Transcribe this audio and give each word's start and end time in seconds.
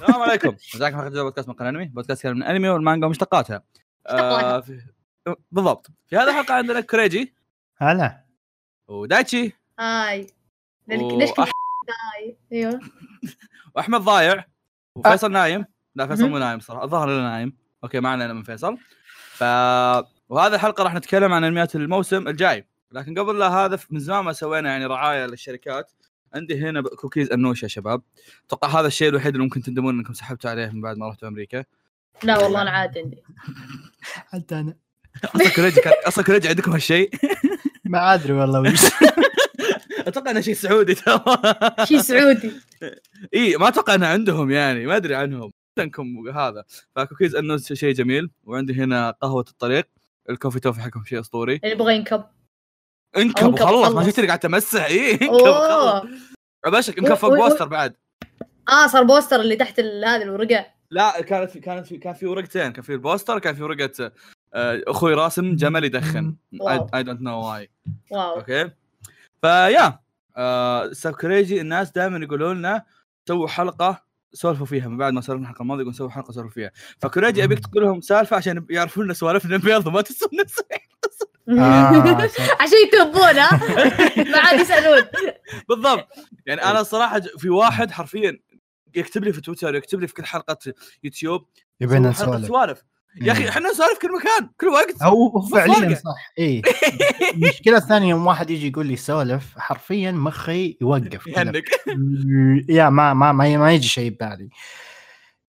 السلام 0.00 0.22
عليكم. 0.22 0.48
مساكم 0.74 0.96
حلقه 0.96 1.22
بودكاست 1.22 1.48
مقال 1.48 1.68
أنمي. 1.68 1.84
بودكاست 1.84 2.26
عن 2.26 2.36
الانمي 2.36 2.68
والمانجا 2.68 3.06
ومشتقاتها 3.06 3.62
آه 4.06 4.60
في... 4.60 4.80
بالضبط. 5.52 5.86
في 6.06 6.16
هذه 6.16 6.30
الحلقة 6.30 6.54
عندنا 6.54 6.80
كريجي 6.80 7.34
هلا. 7.76 8.24
ودايتشي. 8.88 9.52
Hi. 9.78 10.26
ليش 10.88 11.30
hi. 11.40 12.36
أيوه. 12.52 12.80
وأحمد 13.74 14.00
ضايع. 14.00 14.44
وفيصل 14.94 15.32
نايم. 15.32 15.64
لا 15.94 16.06
فيصل 16.06 16.28
مو 16.28 16.38
نايم 16.38 16.60
صراحة. 16.60 16.84
الظاهر 16.84 17.08
إنه 17.08 17.22
نايم. 17.22 17.56
Okay 17.84 18.00
ما 18.00 18.08
علينا 18.08 18.32
من 18.32 18.42
فيصل. 18.42 18.78
ف 19.30 19.42
وهذه 20.28 20.54
الحلقة 20.54 20.84
راح 20.84 20.94
نتكلم 20.94 21.32
عن 21.32 21.44
أنميات 21.44 21.76
الموسم 21.76 22.28
الجاي. 22.28 22.66
لكن 22.92 23.18
قبل 23.18 23.38
لا 23.38 23.48
هذا 23.48 23.78
من 23.90 24.00
زمان 24.00 24.24
ما 24.24 24.32
سوينا 24.32 24.70
يعني 24.70 24.86
رعاية 24.86 25.26
للشركات. 25.26 25.92
عندي 26.34 26.60
هنا 26.60 26.82
كوكيز 26.82 27.30
انوشه 27.32 27.64
يا 27.64 27.68
شباب. 27.68 28.02
أتوقع 28.46 28.80
هذا 28.80 28.86
الشيء 28.86 29.08
الوحيد 29.08 29.34
اللي 29.34 29.44
ممكن 29.44 29.62
تندمون 29.62 29.98
إنكم 29.98 30.12
سحبتوا 30.12 30.50
عليه 30.50 30.66
من 30.66 30.80
بعد 30.80 30.96
ما 30.96 31.08
رحتوا 31.08 31.28
أمريكا. 31.28 31.64
لا 32.22 32.38
والله 32.38 32.62
أنا 32.62 32.70
عاد 32.70 32.98
عندي. 32.98 33.22
حتى 34.32 34.54
أنا. 34.54 34.76
أصلا 35.24 35.48
كريجي 35.48 35.80
كان 35.80 35.92
أصلا 36.06 36.24
كريجي 36.24 36.48
عندكم 36.48 36.72
هالشيء؟ 36.72 37.10
ما 37.84 38.14
أدري 38.14 38.32
والله 38.32 38.60
وش. 38.60 38.80
أتوقع 40.06 40.30
إنه 40.30 40.40
شيء 40.40 40.54
سعودي 40.54 40.94
ترى. 40.94 41.24
شيء 41.84 41.98
سعودي. 41.98 42.52
إي 43.34 43.56
ما 43.56 43.68
أتوقع 43.68 43.94
إنه 43.94 44.06
عندهم 44.06 44.50
يعني. 44.50 44.86
ما 44.86 44.96
أدري 44.96 45.14
عنهم. 45.14 45.52
انكم 45.78 46.28
هذا. 46.34 46.64
فكوكيز 46.96 47.34
انه 47.36 47.56
شيء 47.56 47.94
جميل. 47.94 48.30
وعندي 48.44 48.74
هنا 48.74 49.10
قهوة 49.10 49.44
الطريق. 49.50 49.88
ال 50.30 50.34
coffee 50.34 50.60
toffee 50.60 50.80
حقهم 50.80 51.04
شيء 51.04 51.20
أسطوري. 51.20 51.54
اللي 51.54 51.70
يبغى 51.70 51.96
ينكب. 51.96 52.24
انكب 53.16 53.44
انكب 53.46 53.64
خلص 53.64 53.88
ما. 53.92 54.04
شفت 54.04 54.20
قاعد 54.20 54.38
تمسح. 54.38 54.84
اي 54.90 55.10
انكب 55.12 55.52
خلص 55.52 56.04
ابشرك 56.64 56.98
انكب 56.98 57.14
فوق 57.14 57.34
poster 57.34 57.68
بعد. 57.68 57.96
آه 58.68 58.86
صار 58.86 59.02
poster 59.02 59.40
اللي 59.40 59.56
تحت 59.56 59.80
هذه 59.80 60.22
الورقه 60.22 60.66
لا 60.90 61.20
كانت 61.22 61.50
في 61.50 61.60
كانت 61.60 61.86
في 61.86 61.96
كان 61.96 62.14
في 62.14 62.26
ورقتين. 62.26 62.72
كان 62.72 62.82
في 62.82 62.92
ال 62.92 62.99
poster 62.99 63.38
كان 63.38 63.54
في 63.54 63.62
ورقة 63.62 64.12
آه، 64.54 64.82
أخوي 64.86 65.14
راسم 65.14 65.56
جمل 65.56 65.84
يدخن. 65.84 66.36
I 66.94 67.02
don't 67.02 67.20
know 67.20 67.40
why 67.50 67.70
wow. 68.10 68.36
Okay? 68.36 68.70
فيا 69.42 69.98
آه 70.36 70.92
ساكوريجي 70.92 71.60
الناس 71.60 71.90
دائما 71.90 72.18
يقولوا 72.24 72.54
لنا 72.54 72.82
سووا 73.28 73.48
حلقة 73.48 74.02
سولفوا 74.32 74.66
فيها. 74.66 74.88
من 74.88 74.96
بعد 74.96 75.12
ما 75.12 75.20
سولفنا 75.20 75.44
الحلقة 75.46 75.62
الماضيه 75.62 75.80
يقولون 75.80 75.94
سووا 75.98 76.10
حلقة 76.10 76.32
سولفوا 76.32 76.50
فيها. 76.52 76.70
فكوريجي 76.98 77.44
أبيك 77.44 77.58
تقول 77.58 77.82
لهم 77.84 78.00
سالفة 78.00 78.36
عشان 78.36 78.66
يعرفون 78.70 79.08
ان 79.08 79.14
سوالفنا 79.14 79.56
بيض 79.56 79.86
وما 79.86 80.00
تسوون 80.00 80.30
نفس 80.40 80.58
آه، 80.58 80.62
صح. 80.62 80.85
عشان 82.60 82.78
يتوبون 82.86 83.38
ها 83.38 83.50
ما 84.32 84.38
عاد 84.38 84.60
يسألون. 84.60 85.02
بالضبط. 85.68 86.08
يعني 86.46 86.64
أنا 86.64 86.80
الصراحه 86.80 87.20
في 87.20 87.50
واحد 87.50 87.90
حرفيا 87.90 88.38
يكتب 88.94 89.24
لي 89.24 89.32
في 89.32 89.40
تويتر 89.40 89.74
يكتب 89.74 90.00
لي 90.00 90.06
في 90.06 90.14
كل 90.14 90.24
حلقة 90.24 90.58
يوتيوب 91.04 91.46
يبينا 91.80 92.08
نسولف. 92.08 92.46
سوالف. 92.46 92.82
يا 93.20 93.32
أخي 93.32 93.42
إيه. 93.42 93.48
إحنا 93.48 93.70
نسولف 93.70 93.98
كل 94.02 94.08
مكان 94.12 94.50
كل 94.60 94.66
وقت. 94.66 95.02
أو 95.02 95.40
فعليا. 95.40 95.94
صح. 95.94 96.32
اي 96.38 96.62
المشكلة 97.34 97.76
الثانية 97.76 98.08
يوم 98.10 98.26
واحد 98.26 98.50
يجي 98.50 98.68
يقول 98.68 98.86
لي 98.86 98.96
سولف 98.96 99.58
حرفيا 99.58 100.10
مخي 100.12 100.76
يوقف. 100.80 101.26
يهنك. 101.36 101.64
يا 102.68 102.88
ما 102.88 103.14
ما 103.14 103.32
ما, 103.32 103.56
ما 103.56 103.72
يجي 103.72 103.88
شيء 103.88 104.10
ببالي. 104.10 104.48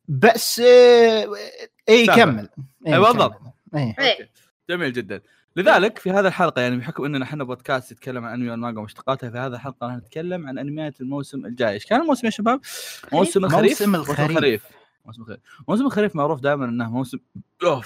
بس 0.07 0.59
آه، 0.59 1.27
اي. 1.89 2.05
كمل 2.07 2.49
إيه، 2.87 2.93
إيه، 2.93 2.99
بالضبط. 2.99 3.41
إيه. 3.75 3.95
جميل 4.69 4.93
جدا. 4.93 5.21
لذلك 5.57 5.97
في 5.97 6.11
هذه 6.11 6.27
الحلقة 6.27 6.61
يعني 6.61 6.77
بحكم 6.77 7.05
إننا 7.05 7.25
إحنا 7.25 7.43
بودكاست 7.43 7.91
يتكلم 7.91 8.25
عن 8.25 8.33
أنمي 8.33 8.49
والمانجا 8.49 8.79
ومشتقاتها 8.79 9.29
في 9.29 9.37
هذه 9.37 9.53
الحلقة 9.53 9.87
راح 9.87 9.95
نتكلم 9.95 10.47
عن 10.47 10.57
أنميات 10.57 11.01
الموسم 11.01 11.45
الجاي. 11.45 11.73
إيش 11.73 11.85
كان 11.85 12.01
الموسم 12.01 12.25
يا 12.25 12.31
شباب؟ 12.31 12.59
موسم 13.13 13.45
الخريف 13.45 13.81
موسم 13.81 13.95
الخريف. 13.95 14.63
موسم 15.05 15.21
الخريف 15.21 15.39
موسم 15.67 15.85
الخريف 15.85 16.15
معروف 16.15 16.39
دائما 16.39 16.65
إنه 16.65 16.89
موسم 16.89 17.17
أوه، 17.63 17.83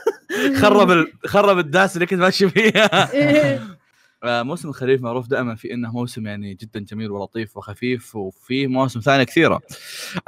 خرب 0.60 0.90
ال... 0.90 1.12
خرب 1.26 1.58
الداس 1.58 1.94
اللي 1.96 2.06
كنت 2.06 2.20
ماشي 2.20 2.48
فيها. 2.48 3.08
موسم 4.26 4.68
الخريف 4.68 5.02
معروف 5.02 5.26
دائما 5.26 5.54
في 5.54 5.74
إنه 5.74 5.92
موسم 5.92 6.26
يعني 6.26 6.54
جدا 6.54 6.80
جميل 6.80 7.10
ولطيف 7.10 7.56
وخفيف 7.56 8.16
وفيه 8.16 8.66
مواسم 8.66 9.00
ثانية 9.00 9.24
كثيرة. 9.24 9.60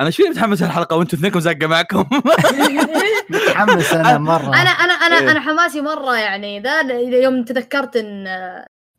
أنا 0.01 0.11
شوي 0.11 0.29
متحمس 0.29 0.63
الحلقة 0.63 0.97
وأنتم 0.97 1.17
اثنينكم 1.17 1.41
زقة 1.41 1.67
معكم. 1.67 2.05
متحمس 3.31 3.93
أنا 3.93 4.19
مرة. 4.33 4.47
أنا 4.47 4.71
أنا 4.71 4.93
أنا 4.93 5.19
إيه. 5.19 5.31
أنا 5.31 5.41
حماسي 5.41 5.81
مرة 5.81 6.17
يعني 6.17 6.61
ذا 6.61 6.83
يوم 7.23 7.45
تذكرت 7.45 7.97
إن 7.97 8.27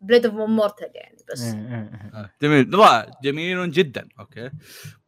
Blade 0.01 0.25
of 0.25 0.35
Immortal 0.35 0.90
يعني 0.95 1.17
بس. 1.33 1.41
إيه، 1.41 1.53
إيه،. 1.53 2.11
آه، 2.13 2.29
جميل. 2.41 2.73
رائع 2.73 3.11
جميل 3.23 3.71
جدا. 3.71 4.07
Okay. 4.19 4.50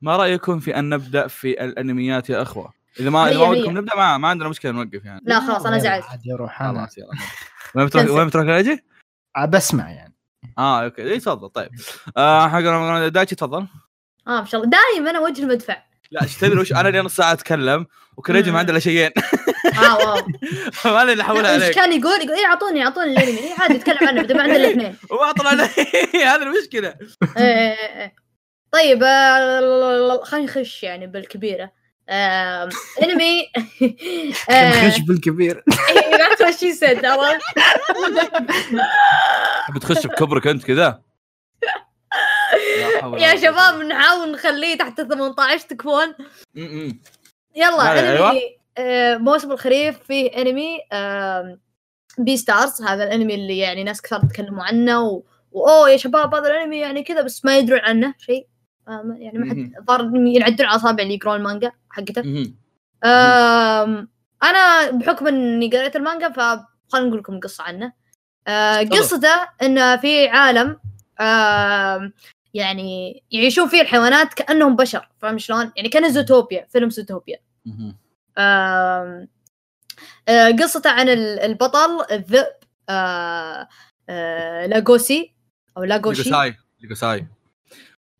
ما 0.01 0.17
رأيكم 0.17 0.59
في 0.59 0.79
أن 0.79 0.89
نبدأ 0.89 1.27
في 1.27 1.63
الأنميات 1.63 2.29
يا 2.29 2.41
أخوة؟ 2.41 2.73
إذا 2.99 3.09
ما 3.09 3.29
إذا 3.29 3.37
ما. 3.37 3.43
ودكم 3.49 3.77
نبدأ 3.77 3.95
ما, 3.95 4.17
ما 4.17 4.27
عندنا 4.27 4.49
مشكلة 4.49 4.71
نوقف 4.71 5.05
يعني. 5.05 5.21
لا 5.23 5.39
خلاص 5.39 5.65
أنا 5.65 5.77
زعلت. 5.77 6.05
عاد 6.05 6.25
يروح 6.25 6.61
أنا. 6.61 6.79
خلاص 6.79 6.97
يلا. 6.97 7.07
وين 7.75 7.85
بتروح. 7.85 8.09
وين 8.09 8.27
بتروح؟ 8.27 8.45
بسمع 9.47 9.91
يعني. 9.91 10.15
آه 10.57 10.83
okay. 10.83 11.01
إيه، 11.01 11.19
تفضل. 11.19 11.49
طيب. 11.49 11.69
آه 12.17 12.47
حق 12.47 12.59
دايتشي 13.07 13.35
تفضل. 13.35 13.67
آه 14.27 14.39
ما 14.39 14.45
شاء 14.45 14.61
الله. 14.61 14.71
دايما 14.71 15.09
أنا 15.09 15.19
وجه 15.19 15.41
المدفع 15.43 15.83
لا 16.11 16.23
إيش 16.23 16.37
تدري 16.37 16.59
وش؟ 16.59 16.73
أنا 16.73 16.89
لي 16.89 17.01
نص 17.01 17.15
ساعه 17.15 17.31
أتكلم 17.31 17.87
وكريجي 18.17 18.51
ما 18.51 18.59
عنده 18.59 18.71
إلا 18.71 18.79
شيئين. 18.79 19.11
آه 19.83 19.97
واو. 19.97 20.27
ما 20.95 21.05
لي 21.05 21.11
اللي 21.11 21.23
احولها 21.23 21.53
إيش 21.53 21.63
عليك. 21.63 21.75
كان 21.75 21.93
يقول؟ 21.99 22.21
يقول 22.21 22.37
إيه 22.37 22.45
أعطوني 22.45 22.83
أعطوني 22.83 23.11
الأنمي. 23.11 23.39
إيه 23.39 23.53
عادي 23.59 23.73
يتكلم 23.73 24.07
عنه 24.07 24.21
بدل 24.21 24.37
ما 24.37 24.43
عنده 24.43 24.55
الاثنين 24.55 24.95
وما 25.11 25.31
طلع 25.31 25.53
لي 25.53 25.63
هذه 26.23 26.43
المشكلة. 26.43 26.95
إيه، 27.37 27.43
إيه، 27.43 28.01
إيه. 28.01 28.15
طيب 28.71 29.03
آه، 29.03 30.23
خلينا 30.23 30.45
نخش 30.45 30.83
يعني 30.83 31.07
بالكبيرة. 31.07 31.63
آه، 31.63 31.71
انمي 32.11 33.51
آه، 34.49 34.89
خش 34.89 34.99
بالكبير 34.99 35.63
إيه، 35.89 36.17
لا 36.17 36.35
تخشي 36.35 36.73
سد 36.73 37.05
عرفت؟ 37.05 37.41
بتخش 39.75 40.07
بكبرك 40.07 40.47
أنت 40.47 40.63
كذا؟ 40.63 41.01
يا 43.17 43.35
شباب 43.35 43.81
نحاول 43.81 44.31
نخليه 44.31 44.77
تحت 44.77 45.01
18 45.01 45.67
تكفون. 45.67 46.13
يلا 47.55 47.99
انمي 47.99 48.09
أيوة. 48.09 48.41
آه، 48.77 49.17
موسم 49.17 49.51
الخريف 49.51 49.99
فيه 50.03 50.41
انمي 50.41 50.79
Beastars 52.17 52.81
هذا 52.81 53.03
الانمي 53.03 53.35
اللي 53.35 53.57
يعني 53.57 53.83
ناس 53.83 54.01
كثر 54.01 54.19
تكلموا 54.19 54.63
عنه 54.63 55.01
و... 55.01 55.23
wow 55.51 55.89
يا 55.89 55.97
شباب 55.97 56.35
هذا 56.35 56.47
الانمي 56.47 56.79
يعني 56.79 57.03
كذا 57.03 57.21
بس 57.21 57.45
ما 57.45 57.57
يدرون 57.57 57.79
عنه 57.79 58.13
شيء. 58.17 58.41
آه، 58.41 58.50
يعني 58.87 59.37
ما. 59.37 59.49
حد 59.49 59.85
ظهر 59.87 60.15
ينعدون 60.15 60.65
على 60.67 60.75
اصابع 60.75 61.03
اللي 61.03 61.13
يقرون 61.15 61.35
المانجا 61.35 61.71
حقته. 61.89 62.21
أنا 64.43 64.91
بحكم 64.91 65.27
إني 65.27 65.69
قريت 65.69 65.95
المانجا 65.95 66.29
فخلنا 66.29 67.07
نقول 67.07 67.19
لكم 67.19 67.33
القصة 67.33 67.63
عنه. 67.63 67.93
آه،. 68.47 68.81
قصته 68.83 69.47
انه 69.61 69.95
في 69.97 70.27
عالم 70.27 70.79
يعني 72.53 73.23
يعيشون 73.31 73.67
فيه 73.67 73.81
الحيوانات 73.81 74.33
كأنهم 74.33 74.75
بشر 74.75 75.09
فاهم 75.19 75.37
شلون؟ 75.37 75.71
يعني 75.75 75.89
كأنه 75.89 76.09
زوتوبيا 76.09 76.67
فيلم 76.69 76.89
زوتوبيا. 76.89 77.39
آه، 78.37 79.27
قصته 80.59 80.89
عن 80.89 81.09
ال- 81.09 81.39
البطل 81.39 82.05
الذئب 82.11 82.47
آه، 82.89 83.67
لاغوسي 84.65 85.33
أو 85.77 85.83
لاغوشي. 85.83 86.23
ليجوساي 86.81 87.27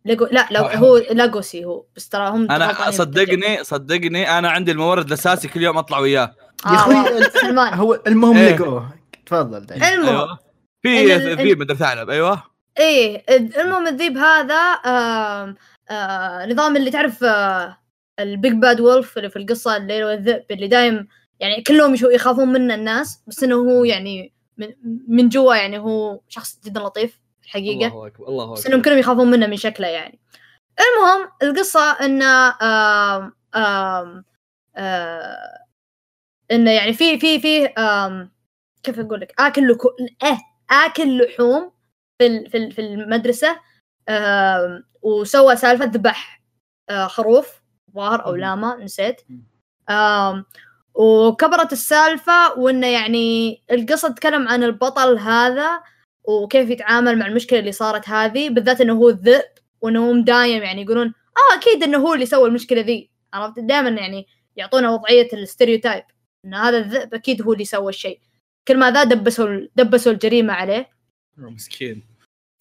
لاغو... 0.06 0.25
لا 0.31 0.47
لا 0.51 0.73
آه. 0.73 0.75
هو 0.78 0.97
لاغوسي 0.97 1.66
هو 1.66 1.85
بس 1.95 2.09
ترى 2.09 2.29
هم 2.29 2.51
أنا 2.51 2.91
صدقني 2.91 3.63
صدقني 3.63 4.38
أنا 4.38 4.50
عندي 4.50 4.72
المورد 4.72 5.07
الأساسي 5.07 5.47
كل 5.47 5.62
يوم 5.62 5.78
أطلع 5.78 6.00
وياه 6.00 6.35
بالترجمة. 6.66 6.94
يا 6.94 7.00
آه، 7.00 7.17
أخوي 7.17 7.41
سلمان 7.41 7.73
هو 7.73 8.01
المهم 8.07 8.38
إيه. 8.38 8.56
لقوه 8.56 8.94
تفضل. 9.25 9.57
المهم 9.84 10.38
أيوه 10.85 11.19
في 11.25 11.34
ذيب 11.34 11.59
مدري 11.59 11.78
ثعلب 11.78 12.09
أيوه 12.09 12.44
إيه 12.79 13.23
المهم 13.62 13.88
الذيب 13.88 14.17
هذا 14.17 14.56
آم، 14.56 15.56
آه 15.89 16.45
نظام 16.45 16.78
اللي 16.78 16.91
تعرف 16.91 17.23
آه 17.23 17.78
ال 18.19 18.28
big 18.28 18.53
bad 18.53 18.79
wolf 18.81 19.17
اللي 19.18 19.29
في 19.29 19.35
القصة 19.39 19.77
اللي 19.77 20.03
هو 20.03 20.09
الذئب 20.09 20.44
اللي 20.51 20.68
دايم 20.68 21.07
يعني 21.39 21.62
كلهم 21.62 21.95
يخافون 21.95 22.48
منه 22.48 22.75
الناس 22.75 23.24
بس 23.27 23.44
إنه 23.44 23.56
هو 23.56 23.83
يعني 23.83 24.33
من, 24.57 24.68
من 25.07 25.30
جوا 25.30 25.56
يعني 25.56 25.80
هو 25.80 26.19
شخص 26.30 26.59
جدا 26.65 26.80
لطيف 26.81 27.20
في 27.51 27.57
الحقيقة 27.57 27.88
الله 27.88 28.07
أكبر 28.07 28.27
الله 28.27 28.53
بس 28.53 28.65
إنهم 28.65 28.80
اكبر 28.80 28.89
كلهم 28.89 29.00
يخافون 29.00 29.31
منه 29.31 29.48
من 29.48 29.57
شكله 29.57 29.88
يعني. 29.88 30.19
المهم 30.80 31.31
القصة 31.44 31.92
إنه 31.92 32.56
آم 32.62 33.33
آم 33.56 34.25
آه 34.75 35.65
إنه 36.51 36.71
يعني 36.71 36.94
في 36.94 37.19
في 37.19 37.39
في 37.39 37.65
آم 37.68 38.31
كيف 38.83 39.00
أقول 39.00 39.21
لك؟ 39.21 39.33
آكل 39.39 39.68
لكو... 39.68 39.89
آه 40.24 40.38
آكل 40.71 41.24
لحوم 41.24 41.71
في 42.21 42.50
في 42.50 42.71
في 42.71 42.81
المدرسة 42.81 43.59
آم 44.09 44.83
وسوى 45.01 45.56
سالفة 45.56 45.86
ذبح 45.86 46.44
آه 46.89 47.07
خروف 47.07 47.62
ظاهر 47.95 48.25
أو. 48.25 48.36
لاما 48.36 48.75
نسيت. 48.75 49.21
آم 49.89 50.45
وكبرت 50.94 51.71
السالفة 51.74 52.59
وإنه 52.59 52.88
يعني 52.88 53.63
القصة 53.71 54.09
تتكلم 54.09 54.48
عن 54.48 54.63
البطل 54.63 55.18
هذا 55.18 55.83
وكيف 56.23 56.69
يتعامل 56.69 57.19
مع 57.19 57.27
المشكلة 57.27 57.59
اللي 57.59 57.71
صارت 57.71 58.09
هذه 58.09 58.50
بالذات 58.50 58.81
إنه 58.81 58.94
هو 58.94 59.09
الذئب 59.09 59.51
وانه 59.81 60.07
هو 60.09 60.13
مدايم 60.13 60.63
يعني 60.63 60.81
يقولون 60.81 61.07
آه 61.07 61.57
أكيد 61.57 61.83
إنه 61.83 61.97
هو 61.97 62.13
اللي 62.13 62.25
سوى 62.25 62.50
المشكلة 62.50 62.81
ذي. 62.81 63.09
عرفت؟ 63.33 63.59
دائما 63.59 63.89
يعني 63.89 64.27
يعطونا 64.56 64.89
وضعية 64.89 65.27
ال 65.33 65.40
stereotype 65.40 66.03
إن 66.45 66.53
هذا 66.53 66.77
الذئب 66.77 67.13
أكيد 67.13 67.41
هو 67.41 67.53
اللي 67.53 67.65
سوى 67.65 67.89
الشيء. 67.89 68.19
كل 68.68 68.77
ما 68.79 68.91
ذا 68.91 69.03
دبسوا 69.03 69.68
دبسوا 69.75 70.12
الجريمة 70.12 70.53
عليه. 70.53 70.89
مسكين. 71.38 72.03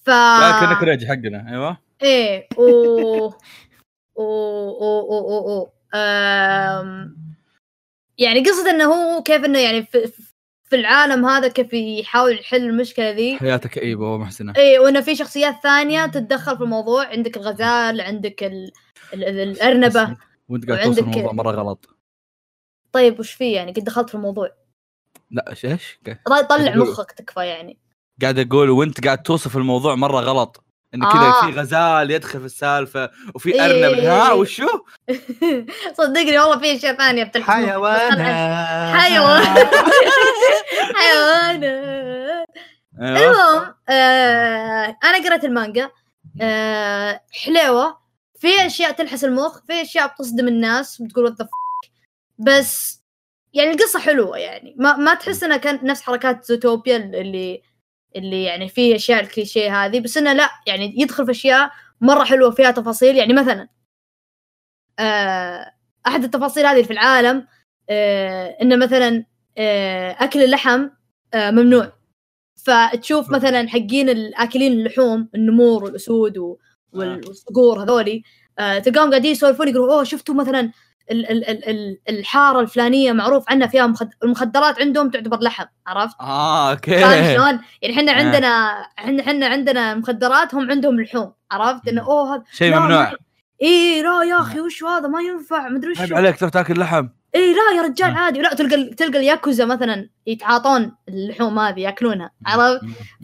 ف 0.04 0.08
لا 0.08 0.60
كنا 0.60 0.80
كريج 0.80 1.04
حقنا 1.04 1.50
أيوه. 1.50 1.78
إيه 2.02 2.48
و 2.56 2.62
و 2.62 3.26
و 4.16 4.22
و 4.22 5.20
و 5.20 5.60
و 5.60 5.70
أم... 5.94 7.16
يعني 8.18 8.40
قصة 8.40 8.70
إنه 8.70 8.84
هو 8.84 9.22
كيف 9.22 9.44
إنه 9.44 9.58
يعني 9.58 9.82
في, 9.82 10.12
في 10.70 10.76
العالم 10.76 11.26
هذا 11.26 11.49
كيف 11.49 11.72
يحاول 11.72 12.38
يحل 12.38 12.64
المشكلة 12.64 13.11
ذي. 13.11 13.38
حياته 13.38 13.69
كئيبه 13.69 14.14
ومحزنه 14.14 14.52
إيه 14.56 14.78
وإنه 14.78 15.00
في 15.00 15.17
شخصيات 15.17 15.55
ثانية 15.62 16.06
تتدخل 16.06 16.56
في 16.56 16.62
الموضوع. 16.64 17.06
عندك 17.06 17.37
الغزال 17.37 18.00
عندك 18.00 18.43
ال... 18.43 18.72
ال... 19.14 19.25
ال... 19.25 19.40
الأرنبة. 19.40 20.17
وأنت 20.49 20.70
قاعد 20.70 20.84
توصل 20.84 21.00
الموضوع 21.00 21.32
مرة 21.32 21.50
غلط. 21.50 21.96
طيب 22.93 23.20
وش 23.20 23.32
فيه 23.32 23.56
يعني؟ 23.56 23.72
قد 23.72 23.84
دخلت 23.84 24.08
في 24.08 24.14
الموضوع. 24.14 24.50
لا 25.31 25.50
إيش؟ 25.50 25.64
إيش؟ 25.64 25.99
طيب 26.05 26.46
طلع 26.46 26.76
مخك 26.76 27.12
تكفى 27.12 27.46
يعني. 27.46 27.78
قاعد 28.23 28.38
أقول 28.38 28.70
وأنت 28.70 29.05
قاعد 29.05 29.23
توصف 29.23 29.56
الموضوع 29.56 29.94
مرة 29.94 30.20
غلط. 30.20 30.64
ان 30.94 31.00
كذا 31.00 31.20
آه. 31.20 31.40
في 31.46 31.60
غزال 31.60 32.10
يدخل 32.10 32.38
في 32.38 32.46
السالفة 32.46 33.10
وفي 33.34 33.54
إيه، 33.54 33.64
أرنب. 33.64 33.98
إيه، 33.98 34.12
ها 34.12 34.28
إيه. 34.28 34.34
وشو؟ 34.34 34.69
صدقني 35.98 36.38
والله 36.38 36.58
في 36.58 36.76
أشياء 36.76 36.94
ثانية 36.96 37.25
بتلحق. 37.25 37.54
حيوانات. 37.54 38.96
حيوان 38.96 39.42
حيوانات. 40.94 42.46
أيوه 43.00 43.26
المهم 43.31 43.75
آه 43.88 44.96
أنا 45.04 45.28
قرأت 45.28 45.44
المانجا. 45.44 45.90
آه 46.40 47.20
حليوه 47.32 48.00
في 48.38 48.66
أشياء 48.66 48.92
تلحس 48.92 49.25
المخ 49.25 49.60
في 49.66 49.82
أشياء 49.82 50.06
بتصدم 50.06 50.48
الناس 50.48 51.02
بتقول 51.02 51.25
وات 51.25 51.48
بس 52.38 53.00
يعني 53.52 53.70
القصة 53.70 53.98
حلوة 54.00 54.38
يعني. 54.38 54.75
ما 54.78 54.96
ما 54.96 55.14
تحس 55.14 55.44
إنها 55.44 55.56
كانت 55.56 55.82
نفس 55.82 56.02
حركات 56.02 56.44
زوتوبيا 56.44 56.96
اللي 56.96 57.62
اللي 58.16 58.44
يعني 58.44 58.68
فيه 58.68 58.96
أشياء 58.96 59.20
الكليشيه 59.20 59.84
هذه 59.84 60.00
بس 60.00 60.16
إنه 60.16 60.32
لا 60.32 60.50
يعني 60.66 60.94
يدخل 60.98 61.24
في 61.24 61.30
أشياء 61.30 61.70
مرة 62.00 62.24
حلوة 62.24 62.50
فيها 62.50 62.70
تفاصيل. 62.70 63.16
يعني 63.16 63.32
مثلا 63.32 63.68
آه 64.98 65.72
أحد 66.06 66.24
التفاصيل 66.24 66.66
هذه 66.66 66.82
في 66.82 66.92
العالم 66.92 67.46
آه 67.90 68.56
إنه 68.62 68.76
مثلا 68.76 69.24
آه 69.58 70.16
أكل 70.20 70.44
اللحم 70.44 70.88
ممنوع. 71.34 71.92
فتشوف 72.64 73.30
مثلا 73.30 73.68
حقين 73.68 74.08
الاكلين 74.08 74.72
اللحوم 74.72 75.28
النمور 75.34 75.84
والأسود 75.84 76.56
والصقور 76.92 77.82
هذولي 77.82 78.22
تلقاهم 78.58 79.10
قاعدين 79.10 79.32
يسولفون 79.32 79.68
يقولوا 79.68 79.94
أوه 79.94 80.04
شفتوا 80.04 80.34
مثلا 80.34 80.72
الحارة 82.08 82.61
الفلانية 82.61 83.12
معروف 83.12 83.44
عنها 83.49 83.67
فيها 83.67 83.87
مخد... 83.87 84.11
المخدرات 84.25 84.81
عندهم 84.81 85.11
تعتبر 85.11 85.41
لحم 85.41 85.64
عرفت؟ 85.87 86.17
آه 86.20 86.70
أوكي 86.70 87.00
شلون؟ 87.35 87.61
يعني 87.82 87.97
إحنا 87.97 88.12
آه. 88.12 88.14
عندنا 88.14 88.49
إحنا 88.99 89.23
إحنا 89.23 89.47
عندنا 89.47 89.94
مخدرات 89.94 90.55
هم 90.55 90.70
عندهم 90.70 91.00
لحوم 91.00 91.32
عرفت؟ 91.50 91.88
إنه 91.88 92.02
أوه 92.02 92.35
هذا 92.35 92.43
شيء 92.52 92.76
ممنوع 92.76 93.12
اي 93.62 94.02
لا 94.02 94.23
يا 94.23 94.41
أخي 94.41 94.61
وش 94.61 94.85
هذا 94.85 95.08
ما 95.08 95.20
ينفع 95.20 95.69
مدري 95.69 95.91
وش 95.91 96.12
عليك 96.12 96.38
تروح 96.38 96.50
تاكل 96.50 96.81
لحم 96.81 97.08
اي 97.35 97.55
لا 97.55 97.76
يا 97.76 97.82
رجال 97.82 98.11
آه. 98.11 98.14
عادي 98.14 98.41
لا 98.41 98.55
تلقى 98.55 98.85
تلقى 98.85 99.19
الياكوزا 99.19 99.64
مثلا 99.64 100.08
يتعاطون 100.26 100.97
اللحوم 101.08 101.58
هذه 101.58 101.81
يأكلونها 101.81 102.31
عرفت؟ 102.47 102.81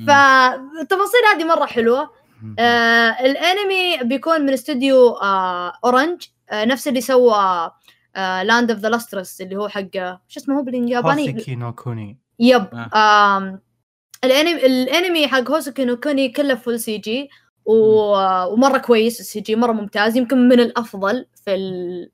فالتفاصيل 0.07 1.21
هذه 1.35 1.45
مرة 1.45 1.67
حلوة 1.67 2.11
آه 2.59 3.17
الأنمي 3.21 3.97
بيكون 4.03 4.41
من 4.41 4.53
استوديو 4.53 5.09
آه 5.09 5.73
Orange 5.85 6.23
نفس 6.53 6.89
اللي 6.89 7.01
سوى 7.01 7.71
Land 8.17 8.71
of 8.71 8.81
the 8.81 8.89
Lustrous 8.89 9.41
اللي 9.41 9.57
هو 9.57 9.69
حق 9.69 9.97
شو 10.29 10.41
اسمه 10.41 10.59
هو 10.59 10.63
بالياباني؟ 10.63 11.23
هوسيكي 11.33 11.55
نو 11.55 11.73
كوني. 11.73 12.19
Yep. 12.39 12.67
آه. 12.95 13.61
الأنمي 14.25 14.67
الأنمي 14.67 15.29
حق 15.29 15.51
هوسوكي 15.51 15.85
نو 15.85 15.97
كوني 15.97 16.29
كله 16.29 16.55
full 16.55 16.81
CG 16.81 17.29
و- 17.65 18.45
ومرة 18.53 18.79
كويس 18.79 19.21
ال 19.21 19.41
CG 19.41 19.57
مرة 19.57 19.73
ممتاز 19.73 20.17
يمكن 20.17 20.49
من 20.49 20.61
الأفضل 20.61 21.27
في 21.45 21.55
ال... 21.55 22.11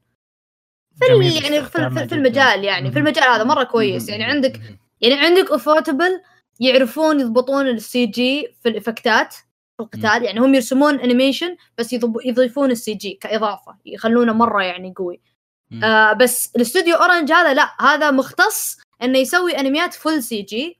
في 0.98 1.12
ال... 1.12 1.14
جميل 1.20 1.32
يعني 1.44 1.62
في, 1.62 2.08
في. 2.08 2.14
المجال 2.14 2.64
يعني 2.64 2.92
في. 2.92 2.98
المجال 2.98 3.24
هذا 3.24 3.44
مرة 3.44 3.62
كويس. 3.64 4.08
يعني 4.08 4.24
عندك 4.24 4.60
يعني 5.00 5.14
عندك 5.14 5.50
ufotable 5.52 6.20
يعرفون 6.60 7.20
يضبطون 7.20 7.68
ال 7.68 8.06
CG 8.06 8.56
في 8.62 8.68
الإفكتات. 8.68 9.34
القتال 9.82 10.24
يعني 10.24 10.40
هم 10.40 10.54
يرسمون 10.54 11.00
animation 11.00 11.56
بس. 11.78 11.92
يضيفون 12.24 12.70
ال 12.70 12.94
CG 12.94 13.18
كإضافة 13.20 13.76
يخلونه 13.86 14.32
مرة 14.32 14.62
يعني 14.62 14.94
قوي. 14.96 15.20
آه 15.84 16.12
بس 16.12 16.52
الاستوديو 16.56 16.96
Orange 16.96 17.32
هذا 17.32 17.54
لا 17.54 17.70
هذا 17.80 18.10
مختص 18.10 18.78
إنه 19.02 19.18
يسوي 19.18 19.60
انميات 19.60 19.94
full 19.94 20.22
CG 20.22 20.78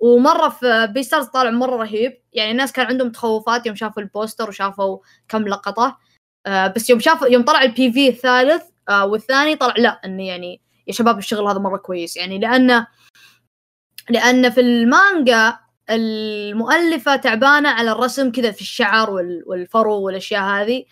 ومرة 0.00 0.48
في 0.48 0.88
Beastars 0.94 1.26
طالع 1.26 1.50
مرة 1.50 1.76
رهيب 1.76 2.22
يعني 2.32 2.50
الناس 2.50 2.72
كان 2.72 2.86
عندهم 2.86 3.10
تخوفات 3.10 3.66
يوم 3.66 3.76
شافوا 3.76 4.02
ال 4.02 4.09
poster 4.09 4.48
وشافوا 4.48 4.98
كم 5.28 5.48
لقطة 5.48 5.98
آه 6.46 6.66
بس 6.66 6.90
يوم 6.90 7.00
شافوا 7.00 7.26
يوم 7.26 7.42
طلع 7.42 7.62
ال 7.62 7.92
PV 7.92 8.08
الثالث 8.08 8.62
آه 8.88 9.06
والثاني 9.06 9.56
طلع 9.56 9.74
لا 9.78 10.00
إنه 10.04 10.26
يعني 10.26 10.60
يا 10.86 10.92
شباب 10.92 11.18
الشغل 11.18 11.48
هذا 11.48 11.58
مرة 11.58 11.76
كويس 11.76 12.16
يعني 12.16 12.38
لأنه 12.38 12.86
لأن 14.10 14.50
في 14.50 14.60
المانجا 14.60 15.58
المؤلفة 15.90 17.16
تعبانة 17.16 17.68
على 17.68 17.92
الرسم 17.92 18.32
كذا 18.32 18.50
في 18.50 18.60
الشعر 18.60 19.10
وال- 19.10 19.42
والفرو 19.46 20.00
والأشياء 20.02 20.42
هذه. 20.42 20.84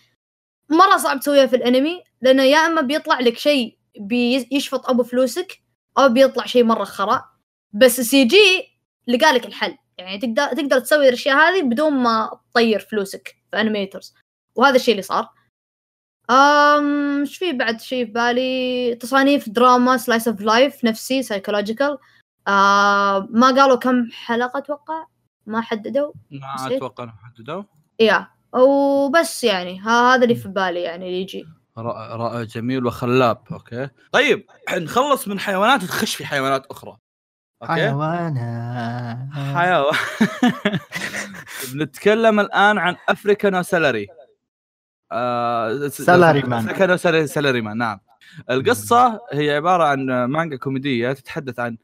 مرة 0.71 0.97
صعب 0.97 1.21
تسويها 1.21 1.47
في 1.47 1.57
الأنمي 1.57 2.03
لأنه 2.23 2.43
يا 2.43 2.59
إما 2.67 2.81
بيطلع 2.81 3.21
لك 3.21 3.39
شيء 3.39 3.79
بيشفط 4.01 4.91
أبو 4.91 5.03
فلوسك 5.03 5.59
أو 5.99 6.09
بيطلع 6.09 6.47
شيء 6.47 6.65
مرة 6.65 6.85
خرا. 6.85 7.25
بس 7.73 7.99
ال 8.01 8.25
CG 8.25 8.69
لقى 9.09 9.33
لك 9.33 9.47
الحل. 9.47 9.77
يعني 9.99 10.19
تقدر 10.19 10.47
تقدر 10.47 10.79
تسوي 10.79 11.09
الأشياء 11.09 11.37
هذه 11.37 11.63
بدون 11.63 11.93
ما 11.93 12.41
تطير 12.53 12.79
فلوسك 12.81 13.37
في 13.51 13.61
animators 13.61 14.15
وهذا 14.57 14.77
الشيء 14.77 14.93
اللي 14.93 15.03
صار. 15.03 15.29
أم 16.31 17.21
إيش 17.21 17.37
في 17.39 17.53
بعد 17.53 17.81
شيء 17.81 18.05
في 18.07 18.13
بالي؟ 18.13 18.95
تصانيف 18.95 19.49
دراما 19.49 19.97
slice 19.97 20.29
of 20.29 20.41
life 20.41 20.85
نفسي 20.85 21.23
psychological 21.23 21.99
آه 22.49 23.29
ما 23.31 23.47
قالوا 23.47 23.77
كم 23.77 24.11
حلقة 24.13 24.59
أتوقع؟ 24.59 25.07
ما 25.47 25.61
حددوا؟ 25.61 26.13
ما. 26.31 26.77
أتوقع 26.77 27.05
إنهم 27.05 27.17
حددوا. 27.25 27.63
yeah 28.01 28.27
وبس 28.53 29.45
يعني 29.45 29.81
ها 29.81 30.15
هذا 30.15 30.23
اللي 30.23 30.35
في 30.35 30.49
بالي 30.49 30.81
يعني 30.83 31.07
اللي 31.07 31.21
يجي. 31.21 31.47
رائع 31.79 32.17
رائع 32.17 32.43
جميل 32.43 32.87
وخلاب 32.87 33.39
okay. 33.53 33.89
طيب 34.13 34.47
نخلص 34.73 35.29
من 35.29 35.39
حيوانات 35.41 35.83
وتخش 35.83 36.15
في 36.17 36.27
حيوانات 36.27 36.67
أخرى. 36.67 36.97
okay؟ 37.63 37.73
حيوانات. 37.73 39.29
حيوان 39.55 39.95
بنتكلم 41.73 42.41
الآن 42.41 42.79
عن 42.79 42.97
African 43.09 43.63
salary 43.63 44.07
آه 45.13 45.89
salary 45.89 46.43
man. 46.43 46.65
African 46.65 46.97
salary 46.97 47.27
salary 47.27 47.61
man 47.61 47.79
نعم. 47.79 47.99
القصة 48.51 49.21
هي 49.33 49.57
عبارة 49.57 49.85
عن 49.85 50.25
مانجا 50.25 50.57
كوميدية 50.57 51.13
تتحدث 51.13 51.61
عن 51.61 51.77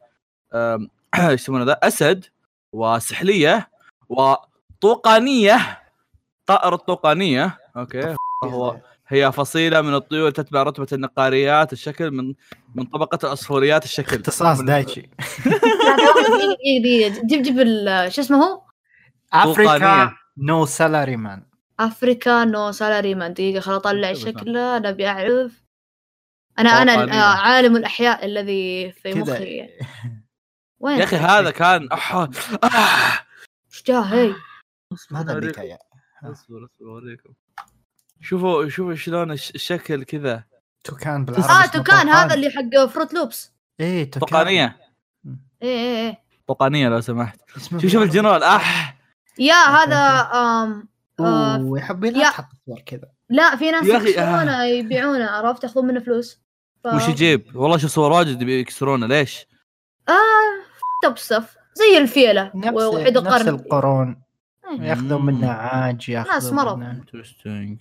إيش 0.55 1.41
يسمونه 1.41 1.65
ذا 1.65 1.79
أسد 1.83 2.25
وسحلية 2.73 3.69
وطوقانية. 4.09 5.83
طائر 6.47 6.75
الطوقانية. 6.75 7.59
okay. 7.77 8.17
هو 8.45 8.77
هي 9.09 9.33
فصيلة 9.33 9.81
من 9.81 9.95
الطيور 9.95 10.31
تتبع 10.31 10.63
رتبة 10.63 10.87
النقاريات 10.93 11.73
الشكل 11.73 12.11
من 12.11 12.35
من 12.75 12.85
طبقة 12.85 13.19
العصفوريات 13.25 13.85
الشكل. 13.85 14.17
اختصاص 14.17 14.61
دايتشي. 14.71 15.09
جيب 17.27 17.43
جيب 17.43 17.61
ال- 17.61 18.13
شو 18.13 18.21
اسمه 18.21 18.45
هو؟ 18.45 18.63
أفريكا. 19.33 20.13
نو 20.37 20.67
سالاري 20.67 21.17
مان. 21.17 21.43
أفريكا 21.81 22.45
نو 22.45 22.73
سالاري 22.73 23.15
مان. 23.15 23.33
دقيقة 23.35 23.61
خل 23.61 23.75
أطلع. 23.75 24.13
شكله. 24.13 24.77
أنا 24.77 24.89
أبي 24.89 25.07
أعرف. 25.09 25.63
أنا 26.59 26.71
أنا. 26.71 27.13
آه، 27.13 27.37
عالم 27.37 27.77
الأحياء 27.77 28.25
الذي 28.25 28.93
في 28.93 29.15
مخي. 29.15 29.69
وين 30.83 30.99
يا 30.99 31.05
أخي 31.05 31.17
هذا 31.17 31.51
كان 31.51 31.89
أح... 31.93 32.15
آه. 32.15 32.31
إيش 33.73 33.83
جاه 33.87 34.01
هي؟ 34.01 34.35
ما 35.11 35.21
أدري 35.21 35.69
يا. 35.69 35.79
أصبر 36.25 36.65
أصبر 36.65 36.91
أوريكم. 36.91 37.33
شوفوا 38.21 38.69
شوفوا 38.69 38.95
شلون 38.95 39.31
الش- 39.33 39.51
الشكل 39.55 40.05
كذا. 40.05 40.45
توكان 40.85 41.25
بالعربي 41.25 41.65
آه 41.65 41.67
توكان. 41.67 42.09
هذا 42.09 42.35
اللي 42.35 42.51
حق 42.51 42.87
فروت 42.87 43.15
لوبس 43.15 43.53
إيه 43.81 44.11
توكان. 44.11 44.47
إيه 44.47 44.77
إيه 45.63 46.07
إيه. 46.09 46.23
طوقانية 46.47 46.89
لو 46.89 47.01
سمحت. 47.01 47.41
شوف 47.59 47.87
شوف. 47.87 48.03
الجنون 48.03 48.43
اح 48.43 48.97
يا 49.39 49.55
هذا 49.55 50.31
آم 50.35 50.89
آه 51.21 51.57
أوه 51.57 51.79
يا 51.81 51.85
حبي 51.85 52.11
لا 52.11 52.31
تحط 52.31 52.49
صور 52.67 52.81
كذا. 52.81 53.09
لا 53.29 53.57
في 53.57 53.71
ناس 53.71 53.87
يكسرونه 53.87 54.65
يبيعونه 54.65 55.31
عرفت؟ 55.31 55.65
ياخذون 55.65 55.87
منه 55.87 56.01
فلوس. 56.01 56.39
ف... 56.85 56.87
وش 56.87 57.09
يجيب؟ 57.09 57.57
والله 57.57 57.77
شوف 57.77 57.91
صور 57.91 58.13
واجد 58.13 58.43
يكسرونه 58.43 59.07
ليش؟ 59.07 59.47
آه 60.09 60.13
توب 61.03 61.19
ستف 61.19 61.57
زي 61.75 61.99
الفيلة 61.99 62.51
نفس 62.55 62.83
وحيد 62.83 63.19
نفس 63.19 63.27
القرن. 63.27 63.49
القرون. 63.49 64.23
إيه. 64.71 64.81
ياخذون 64.81 65.27
منه 65.27 65.51
عاج 65.51 66.09
ياخذون 66.09 66.35
ناس 66.35 66.53
مرض. 66.53 66.83
انترستنج 66.83 67.79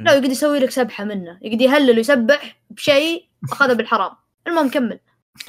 لا 0.00 0.12
يقعد 0.12 0.24
يسوي 0.24 0.58
لك 0.58 0.70
سبحة 0.70 1.04
منه. 1.04 1.38
يقعد 1.42 1.60
يهلل 1.60 1.96
ويسبح 1.96 2.56
بشيء 2.70 3.24
أخذه 3.52 3.72
بالحرام. 3.72 4.12
المهم 4.46 4.70
كمل. 4.70 5.00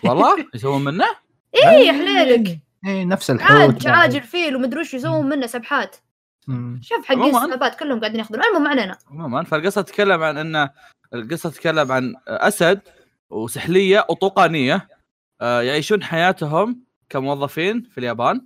والله؟ 0.04 0.46
يسوون 0.56 0.84
منه؟ 0.84 1.06
إيه 1.56 1.92
حليلك. 1.92 2.60
إيه 2.86 3.06
نفس 3.06 3.32
الحوت 3.32 3.52
عاج 3.52 3.86
بعد. 3.86 3.88
عاج 3.88 4.16
الفيل 4.16 4.56
ومدري 4.56 4.80
وش 4.80 4.94
يسوون 4.94 5.30
منه 5.30 5.48
سبحات. 5.48 5.96
شوف 6.82 7.12
عموماً. 7.12 7.38
السنابات 7.38 7.80
كلهم 7.80 8.00
قاعدين 8.00 8.20
ياخذون. 8.20 8.44
المهم 8.44 8.64
ما 8.64 8.70
علينا. 8.70 8.98
عموما 9.12 9.44
فالقصة 9.44 9.82
تتكلم 9.82 10.24
عن 10.24 10.38
ان 10.38 10.70
القصة 11.14 11.50
تتكلم 11.50 11.92
عن 11.92 12.16
أسد 12.28 12.82
وسحلية 13.30 14.06
وطوقانية 14.10 14.88
آه، 15.42 15.62
يعيشون 15.62 16.04
حياتهم 16.04 16.85
كموظفين 17.10 17.90
في 17.92 17.98
اليابان 17.98 18.42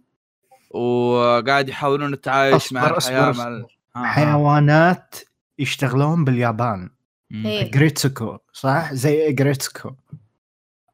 وقاعد 0.71 1.69
يحاولون 1.69 2.13
التعايش 2.13 2.73
مع 2.73 2.87
الحياة 2.87 3.31
مع 3.31 3.47
ال-. 3.47 3.65
آه،. 3.95 4.03
حيوانات 4.03 5.15
يشتغلون 5.59 6.25
باليابان. 6.25 6.89
إيه. 7.31 7.71
جريتسوكو 7.71 8.37
صح 8.53 8.93
زي 8.93 9.31
جريتسوكو 9.31 9.91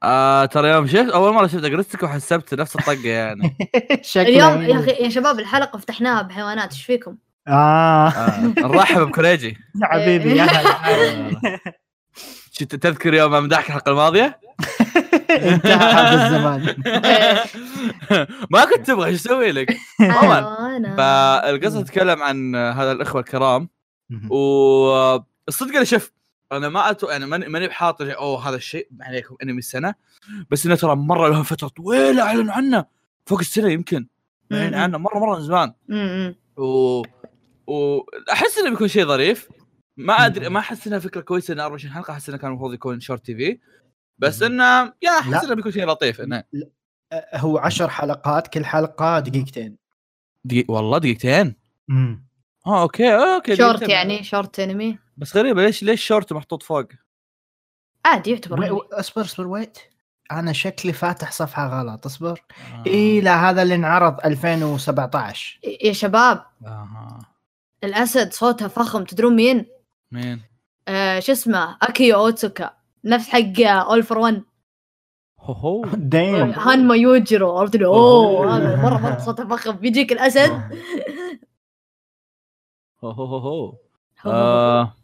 آه 0.03 0.45
ترى 0.45 0.69
يوم 0.69 0.87
شفت 0.87 1.09
أول 1.09 1.33
مرة 1.33 1.47
شفت 1.47 1.63
اجريستك 1.63 2.03
وحسبت 2.03 2.53
نفس 2.53 2.75
الطقة 2.75 3.07
يعني 3.07 3.57
اليوم 4.15 4.61
يا 4.61 4.79
أخي 4.79 4.91
يا 4.91 5.09
شباب 5.09 5.39
الحلقة 5.39 5.79
فتحناها 5.79 6.21
بحيوانات 6.21 6.71
إيش 6.71 6.85
فيكم؟ 6.85 7.17
آه 7.47 8.07
آه، 8.09 8.53
نرحب 8.57 9.01
بكوريجي 9.01 9.57
يا 9.81 9.87
حبيبي 9.91 10.37
يا 10.37 10.43
هلا. 10.43 11.59
شفت 12.59 12.75
تذكر 12.75 13.13
يوم 13.13 13.33
أمدحك 13.33 13.67
الحلقة 13.67 13.89
الماضية؟ 13.89 14.39
انتهى 15.29 16.13
الزمان. 16.13 16.61
ما 18.51 18.65
كنت 18.65 18.87
تبغى 18.87 19.09
إيش 19.09 19.15
أسوي 19.15 19.51
لك؟ 19.51 19.77
أنا. 20.01 20.95
فالقصة 20.97 21.81
تتكلم 21.81 22.23
عن 22.23 22.55
هذا 22.55 22.91
الإخوة 22.91 23.21
الكرام. 23.21 23.69
والصدق 24.29 25.75
أنا 25.75 25.83
شوف 25.83 26.11
أنا 26.51 26.69
ما 26.69 26.89
أتو... 26.89 27.07
يعني 27.07 27.25
ماني 27.25 27.47
ماني 27.47 27.67
بحاط 27.67 28.01
أوه 28.01 28.49
هذا 28.49 28.55
الشيء 28.55 28.87
عليكم 29.01 29.35
إنمي 29.43 29.57
السنة. 29.57 29.93
بس 30.51 30.65
إنه 30.65 30.75
ترى 30.75 30.95
مرة 30.95 31.29
لهم 31.29 31.43
فترة 31.43 31.67
طويلة 31.67 32.23
أعلنوا 32.23 32.53
عنه. 32.53 32.85
فوق 33.25 33.39
السنة 33.39 33.69
يمكن. 33.69 34.07
اعلن 34.51 34.75
مم. 34.75 34.75
عنه 34.75 34.97
مرة 34.97 35.19
مرة 35.19 35.35
من 35.35 35.41
زمان. 35.41 35.73
و 36.57 37.01
واحس 37.67 38.57
إنه 38.57 38.69
بيكون 38.69 38.87
شيء 38.87 39.05
ظريف. 39.05 39.49
ما 39.97 40.25
أدري 40.25 40.49
ما 40.49 40.59
أحس 40.59 40.87
إنها 40.87 40.99
فكرة 40.99 41.21
كويسة 41.21 41.53
انه 41.53 41.63
24 41.63 41.93
حلقة 41.93 42.11
أحس 42.11 42.29
انه 42.29 42.37
كان 42.37 42.49
المفروض 42.49 42.73
يكون 42.73 42.99
short 42.99 43.25
TV 43.25 43.59
بس. 44.17 44.41
إنه 44.41 44.93
يا 45.01 45.19
أحس. 45.19 45.43
إنه 45.45 45.53
بيكون 45.55 45.71
شيء 45.71 45.85
لطيف 45.85 46.21
إنه 46.21 46.43
هو 47.33 47.57
عشر 47.57 47.89
حلقات 47.89 48.47
كل 48.47 48.65
حلقة 48.65 49.19
دقيقتين 49.19 49.77
دقيق 50.43 50.71
والله 50.71 50.97
دقيقتين 50.97 51.55
مم. 51.87 52.25
آه 52.67 52.81
أوكي 52.81 53.15
أوكي 53.15 53.55
شورت 53.55 53.75
دقيقتين. 53.75 53.89
يعني 53.89 54.23
شورت 54.23 54.59
أنمي 54.59 54.97
بس 55.17 55.37
غريبة 55.37 55.65
ليش 55.65 55.83
ليش 55.83 56.05
شورت 56.07 56.33
محطوط 56.33 56.63
فوق؟ 56.63 56.85
عادي 58.05 58.31
يعتبر 58.31 58.87
اصبر 58.91 59.21
اصبر 59.21 59.47
wait 59.47 59.77
أنا 60.31 60.53
شكلي 60.53 60.93
فاتح 60.93 61.31
صفحة 61.31 61.67
غلط 61.81 62.05
اصبر 62.05 62.41
آه. 62.73 62.83
إي 62.87 63.21
لا 63.21 63.49
هذا 63.49 63.61
اللي 63.61 63.75
انعرض 63.75 64.25
2017 64.25 65.59
يا 65.83 65.93
شباب 65.93 66.45
آه. 66.65 67.19
الأسد 67.83 68.33
صوتها 68.33 68.67
فخم 68.67 69.03
تدرون 69.03 69.35
مين؟ 69.35 69.65
مين؟ 70.15 70.41
آه 70.87 71.19
شو 71.19 71.31
اسمه؟ 71.31 71.77
أكيو 71.81 72.15
اوتسوكا 72.15 72.73
نفس 73.03 73.29
حق 73.29 73.61
All 73.67 74.03
for 74.03 74.17
One 74.17 74.45
هو 75.39 75.53
هو. 75.53 75.85
دايم. 75.93 76.51
هانما 76.51 76.95
يوجيرو 76.95 77.57
عرفت 77.57 77.75
له 77.75 77.87
أوه 77.87 78.57
هذا 78.57 78.75
مره 78.75 78.97
مرة 78.97 79.17
صوته 79.19 79.47
فخم. 79.47 79.71
بيجيك 79.71 80.11
الأسد. 80.11 80.61
هو 83.03 83.11
هو 83.11 83.37
هو 83.37 83.73
آه. 84.25 84.95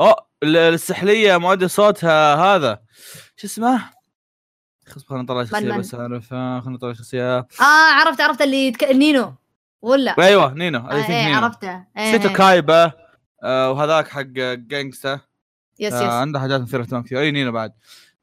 أوه 0.00 0.16
ال- 0.42 0.56
السحلية 0.56 1.36
مؤدي 1.36 1.68
صوتها 1.68 2.34
هذا. 2.34 2.82
شو 3.36 3.46
اسمه؟ 3.46 3.90
خلاص 4.86 5.04
خلينا 5.06 5.22
نطلع 5.22 5.44
شخصية؟ 5.44 5.76
بس 5.76 5.94
اعرفها 5.94 6.60
خلينا 6.60 6.76
نطلع 6.76 6.92
شخصية. 6.92 7.38
آه 7.38 7.92
عرفت 8.00 8.20
عرفت 8.20 8.42
اللي 8.42 8.66
يتك... 8.66 8.84
نينو. 8.84 9.34
ولا؟ 9.82 10.14
أيوه 10.18 10.54
نينو. 10.54 10.78
آه 10.78 10.92
اي 10.92 11.08
إيه 11.08 11.26
نينو. 11.26 11.38
عرفته. 11.38 11.84
إيه 11.96 12.12
سيتو 12.12 12.28
إيه. 12.28 12.34
كايبا. 12.34 12.92
آه 13.42 13.70
وهذاك 13.70 14.08
حق 14.08 14.22
Gangsta 14.56 15.20
yes 15.78 15.92
آه 15.92 16.06
yes 16.06 16.12
عنده 16.12 16.40
حاجات 16.40 16.60
مثيرة 16.60 16.82
اهتمام 16.82 17.02
كثير. 17.02 17.20
أي 17.20 17.30
نينو 17.30 17.52
بعد. 17.52 17.72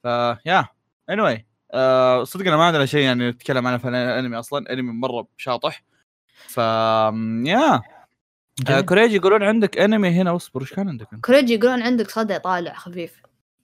ف 0.03 0.05
yeah 0.46 0.65
any 1.10 1.38
anyway. 1.38 1.41
آه 1.74 2.24
صدق 2.24 2.47
أنا 2.47 2.57
ما 2.57 2.65
عندنا 2.65 2.86
شيء 2.86 3.01
يعني 3.01 3.29
نتكلم 3.29 3.67
عنه 3.67 3.77
في 3.77 3.88
الانمي 3.88 4.39
أصلا. 4.39 4.74
أنمي 4.74 4.91
مرة 4.91 5.27
شاطح. 5.38 5.83
ف 6.47 6.57
yeah 6.57 7.81
آه 8.69 8.81
كوريجي 8.81 9.15
يقولون 9.15 9.43
عندك 9.43 9.77
أنمي 9.77 10.09
هنا. 10.09 10.36
اصبر 10.36 10.62
إيش 10.62 10.74
كان 10.74 10.89
عندك؟ 10.89 11.07
كوريجي 11.25 11.53
يقولون 11.53 11.81
عندك 11.81 12.09
صدى 12.09 12.39
طالع 12.39 12.74
خفيف. 12.74 13.21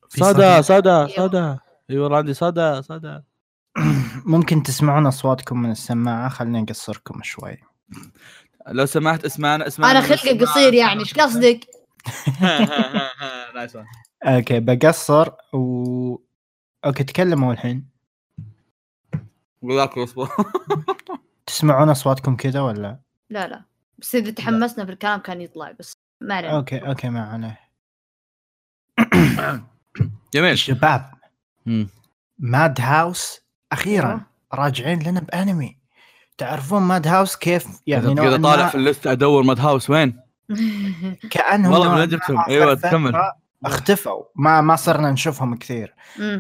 في 0.10 0.20
صدى. 0.20 0.62
صدى. 0.62 0.64
صدى 0.64 1.14
صدى. 1.14 1.58
أي 1.90 1.98
والله 1.98 2.18
عندي 2.18 2.34
صدى 2.34 2.82
صدى. 2.82 3.22
ممكن 4.26 4.64
تسمعون 4.64 5.06
أصواتكم 5.06 5.62
من 5.62 5.72
السماعة. 5.72 6.30
خليني 6.30 6.64
أقصركم 6.64 7.24
شوي. 7.24 7.58
لو 8.68 8.86
سمحت 8.86 9.26
اسمعنا 9.26 9.68
اسمعنا 9.68 10.00
أنا 10.00 10.08
خلقي 10.08 10.40
قصير 10.40 10.74
يعني 10.74 11.00
إيش 11.00 11.14
قصدك؟ 11.14 11.68
nice 13.56 13.78
okay 14.24 14.60
بقصر 14.60 15.30
و 15.54 16.18
okay 16.86 17.04
تكلموا 17.04 17.54
الحين. 17.54 17.90
وذاك 19.62 19.98
اصبر 19.98 20.30
تسمعون 21.46 21.90
أصواتكم 21.90 22.36
كذا 22.36 22.62
ولا؟ 22.62 23.00
لا 23.30 23.48
لا. 23.48 23.64
بس 23.98 24.16
إذا 24.16 24.32
تحمسنا 24.32 24.86
في 24.86 24.92
الكلام 24.92 25.20
كان 25.20 25.42
يطلع 25.42 25.72
بس 25.80 25.94
ما 26.22 26.36
علينا. 26.36 26.56
okay 26.56 26.78
okay 26.78 27.10
ما 27.10 27.24
عليه. 27.24 27.60
جميل. 30.34 30.58
شباب. 30.58 31.14
Madhouse 32.40 33.42
أخيرا. 33.72 34.22
راجعين 34.54 35.00
لنا 35.04 35.20
بأنمي. 35.20 35.83
تعرفون 36.38 36.82
Madhouse 36.82 37.36
كيف 37.36 37.66
يعني 37.88 38.16
كذا 38.16 38.38
طالع 38.38 38.68
في 38.68 38.76
ال 38.76 38.82
list 38.82 39.08
أدور 39.08 39.44
Madhouse 39.44 39.90
وين؟ 39.90 40.20
كأنهم 41.32 41.72
والله 41.74 41.90
من 41.92 41.98
ما 41.98 42.06
جبتهم. 42.06 42.38
آخر 42.38 42.50
أيوة، 42.52 42.76
فترة 42.76 42.90
تكمل. 42.90 43.14
اختفوا 43.66 44.24
ما 44.36 44.62
ما 44.62 44.76
صرنا 44.76 45.12
نشوفهم 45.12 45.56
كثير. 45.56 45.96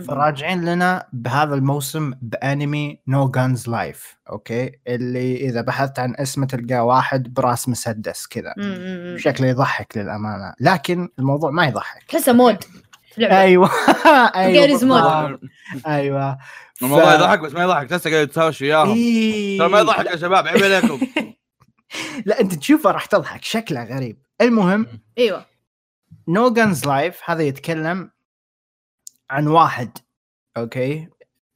فراجعين 0.07 0.65
لنا 0.65 1.07
بهذا 1.13 1.55
الموسم 1.55 2.13
بأنمي 2.21 2.99
No 3.07 3.29
Guns 3.31 3.69
Life 3.69 4.17
okay 4.29 4.71
اللي 4.87 5.35
إذا 5.35 5.61
بحثت 5.61 5.99
عن 5.99 6.15
اسمه 6.19 6.45
تلقى 6.45 6.85
واحد 6.85 7.33
براس 7.33 7.69
مسدس 7.69 8.27
كذا. 8.27 8.53
شكله 9.17 9.47
يضحك 9.47 9.97
للأمانة 9.97 10.53
لكن 10.59 11.09
الموضوع 11.19 11.51
ما 11.51 11.65
يضحك 11.65 12.03
تحسه 12.03 12.33
mood 12.33 12.57
لعبة. 13.17 13.39
أيوه 13.39 13.69
أيوه. 14.35 15.39
أيوه 15.87 16.37
الموضوع 16.81 17.05
ف- 17.17 17.19
يضحك 17.19 17.39
بس 17.39 17.53
ما 17.53 17.63
يضحك. 17.63 17.89
تحسه 17.89 18.11
قاعد 18.11 18.23
يتهاوش 18.29 18.61
وياهم. 18.61 18.93
إيه. 18.93 19.59
ترى 19.59 19.69
ما 19.69 19.79
يضحك 19.79 20.05
يا 20.05 20.15
شباب 20.15 20.47
عيب 20.47 20.63
عليكم. 20.63 20.99
لا 22.25 22.41
أنت 22.41 22.53
تشوفه 22.53 22.91
راح 22.91 23.05
تضحك 23.05 23.43
شكله 23.43 23.83
غريب. 23.83 24.17
المهم 24.41 24.87
إيوه. 25.17 25.45
No 26.27 26.53
Guns 26.53 26.85
Life 26.85 27.19
هذا 27.25 27.43
يتكلم 27.43 28.11
عن 29.29 29.47
واحد 29.47 29.97
okay؟ 30.57 31.07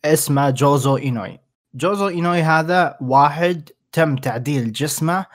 اسمه 0.05 0.49
جوزو 0.49 0.97
إينوي. 0.97 1.39
جوزو 1.73 2.07
إينوي 2.07 2.41
هذا 2.41 2.97
واحد 3.01 3.69
تم 3.91 4.15
تعديل 4.15 4.71
جسمه 4.71 5.25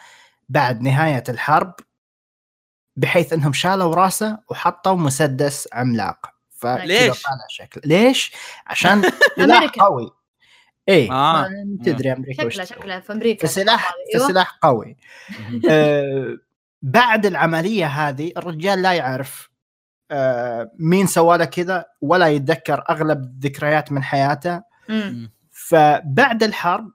بعد 0.49 0.81
نهاية 0.83 1.25
الحرب 1.29 1.75
بحيث 2.97 3.33
إنهم 3.33 3.53
شالوا 3.53 3.95
راسه 3.95 4.39
وحطوا 4.51 4.95
مسدس 4.95 5.69
عملاق. 5.73 6.32
ليش؟ 6.66 7.23
شكل 7.49 7.81
ليش؟ 7.85 8.33
عشان 8.66 9.02
سلاح. 9.37 9.64
قوي 9.78 10.11
إيه 10.88 11.12
آه. 11.12 11.49
ما 11.49 11.78
تدري 11.85 12.12
أمريكا 12.12 12.49
شكله. 12.49 12.64
شكله 12.64 13.00
في 13.00 13.12
أمريكا 13.12 13.47
فسلاح 13.47 13.92
أيوه 14.14 14.26
فسلاح 14.26 14.59
قوي 14.62 14.97
آه، 15.71 16.37
بعد 16.83 17.26
العملية 17.26 17.87
هذه 17.87 18.33
الرجال 18.37 18.83
لا 18.83 18.92
يعرف 18.92 19.50
آه، 20.11 20.71
مين 20.78 21.07
سوى 21.07 21.38
له 21.38 21.45
كذا 21.45 21.85
ولا 22.00 22.28
يتذكر 22.28 22.85
أغلب 22.90 23.23
الذكريات 23.25 23.92
من 23.92 24.02
حياته. 24.02 24.62
فبعد 25.50 26.42
الحرب 26.42 26.90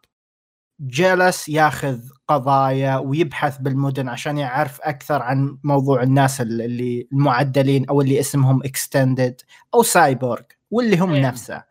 جلس 0.80 1.50
ياخذ 1.50 2.00
قضايا 2.28 2.98
ويبحث 2.98 3.58
بالمدن 3.58 4.10
عشان 4.10 4.38
يعرف 4.38 4.82
أكثر 4.82 5.22
عن 5.22 5.58
موضوع 5.64 6.04
الناس 6.04 6.42
اللي 6.42 7.08
المعدلين 7.12 7.86
أو 7.90 8.02
اللي 8.02 8.20
اسمهم 8.20 8.64
extended 8.64 9.42
أو 9.74 9.84
سايبورغ 9.84 10.42
واللي 10.72 10.98
هم 10.98 11.14
إيه. 11.14 11.22
نفسه 11.28 11.64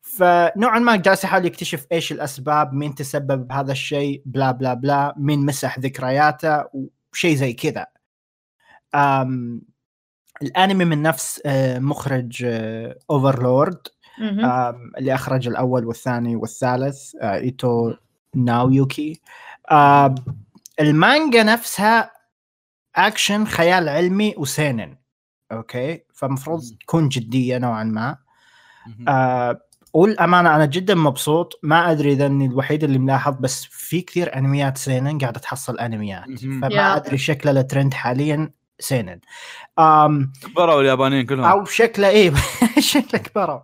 فنوعا 0.00 0.78
ما 0.78 0.96
جالس 0.96 1.24
يحاول 1.24 1.46
يكتشف 1.46 1.86
إيش 1.92 2.12
الأسباب 2.12 2.72
مين 2.72 2.94
تسبب 2.94 3.48
بهذا 3.48 3.72
الشيء 3.72 4.22
بلا 4.26 4.50
بلا 4.50 4.74
بلا 4.74 5.14
مين 5.16 5.46
مسح 5.46 5.78
ذكرياته 5.78 6.64
وشيء 7.12 7.36
زي 7.36 7.52
كذا 7.52 7.86
الأنمي 10.42 10.84
من 10.84 11.02
نفس 11.02 11.40
آه، 11.46 11.78
مخرج 11.78 12.46
Overlord. 13.10 13.78
آم، 14.20 14.92
اللي 14.98 15.14
أخرج 15.14 15.48
الأول 15.48 15.84
والثاني 15.84 16.36
والثالث 16.36 17.14
آه، 17.22 17.34
إيتو 17.34 17.94
ناويوكي 18.36 19.20
آم، 19.72 20.14
المانجا 20.80 21.42
نفسها 21.42 22.10
اكشن 22.96 23.44
خيال 23.44 23.88
علمي 23.88 24.34
و 24.36 24.45
seinen 24.45 24.96
okay 25.52 26.02
فمفروض. 26.14 26.62
تكون 26.80 27.08
جدية 27.08 27.58
نوعا 27.58 27.84
ما. 27.84 28.16
آه 29.08 29.60
والأمانة 29.92 30.56
أنا 30.56 30.66
جدا 30.66 30.94
مبسوط 30.94 31.60
ما 31.62 31.90
أدري 31.90 32.12
إذا 32.12 32.26
إني 32.26 32.46
الوحيد 32.46 32.84
اللي 32.84 32.98
ملاحظ 32.98 33.34
بس 33.40 33.64
في 33.64 34.00
كثير 34.00 34.36
أنميات 34.38 34.78
seinen 34.78 35.18
قاعدة 35.18 35.40
تحصل 35.40 35.78
أنميات 35.78 36.28
مهم. 36.28 36.60
فما 36.60 36.74
يا. 36.74 36.96
أدري 36.96 37.18
شكله 37.18 37.60
الترند 37.60 37.94
حاليا 37.94 38.50
seinen 38.78 39.20
آم 39.78 40.32
كبروا 40.42 40.80
اليابانيين 40.80 41.26
كلهم 41.26 41.44
أو 41.44 41.64
شكله 41.64 42.08
إيه 42.08 42.32
شكله 42.92 43.20
كبروا 43.20 43.60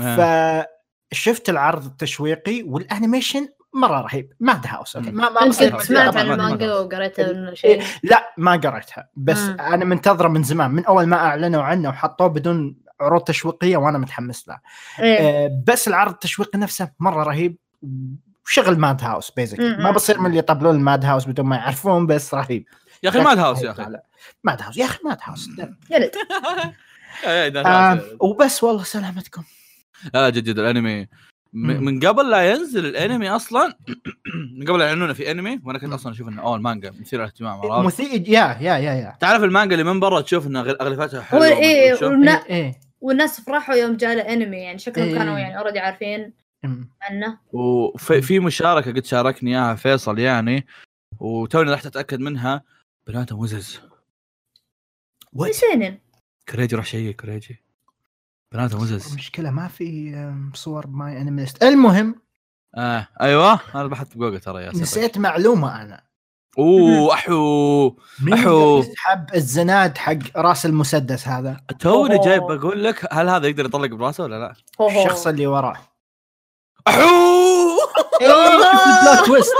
آه. 0.00 0.66
فشفت 1.12 1.48
العرض 1.48 1.84
التشويقي 1.84 2.62
والأنيميشن 2.62 3.48
مرة 3.74 4.00
رهيب. 4.00 4.32
Madhouse. 4.40 4.96
ما 4.96 5.10
ما 5.30 5.42
أنت 5.42 5.54
سمعت 5.54 5.90
عن 6.16 6.26
ما- 6.28 6.34
ما- 6.36 6.44
المانجا 6.44 6.66
ما- 6.66 6.74
وقريتها 6.74 7.32
من 7.32 7.54
شيء 7.54 7.82
لا 8.02 8.34
ما 8.36 8.52
قريتها. 8.52 9.08
بس 9.16 9.38
مم. 9.38 9.56
أنا 9.60 9.84
منتظرة 9.84 10.28
من 10.28 10.42
زمان 10.42 10.70
من 10.70 10.84
أول 10.84 11.06
ما 11.06 11.16
أعلنوا 11.16 11.62
عنه 11.62 11.88
وحطوه 11.88 12.26
بدون 12.26 12.76
عروض 13.00 13.20
تشويقية 13.22 13.76
وأنا 13.76 13.98
متحمس 13.98 14.48
له. 14.48 14.58
إيه. 15.00 15.18
آه، 15.20 15.62
بس 15.66 15.88
العرض 15.88 16.12
التشويقي 16.12 16.58
نفسه 16.58 16.90
مرة 17.00 17.22
رهيب. 17.22 17.56
وشغل 18.46 18.78
Madhouse 18.78 19.30
basic. 19.30 19.60
ما 19.60 19.90
بصير 19.90 20.20
من 20.20 20.26
اللي 20.26 20.38
يطبلون 20.38 20.74
ال 20.76 21.04
Madhouse 21.04 21.24
بدون 21.24 21.46
ما 21.46 21.56
يعرفون 21.56 22.06
بس 22.06 22.34
رهيب. 22.34 22.64
يا 23.02 23.08
أخي 23.08 23.20
ماد 23.20 23.38
هاوس 23.38 23.62
يا 23.62 23.70
أخي. 23.70 23.86
ماد 24.44 24.62
هاوس 24.62 24.76
يا 24.76 24.84
أخي 24.84 24.98
ماد 25.04 25.18
هاوس. 25.22 25.48
آه. 27.56 28.00
وبس 28.20 28.64
والله 28.64 28.82
سلامتكم. 28.82 29.42
لا 30.14 30.30
جد 30.30 30.44
جد. 30.44 30.58
الأنمي 30.58 31.08
من 31.52 32.00
قبل 32.00 32.30
لا 32.30 32.50
ينزل 32.50 32.86
الانمي 32.86 33.28
أصلا 33.28 33.76
من 34.58 34.66
قبل 34.66 34.78
لا 34.78 34.86
يعلنونه 34.86 35.12
في 35.12 35.30
انمي 35.30 35.60
وأنا 35.64 35.78
كنت. 35.78 35.92
أصلا 35.92 36.12
أشوف 36.12 36.28
إنه 36.28 36.42
أوه 36.42 36.56
المانجا 36.56 36.90
مثير 37.00 37.18
للاهتمام؟ 37.18 37.84
مثير 37.86 38.28
yeah 38.28 38.58
yeah 38.60 38.78
yeah 38.78 38.94
yeah 38.94 39.16
تعرف 39.20 39.42
المانجا 39.44 39.74
اللي 39.74 39.84
من 39.92 40.00
برا 40.00 40.20
تشوف 40.20 40.46
ان 40.46 40.64
أغل- 40.64 40.76
اغلفتها 40.80 41.22
حلوة 41.22 41.46
إيه. 41.46 41.94
والنا- 41.94 42.46
إيه 42.46 42.54
إيه. 42.64 42.80
والناس 43.00 43.40
فرحوا 43.40 43.74
يوم 43.74 43.96
جاء 43.96 44.12
الانمي 44.12 44.56
يعني 44.56 44.78
شكلهم 44.78 45.08
إيه. 45.08 45.18
كانوا 45.18 45.38
يعني 45.38 45.58
already 45.58 45.78
عارفين. 45.78 46.32
عنه 47.02 47.38
وفي 47.52 48.22
في 48.22 48.38
مشاركة 48.40 48.90
قد 48.92 49.04
شاركني 49.04 49.50
إياها 49.50 49.74
فيصل 49.74 50.18
يعني 50.18 50.66
وتوني 51.20 51.72
رحت 51.72 51.86
اتاكد 51.86 52.20
منها 52.20 52.62
بناته 53.06 53.40
مزز؟ 53.40 53.80
سينن 55.50 55.98
كريجي 56.48 56.76
راح 56.76 56.84
شيء 56.84 57.10
كريجي 57.10 57.62
بناته 58.52 58.78
مزز 58.78 59.10
المشكلة 59.10 59.50
ما 59.50 59.68
في 59.68 60.14
صور 60.54 60.86
ماي 60.86 61.20
أنيميست. 61.20 61.62
المهم 61.62 62.14
آه 62.76 63.08
أيوه. 63.20 63.60
أنا 63.74 63.86
بحثت 63.86 64.16
بجوجل 64.16 64.40
ترى 64.40 64.62
يا 64.62 64.70
نسيت 64.70 65.18
معلومة 65.18 65.82
أنا. 65.82 66.02
أوه 66.58 67.12
أحو. 67.14 67.96
يقدر 68.22 68.78
يسحب 68.78 69.26
الزناد 69.34 69.98
حق 69.98 70.18
راس 70.36 70.66
المسدس 70.66 71.28
هذا؟ 71.28 71.60
توني 71.78 72.16
أوه. 72.16 72.24
جاي 72.24 72.40
بقول 72.40 72.84
لك 72.84 73.14
هل 73.14 73.28
هذا 73.28 73.46
يقدر 73.48 73.64
يطلق 73.64 73.88
براسه 73.90 74.24
ولا 74.24 74.38
لا؟ 74.38 74.54
الشخص 74.88 75.26
اللي 75.26 75.46
وراه. 75.46 75.76
أحو! 76.88 77.71
تويست 79.26 79.52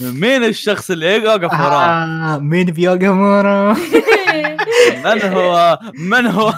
مين 0.20 0.44
الشخص 0.44 0.90
اللي 0.90 1.14
يوقف 1.14 1.52
وراه؟ 1.52 1.84
آه 1.84 2.38
مين 2.38 2.66
بيوغامورا 2.66 3.72
من 5.04 5.22
هو؟ 5.22 5.78
من 5.94 6.26
هو؟ 6.26 6.52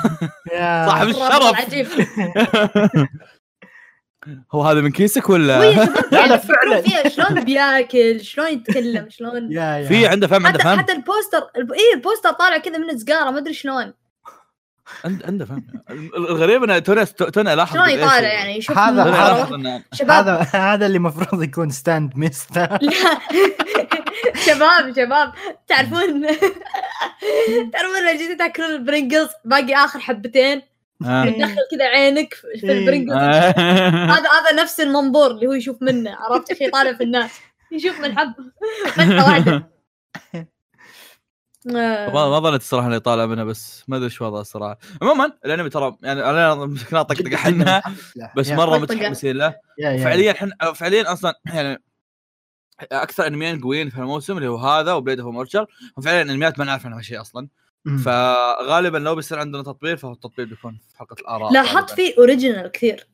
صاحب 0.86 1.08
الشرف 1.08 1.54
عجيب 1.54 1.86
هو 4.52 4.62
هذا 4.62 4.80
من 4.80 4.90
كيسك 4.90 5.30
ولا؟ 5.30 5.72
شباب 5.72 5.88
لا، 5.88 6.16
لا، 6.16 6.18
يعني 6.18 6.38
فعلاً. 6.38 6.80
فيها 6.82 7.08
شلون 7.08 7.44
بياكل 7.44 8.20
شلون 8.24 8.48
يتكلم 8.48 9.06
شلون 9.10 9.48
في 9.88 10.06
عنده 10.06 10.26
فهم 10.26 10.46
عنده 10.46 10.58
فهم 10.58 10.78
حتى 10.78 10.92
البوستر 10.92 11.42
الب... 11.56 11.72
إيه 11.72 11.94
البوستر 11.94 12.30
طالع 12.32 12.58
كذا 12.58 12.78
من 12.78 12.98
سجاره 12.98 13.30
ما 13.30 13.38
أدري 13.38 13.54
شلون 13.54 13.92
عنده 15.04 15.26
عنده 15.26 15.44
فهم. 15.44 15.66
الغريب 16.16 16.62
انه 16.64 16.78
توني 16.78 17.06
توني 17.06 17.52
الاحظ 17.52 17.72
شلون 17.72 17.88
يطالع 17.90 18.20
يعني؟ 18.32 18.56
يشوف 18.56 18.78
هذا- 18.78 19.02
هذا- 19.02 19.82
شباب. 19.92 20.10
هذا 20.28 20.40
هذا 20.74 20.86
اللي 20.86 20.96
المفروض 20.96 21.42
يكون 21.42 21.70
stand 21.70 22.12
master 22.16 22.78
لا. 22.82 22.92
شباب 24.46 24.96
شباب. 24.96 25.32
تعرفون؟ 25.66 26.26
تعرفون 27.72 28.00
لما 28.02 28.12
جيتوا 28.16 28.34
تاكلون 28.38 28.70
ال 28.70 28.76
Pringles 28.76 29.28
باقي 29.44 29.74
آخر 29.74 29.98
حبتين؟ 30.00 30.62
آه. 31.04 31.24
تدخل 31.24 31.56
كذا 31.70 31.84
عينك 31.84 32.34
في 32.34 32.46
إيه. 32.70 32.78
ال 32.78 32.82
Pringles 32.82 33.16
آه. 33.16 33.50
هذا 34.06 34.28
هذا 34.30 34.62
نفس 34.62 34.80
المنظور 34.80 35.30
اللي 35.30 35.46
هو 35.46 35.52
يشوف 35.52 35.76
منه 35.82 36.16
عرفت 36.20 36.48
كيف 36.48 36.60
يطالع 36.60 36.92
في 36.92 37.02
الناس. 37.02 37.30
يشوف 37.72 38.00
من 38.00 38.18
حب. 38.18 38.32
فتحه 38.94 39.24
واحدة. 39.28 39.70
ما 41.66 42.08
ما 42.12 42.40
ظنيت 42.40 42.60
الصراحة 42.60 42.86
انه 42.86 42.96
يطالع 42.96 43.26
منها 43.26 43.44
بس 43.44 43.84
ما 43.88 43.96
أدري 43.96 44.06
إيش 44.06 44.22
وضعه 44.22 44.40
الصراحة. 44.40 44.78
عموما 45.02 45.32
الأنمي 45.44 45.68
ترى 45.70 45.96
يعني 46.02 46.30
أنا 46.30 46.54
مسكنا 46.54 47.02
طقطق 47.12 47.32
إحنا 47.34 47.82
بس 48.36 48.50
مرة. 48.50 48.78
متحمسين 48.78 49.36
له. 49.36 49.54
فعليا 49.82 50.04
فعليا 50.04 50.30
إحنا 50.32 50.72
فعليا 50.72 51.12
أصلا 51.12 51.40
يعني 51.54 51.82
أكثر 52.92 53.26
أنميين 53.26 53.60
قويين 53.60 53.90
في 53.90 53.98
الموسم 53.98 54.36
اللي 54.36 54.48
هو 54.48 54.56
هذا 54.56 54.92
و 54.92 54.97
Blade 54.97 55.20
of 55.20 55.34
Immortal 55.34 55.66
فعليا 56.04 56.22
انميات 56.22 56.58
ما 56.58 56.64
نعرف 56.64 56.86
عنها 56.86 57.02
شيء 57.02 57.20
أصلا. 57.20 57.48
فغالبا 58.04 58.98
لو 58.98 59.14
بيصير 59.14 59.38
عندنا 59.38 59.62
تطبيل 59.62 59.98
فهو 59.98 60.12
التطبيل 60.12 60.46
بيكون 60.46 60.78
في 60.88 60.98
حلقه 60.98 61.16
الآراء 61.20 61.52
لاحظت. 61.52 61.90
فيه 61.90 62.14
original 62.18 62.68
كثير. 62.68 63.06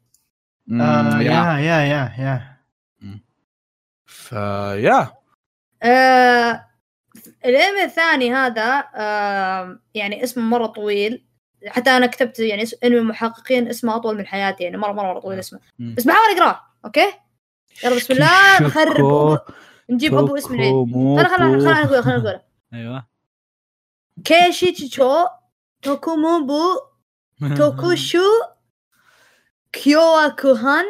آه 0.73 1.19
yeah. 1.21 1.23
yeah 1.23 1.59
yeah 1.59 1.81
yeah 1.83 2.13
yeah. 2.19 2.53
فيا. 4.07 5.13
آه 7.29 7.49
الانمي 7.49 7.85
الثاني 7.85 8.35
هذا 8.35 8.85
آه 8.95 9.79
يعني 9.95 10.25
اسمه 10.25 10.43
مرة 10.45 10.67
طويل. 10.67 11.25
حتى 11.67 11.91
أنا 11.91 12.07
كتبت 12.07 12.39
يعني 12.39 12.65
إنمي 12.85 13.01
محققين 13.01 13.69
اسمه 13.69 13.97
أطول 13.97 14.19
من 14.19 14.27
حياتي 14.27 14.65
يعني 14.65 14.77
مرة 14.77 14.93
مرة, 14.93 15.13
مرة 15.13 15.21
طويل 15.21 15.39
اسمه. 15.39 15.61
مم. 15.79 15.95
بس 15.95 16.05
بحاول 16.05 16.37
أقرأه 16.39 16.61
أوكي؟ 16.85 17.13
يلا 17.85 17.97
بسم 17.97 18.15
الله 18.15 18.63
نخرب. 18.67 19.39
نجيب 19.91 20.15
أبو 20.15 20.37
اسم 20.37 20.55
العيد 20.55 20.71
توكوموكو. 20.71 21.29
خلينا 21.29 21.37
خلينا 21.37 21.75
خلينا 21.75 21.85
نقول 21.85 22.03
خلينا 22.03 22.19
نقول. 22.19 22.41
أيوه. 22.75 23.07
كيشي 24.25 24.73
تشو 24.73 25.27
توكوموبو 25.83 26.81
توكوشو 27.59 28.23
كوهان 30.39 30.85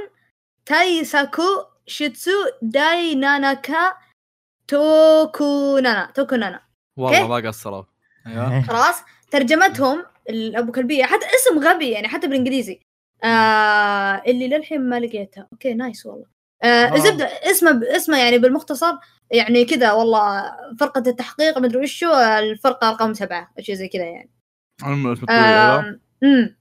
تايساكو 0.66 1.64
شيتسو 1.86 2.30
داي 2.62 3.14
ناناكا 3.14 3.94
توكو 4.72 5.78
نانا 5.78 6.10
توكو 6.14 6.36
نانا 6.36 6.60
والله. 6.96 7.28
ما 7.28 7.48
قصروا. 7.48 7.84
أيوه. 8.26 8.62
خلاص 8.68 9.02
ترجمتهم 9.30 10.04
الابو 10.30 10.72
كلبية. 10.72 11.04
حتى 11.04 11.26
اسم 11.26 11.58
غبي 11.58 11.90
يعني 11.90 12.08
حتى 12.08 12.26
بالإنجليزي. 12.26 12.80
آه 13.24 14.22
اللي 14.26 14.48
للحين 14.48 14.88
ما 14.88 15.00
لقيتها 15.00 15.48
أوكي 15.52 15.74
نايس 15.74 16.06
والله. 16.06 16.26
آه 16.62 16.66
آه. 16.66 16.96
زبدة 16.98 17.24
اسمه 17.24 17.80
اسمه 17.96 18.18
يعني 18.18 18.38
بالمختصر 18.38 18.92
يعني 19.30 19.64
كذا 19.64 19.92
والله. 19.92 20.52
فرقة 20.80 21.02
التحقيق 21.06 21.58
مدري 21.58 21.82
وشو 21.82 22.14
الفرقة 22.14 22.90
رقم 22.90 23.14
سبعة 23.14 23.52
شيء 23.60 23.74
زي 23.74 23.88
كذا 23.88 24.04
يعني. 24.04 24.30
أيوة. 25.30 26.00
امم 26.22 26.56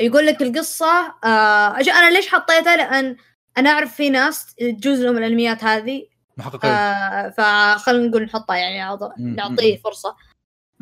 يقول 0.00 0.26
لك 0.26 0.42
القصة 0.42 1.14
آه 1.24 1.76
أنا 1.76 2.10
ليش 2.10 2.28
حطيتها؟ 2.28 2.76
لأن 2.76 3.16
أنا 3.58 3.70
أعرف 3.70 3.94
في 3.94 4.10
ناس 4.10 4.54
تجوز 4.54 5.00
لهم 5.00 5.18
الأنميات 5.18 5.64
هذه 5.64 6.17
محققين. 6.38 6.70
آه 6.70 7.28
فخلينا 7.28 8.08
نقول 8.08 8.22
نحطها 8.22 8.56
يعني 8.56 8.98
مم، 9.18 9.34
نعطيه. 9.34 9.76
فرصة. 9.76 10.16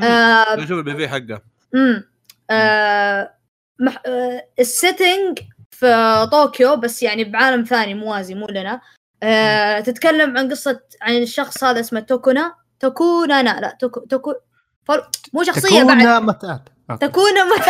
آه 0.03 0.57
نشوف 0.57 0.79
ال 0.79 0.97
PV 0.97 1.09
حقه. 1.09 1.43
امم 1.75 2.05
آه 2.51 3.35
مح... 3.81 4.03
آه 4.07 4.49
ال 4.59 4.69
setting 4.69 5.39
في 5.71 6.29
طوكيو 6.31 6.77
بس 6.77 7.03
يعني 7.03 7.25
بعالم 7.25 7.65
ثاني 7.65 7.95
موازي 7.95 8.35
مو 8.35 8.47
لنا. 8.47 8.81
آه 9.23 9.81
تتكلم 9.81 10.39
عن 10.39 10.51
قصة 10.51 10.81
عن 11.03 11.17
الشخص 11.17 11.65
هذا 11.65 11.81
اسمه 11.81 12.01
توكونا. 12.01 12.55
توكونا 12.81 13.43
لا 13.43 13.61
لا 13.61 13.77
توكو 13.81 14.01
توكو 14.01 14.35
فر... 14.85 15.11
مو 15.33 15.43
شخصية 15.43 15.83
بعد. 15.83 15.99
تكون 15.99 16.27
متات. 16.27 16.69
تكونا 17.01 17.45
ون. 17.45 17.61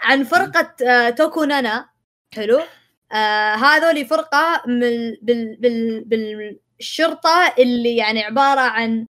عن 0.00 0.24
فرقة 0.24 0.74
آه 0.86 1.10
توكونانا. 1.10 1.88
حلو. 2.34 2.60
آه 3.12 3.54
هذول 3.54 4.06
فرقة 4.06 4.62
من 4.66 4.80
بال 5.22 5.56
بال 5.56 6.04
بالشرطة 6.78 7.54
اللي 7.58 7.96
يعني 7.96 8.24
عبارة 8.24 8.60
عن 8.60 9.06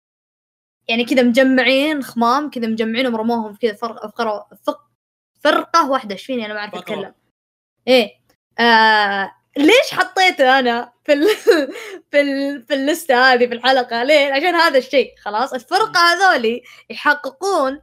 يعني 0.87 1.05
كذا 1.05 1.23
مجمعين 1.23 2.03
خمام 2.03 2.49
كذا 2.49 2.67
مجمعينهم 2.67 3.15
رموهم 3.15 3.55
كذا 3.55 3.73
فرقة, 3.73 4.07
فرق- 4.65 4.87
فرقة 5.43 5.89
واحدة. 5.91 6.13
إيش 6.13 6.25
فيني؟ 6.25 6.45
أنا 6.45 6.53
ما 6.53 6.59
أعرف 6.59 6.75
أتكلم. 6.75 7.13
إيه. 7.87 8.11
آه 8.59 9.31
ليش 9.57 9.93
حطيته 9.93 10.59
أنا 10.59 10.93
في 11.05 11.13
ال 11.13 11.27
في 12.11 12.21
ال 12.21 12.65
في 12.67 12.73
اللستة 12.73 13.33
هذه 13.33 13.47
في 13.47 13.53
الحلقة؟ 13.53 14.03
ليه؟ 14.03 14.33
عشان 14.33 14.55
هذا 14.55 14.77
الشيء. 14.77 15.13
خلاص؟ 15.19 15.53
الفرقة 15.53 15.99
هذولي 15.99 16.63
يحققون 16.89 17.79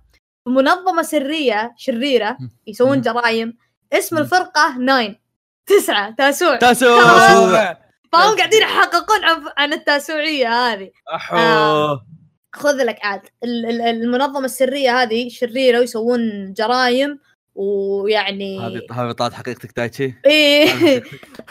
منظمة 0.46 1.03
سرية 1.03 1.74
شريرة. 1.77 2.38
يسوون. 2.66 3.00
جرائم. 3.00 3.57
اسم. 3.92 4.18
الفرقة 4.18 4.79
nine. 4.79 5.24
تسعة 5.66 6.11
تاسوع. 6.14 6.57
تاسوع. 6.57 7.77
فهم 8.12 8.37
قاعدين 8.37 8.62
يحققون 8.62 9.24
عن, 9.24 9.42
عن 9.57 9.72
التاسوعية 9.72 10.48
هذه. 10.72 10.90
أحو. 11.14 11.37
آه. 11.37 12.07
خذ 12.53 12.77
لك 12.85 12.98
عاد. 13.03 13.20
ال- 13.44 13.66
ال- 13.66 13.81
المنظمة 13.83 14.44
السرية 14.44 15.03
هذه 15.03 15.29
شريرة 15.29 15.79
ويسوون 15.79 16.53
جرايم 16.53 17.18
ويعني 17.55 18.59
هذه 18.61 18.81
هذه 18.92 19.12
طلعت 19.12 19.33
حقيقتك 19.33 19.77
دايتشي 19.77 20.14
إيه. 20.27 21.00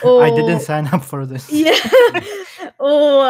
I 0.04 0.30
didn't 0.30 0.62
sign 0.62 0.94
up 0.96 1.02
for 1.02 1.26
this. 1.26 1.54
و... 2.80 3.24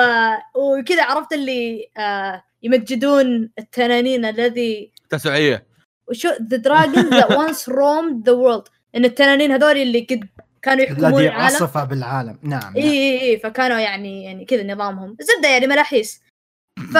وكذا 0.55 1.03
عرفت 1.03 1.33
اللي 1.33 1.89
آه 1.97 2.43
يمجدون 2.63 3.49
التنانين 3.59 4.25
الذي 4.25 4.91
تاسوعية. 5.09 5.65
وشو 6.07 6.29
the 6.29 6.57
dragons 6.57 7.09
that 7.09 7.29
once 7.43 7.67
roamed 7.67 8.25
the 8.25 8.33
world. 8.35 8.69
إن 8.95 9.05
التنانين 9.05 9.51
هذول 9.51 9.77
اللي 9.77 10.07
قد 10.09 10.27
كانوا 10.63 10.83
يحكمون 10.83 11.13
الذي 11.13 11.25
العالم. 11.27 11.45
عصف 11.55 11.77
بالعالم. 11.77 12.39
نعم 12.43 12.73
اي 12.75 12.81
نعم. 12.81 12.91
اي 12.91 13.21
اي 13.21 13.39
فكانوا 13.39 13.77
يعني 13.79 14.23
يعني 14.23 14.45
كذا 14.45 14.63
نظامهم. 14.73 15.17
زبدة 15.21 15.49
يعني 15.49 15.67
ملاحيس 15.67 16.21
ف 16.93 16.97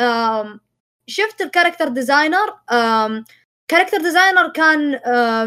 آم، 0.00 0.60
شفت 1.06 1.40
ال 1.40 1.45
character 1.45 1.88
designer. 1.88 2.54
character 3.68 3.98
designer 4.02 4.48
كان 4.48 5.00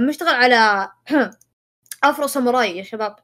مشتغل 0.08 0.36
على 0.36 0.92
أفرو 2.04 2.28
ساموراي 2.28 2.78
يا 2.78 2.84
شباب. 2.84 3.16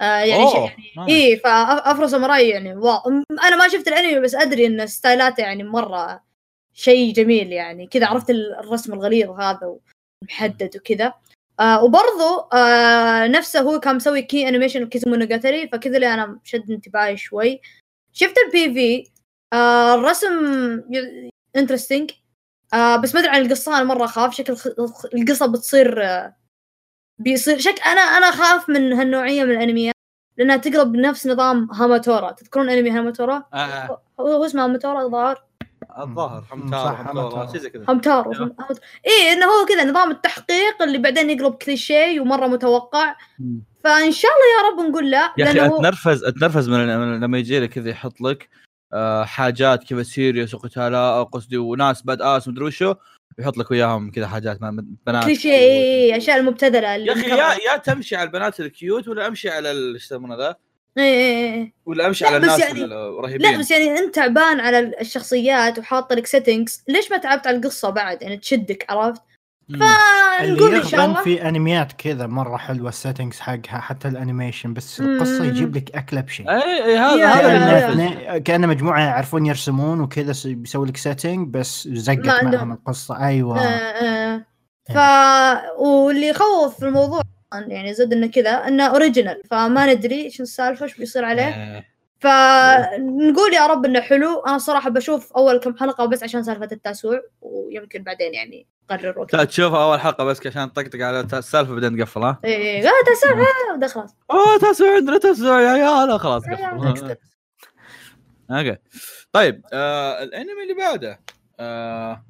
آه 0.00 0.18
يعني 0.18 0.42
أوه، 0.42 0.72
nice. 0.96 1.08
اي 1.08 1.36
فافرو 1.36 2.06
ساموراي 2.06 2.48
يعني 2.48 2.76
wow. 2.76 3.22
أنا 3.44 3.56
ما 3.56 3.68
شفت 3.68 3.88
الأنمي 3.88 4.20
بس 4.20 4.34
أدري 4.34 4.66
إن 4.66 4.86
ستايلاته 4.86 5.40
يعني 5.40 5.62
مرة 5.64 6.22
شيء 6.74 7.12
جميل 7.14 7.52
يعني. 7.52 7.86
كذا 7.86 8.06
عرفت 8.06 8.30
ال- 8.30 8.54
الرسم 8.54 8.92
الغليظ 8.92 9.30
هذا 9.30 9.76
ومحدد 10.22 10.76
وكذا. 10.76 11.14
آه 11.60 11.84
وبرضو 11.84 12.38
آه 12.52 13.26
نفسه 13.26 13.60
هو 13.60 13.80
كان 13.80 13.96
مسوي 13.96 14.22
key 14.22 14.48
animation 14.48 14.88
Kizumonogatari 14.88 15.68
فكذا 15.68 15.94
اللي 15.96 16.14
أنا 16.14 16.40
شد 16.44 16.70
انتباهي 16.70 17.16
شوي. 17.16 17.60
شفت 18.12 18.34
ال 18.46 18.74
PV 18.74 19.10
آه 19.52 19.94
الرسم 19.94 20.32
interesting 21.56 22.10
آه 22.74 22.96
بس 22.96 23.14
ما 23.14 23.20
أدري 23.20 23.30
عن 23.32 23.42
القصة 23.42 23.76
أنا 23.76 23.84
مرة 23.84 24.04
أخاف. 24.04 24.34
شكل 24.34 24.56
القصة 25.14 25.46
بتصير 25.46 26.04
آه 26.04 26.36
بيصير 27.18 27.58
شك 27.58 27.80
أنا 27.86 28.00
أنا 28.00 28.26
أخاف 28.28 28.68
من 28.68 28.92
هالنوعية 28.92 29.44
من 29.44 29.50
الانميات 29.50 29.94
لأنها 30.36 30.56
تقلب 30.56 30.96
نفس 30.96 31.26
نظام 31.26 31.70
هاماتورا. 31.72 32.32
تذكرون 32.32 32.70
أنمي 32.70 32.90
هاماتورا؟ 32.90 33.44
آه، 33.54 33.56
آه. 33.56 34.02
هو 34.20 34.44
اسمه 34.44 34.64
هاماتورا 34.64 35.02
الظاهر؟ 35.02 35.44
الظاهر 35.98 36.40
صح، 36.42 36.50
حمتار 36.50 36.96
حمتار. 36.96 37.22
حمتار 37.30 37.48
شيء 37.52 37.60
زي 37.60 37.70
كذا 37.70 37.84
همتارو. 37.88 38.32
هم- 38.32 38.56
إيه 39.06 39.32
إنه 39.32 39.46
هو 39.46 39.66
كذا 39.66 39.84
نظام 39.84 40.10
التحقيق 40.10 40.82
اللي 40.82 40.98
بعدين 40.98 41.30
يقلب 41.30 41.54
كليشيه 41.54 42.20
ومرة 42.20 42.46
متوقع. 42.46 43.14
فإن 43.84 44.12
شاء 44.12 44.30
الله 44.30 44.46
يا 44.56 44.72
رب 44.84 44.90
نقول 44.90 45.10
لا 45.10 45.32
يا 45.38 45.44
أخي 45.44 45.66
أتنرفز 45.66 46.24
أتنرفز 46.24 46.68
من 46.68 47.20
لما 47.20 47.38
يجي 47.38 47.60
لك 47.60 47.68
كذا 47.70 47.90
يحط 47.90 48.20
لك 48.20 48.48
آه، 48.92 49.24
حاجات 49.24 49.84
كذا 49.84 50.02
serious 50.02 50.54
وقتالات 50.54 51.26
قصدي 51.32 51.56
وناس 51.56 52.02
badass 52.02 52.48
مدري 52.48 52.64
وشو 52.64 52.94
يحط 53.38 53.56
لك 53.56 53.70
وياهم 53.70 54.10
كذا 54.10 54.26
حاجات 54.26 54.62
ما- 54.62 54.84
بنات 55.06 55.24
كليشيه 55.24 55.50
إيه، 55.52 56.12
إيه، 56.12 56.16
أشياء 56.16 56.36
المبتذلة 56.40 56.88
يا 56.88 57.12
أخي. 57.12 57.30
يا 57.30 57.72
يا 57.72 57.76
تمشي 57.76 58.16
على 58.16 58.26
البنات 58.26 58.60
ال 58.60 58.70
cute 58.70 59.08
ولا 59.08 59.26
أمشي 59.26 59.50
على 59.50 59.70
إيش 59.70 60.04
يسمونه 60.04 60.36
ذا 60.36 60.56
إيه 60.98 61.04
إيه 61.04 61.54
إيه. 61.54 61.72
ولا 61.86 62.06
أمشي 62.06 62.26
على 62.26 62.36
الناس 62.36 62.60
يعني- 62.60 62.84
الرهيبين 62.84 63.52
لا 63.52 63.58
بس 63.58 63.70
يعني 63.70 63.98
أنت 63.98 64.14
تعبان 64.14 64.60
على 64.60 64.92
الشخصيات 65.00 65.78
وحاط 65.78 66.12
لك 66.12 66.26
settings 66.26 66.82
ليش 66.88 67.10
ما 67.10 67.16
تعبت 67.16 67.46
على 67.46 67.56
القصة 67.56 67.90
بعد 67.90 68.22
يعني 68.22 68.36
تشدك 68.36 68.86
عرفت. 68.90 69.22
فنقول 69.68 70.74
إن 70.74 70.84
شاء 70.84 71.04
الله 71.04 71.22
في 71.22 71.48
انميات 71.48 71.92
كذا 71.92 72.26
مرة 72.26 72.56
حلوة 72.56 72.88
ال 72.88 72.94
settings 72.94 73.40
حقها 73.40 73.78
حتى 73.80 74.08
ال 74.08 74.15
animation 74.15 74.74
بس 74.74 75.00
مم. 75.00 75.06
القصة 75.16 75.44
يجيب 75.44 75.76
لك 75.76 75.96
أكلة 75.96 76.20
بشيء 76.20 76.50
اي 76.50 76.84
اي 76.84 76.96
هذا 76.98 77.56
هذا 77.58 78.38
كأن 78.38 78.68
مجموعة 78.68 79.00
يعرفون 79.00 79.46
يرسمون 79.46 80.00
وكذا 80.00 80.52
بيسوي 80.54 80.88
لك 80.88 80.96
setting 80.96 81.48
بس 81.48 81.88
زقت. 81.92 82.44
معهم 82.44 82.72
القصة 82.72 83.26
أيوة 83.26 83.58
آه 83.60 83.68
آه. 83.68 84.44
ف 84.94 84.96
واللي 85.78 86.28
يخوف 86.28 86.76
في 86.80 86.86
الموضوع 86.86 87.22
يعني 87.60 87.94
زد 87.94 88.12
إنه 88.12 88.26
كذا 88.26 88.50
إنه 88.50 88.84
original 88.86 89.42
فما 89.50 89.94
ندري 89.94 90.22
إيش 90.24 90.40
السالفة 90.40 90.84
إيش 90.84 90.96
بيصير 90.96 91.24
عليه. 91.24 91.48
آه. 91.48 91.84
فنقول 92.20 93.54
يا 93.54 93.66
رب 93.66 93.84
إنه 93.84 94.00
حلو. 94.00 94.40
أنا 94.46 94.58
صراحة 94.58 94.90
بشوف 94.90 95.32
أول 95.32 95.56
كم 95.58 95.76
حلقة 95.76 96.06
بس 96.06 96.22
عشان 96.22 96.42
سالفة 96.42 96.68
التاسوع 96.72 97.20
ويمكن 97.40 98.02
بعدين 98.02 98.34
يعني 98.34 98.66
اقرر 98.90 99.18
وقتها 99.18 99.38
لا 99.38 99.44
تشوف 99.44 99.74
أول 99.74 100.00
حلقة 100.00 100.24
بس 100.24 100.46
عشان 100.46 100.72
تطقطق 100.72 101.00
على 101.00 101.20
السالفة 101.20 101.74
بعدين 101.74 101.98
تقفل 101.98 102.22
ها؟ 102.22 102.38
إيه 102.44 102.56
إيه. 102.56 102.82
لا 102.82 102.90
تاسوع 103.06 103.40
آه، 103.40 103.76
ده 103.76 103.86
خلاص. 103.86 104.16
اوه 104.30 104.58
تسوع 104.58 104.94
عندنا 104.94 105.18
تسوع 105.18 105.60
يا 105.60 105.68
عيال 105.68 106.20
خلاص 106.20 106.46
يا 106.46 106.52
قفل. 106.54 106.64
عيال. 106.64 107.16
okay. 108.50 108.76
طيب 109.32 109.62
آه 109.72 110.22
الأنمي 110.22 110.62
اللي 110.62 110.74
بعده. 110.74 111.20
آه 111.60 112.24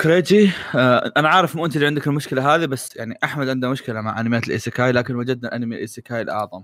كريجي 0.00 0.50
آه 0.74 1.12
أنا 1.16 1.28
عارف 1.28 1.56
مو 1.56 1.66
أنت 1.66 1.76
اللي 1.76 1.86
عندك 1.86 2.06
المشكلة 2.06 2.54
هذه 2.54 2.66
بس 2.66 2.96
يعني 2.96 3.18
أحمد 3.24 3.48
عنده 3.48 3.68
مشكلة 3.68 4.00
مع 4.00 4.20
أنميات 4.20 4.46
ال 4.46 4.53
isekai 4.53 4.92
لكن 4.92 5.14
وجدنا 5.14 5.56
أنمي 5.56 5.74
ال 5.74 5.81
isekai 5.81 6.22
الأعظم 6.22 6.62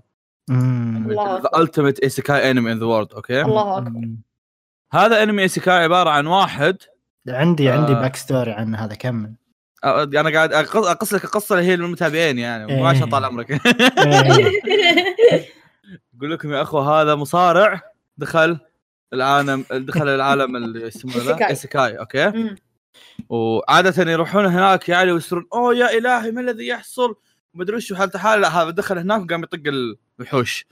the 0.50 1.50
ultimate 1.56 2.00
isekai 2.00 2.50
anime 2.50 2.72
in 2.72 2.78
the 2.78 2.84
world 2.86 3.12
okay 3.12 3.42
الله 3.42 3.78
أكبر. 3.78 4.08
هذا 4.92 5.22
أنمي 5.22 5.42
isekai 5.42 5.74
عبارة 5.74 6.10
عن 6.10 6.26
واحد 6.26 6.76
عندي 7.28 7.68
عندي 7.68 7.92
آه. 7.92 8.00
backstory 8.00 8.52
عن 8.52 8.74
هذا 8.74 8.94
كمل 8.94 9.34
آه، 9.84 10.04
أنا 10.04 10.30
قاعد 10.30 10.52
اقص 10.52 11.14
لك 11.14 11.24
القصة 11.24 11.58
اللي 11.58 11.66
هي 11.70 11.76
للمتابعين 11.76 12.38
يعني 12.38 12.80
ما. 12.80 12.88
عشان 12.88 13.08
طال 13.08 13.24
عمرك 13.24 13.50
إيه. 13.50 13.60
أقول 16.16 16.32
لكم 16.32 16.52
يا 16.52 16.62
أخوة 16.62 17.02
هذا 17.02 17.14
مصارع 17.14 17.80
دخل 18.18 18.58
العالم 19.12 19.64
دخل 19.70 20.08
العالم 20.08 20.56
اللي 20.56 20.86
يسمونه. 20.86 21.48
isekai 21.48 21.98
okay. 21.98 22.56
وعادة 23.28 24.12
يروحون 24.12 24.46
هناك 24.46 24.88
يعني 24.88 25.12
ويصيرون 25.12 25.46
أوه 25.52 25.74
يا 25.74 25.98
إلهي 25.98 26.30
ما 26.30 26.40
الذي 26.40 26.66
يحصل؟ 26.66 27.16
ومدري 27.54 27.76
وش 27.76 27.92
حالته. 27.92 28.18
حال 28.18 28.40
لا 28.40 28.48
هذا 28.48 28.70
دخل 28.70 28.98
هناك 28.98 29.22
وقام 29.22 29.42
يطق 29.42 29.62
الوحوش. 30.18 30.66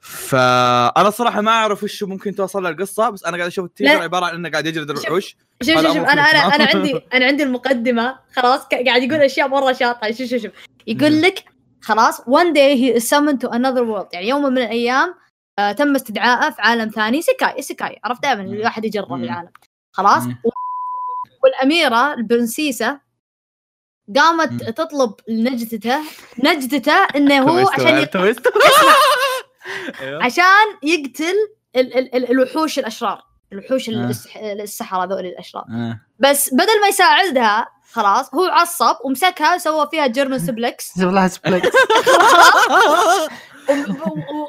فأنا 0.00 1.10
صراحة 1.10 1.40
ما 1.40 1.50
أعرف 1.50 1.82
وش 1.82 2.02
ممكن 2.02 2.34
توصل 2.34 2.62
له 2.62 2.68
القصة 2.68 3.10
بس 3.10 3.24
أنا 3.24 3.36
قاعد 3.36 3.48
أشوف 3.48 3.64
التيزر. 3.64 4.02
عبارة 4.02 4.26
عن 4.26 4.34
إنه 4.34 4.50
قاعد 4.50 4.66
يجلد 4.66 4.90
الوحوش. 4.90 5.36
شوف 5.62 5.76
شوف 5.76 5.86
شوف 5.86 5.96
أنا 5.96 6.22
أنا. 6.22 6.54
أنا 6.54 6.68
عندي 6.74 7.00
أنا 7.14 7.26
عندي 7.26 7.42
المقدمة. 7.42 8.18
خلاص 8.36 8.60
قاعد 8.60 9.02
يقول 9.02 9.22
أشياء 9.22 9.48
مرة 9.48 9.72
شاطحة. 9.72 10.10
شوف 10.10 10.26
شوف 10.26 10.42
شوف. 10.42 10.52
يقول 10.86 11.22
لك 11.22 11.44
خلاص 11.82 12.20
one 12.20 12.52
day 12.54 12.76
he 12.76 13.00
is 13.00 13.08
summoned 13.08 13.40
to 13.40 13.48
another 13.50 13.84
world. 13.84 14.08
يعني 14.12 14.28
يوم 14.28 14.42
من 14.42 14.58
الأيام 14.58 15.14
آه 15.58 15.72
تم 15.72 15.94
استدعائه 15.94 16.50
في 16.50 16.62
عالم 16.62 16.90
ثاني 16.90 17.22
سكاي 17.22 17.62
سكاي. 17.62 18.00
عرفت؟ 18.04 18.22
دائما 18.22 18.42
مم. 18.42 18.52
الواحد 18.52 18.96
مم. 18.96 19.24
العالم. 19.24 19.50
خلاص. 19.92 20.22
والأميرة 21.48 22.14
البرنسيسة 22.14 23.00
قامت. 24.16 24.62
تطلب 24.62 25.14
لنجدته 25.28 25.98
نجدته 26.44 27.04
إنه 27.16 27.38
هو 27.42 27.68
عشان 27.68 27.86
أيوه. 30.00 30.24
عشان 30.24 30.66
يقتل 30.82 31.34
ال 31.76 31.98
ال 31.98 32.14
ال 32.14 32.30
الوحوش 32.30 32.78
الأشرار 32.78 33.22
الوحوش 33.52 33.88
آه. 33.90 33.92
السح- 34.10 34.36
السحرة 34.36 35.04
ذول 35.04 35.26
الأشرار 35.26 35.64
آه. 35.70 36.00
بس 36.18 36.54
بدل 36.54 36.80
ما 36.80 36.88
يساعدها 36.88 37.68
خلاص 37.92 38.34
هو 38.34 38.44
عصب 38.44 38.96
ومسكها 39.04 39.54
وسوى 39.54 39.88
فيها 39.90 40.06
German 40.06 40.38
suplex 40.46 40.98
لها 40.98 41.28
suplex 41.28 41.68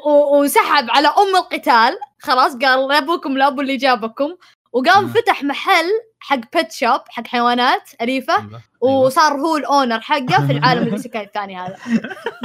وسحب 0.06 0.90
على 0.90 1.08
أم 1.08 1.36
القتال 1.36 1.98
خلاص 2.18 2.56
قال 2.56 2.88
لا 2.88 2.98
ابوكم 2.98 3.38
لا 3.38 3.46
ابو 3.46 3.60
اللي 3.60 3.76
جابكم 3.76 4.36
وقام 4.72 5.04
مم. 5.04 5.12
فتح 5.12 5.42
محل 5.44 5.86
حق 6.20 6.40
بيت 6.56 6.72
shop 6.72 7.00
حق 7.08 7.26
حيوانات 7.26 7.90
أليفة 8.02 8.36
أيوه. 8.38 8.62
أيوه. 8.84 8.98
وصار 9.00 9.32
هو 9.32 9.56
ال 9.56 9.63
owner 9.63 10.00
حقه 10.00 10.46
في 10.46 10.52
العالم 10.52 10.82
ال 10.88 10.93
isekai 10.93 11.24
الثاني 11.24 11.56
هذا 11.56 11.76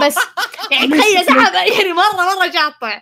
بس 0.02 0.16
يعني 0.72 0.88
تخيل 0.88 1.26
سحب 1.26 1.54
يعني 1.54 1.94
مرة 1.94 2.16
مرة 2.16 2.52
شاطح 2.52 3.02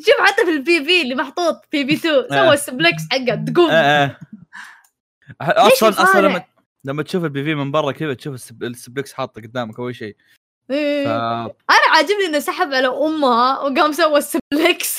شوف 0.00 0.14
حتى 0.26 0.44
في 0.44 0.50
ال 0.50 0.84
PV 0.84 1.02
اللي 1.02 1.14
محطوط 1.14 1.62
PV 1.72 1.94
2 2.08 2.14
آه. 2.14 2.28
سوى 2.44 2.54
ال 2.54 2.61
suplex 2.61 3.02
حقه 3.12 3.44
تقوم 3.52 3.70
آه، 3.70 4.04
آه. 4.04 4.16
أصلا 5.40 5.88
أصلا؟ 5.88 6.20
لما 6.20 6.44
لما 6.84 7.02
تشوف 7.02 7.24
ال 7.24 7.44
PV 7.44 7.54
من 7.54 7.70
برا 7.70 7.92
كذا 7.92 8.14
تشوف 8.14 8.34
السب- 8.34 8.62
ال 8.62 8.69
suplex 8.69 9.12
حاطه 9.12 9.42
قدامك 9.42 9.78
أول 9.78 9.94
شيء 9.94 10.16
ف... 10.68 10.72
إيه. 10.72 11.06
أنا 11.46 11.94
عاجبني 11.94 12.26
انه 12.26 12.38
سحب 12.38 12.74
على 12.74 12.88
أمها 12.88 13.58
وقام 13.60 13.92
سوى 13.92 14.18
ال 14.18 14.29
suplex 14.29 14.93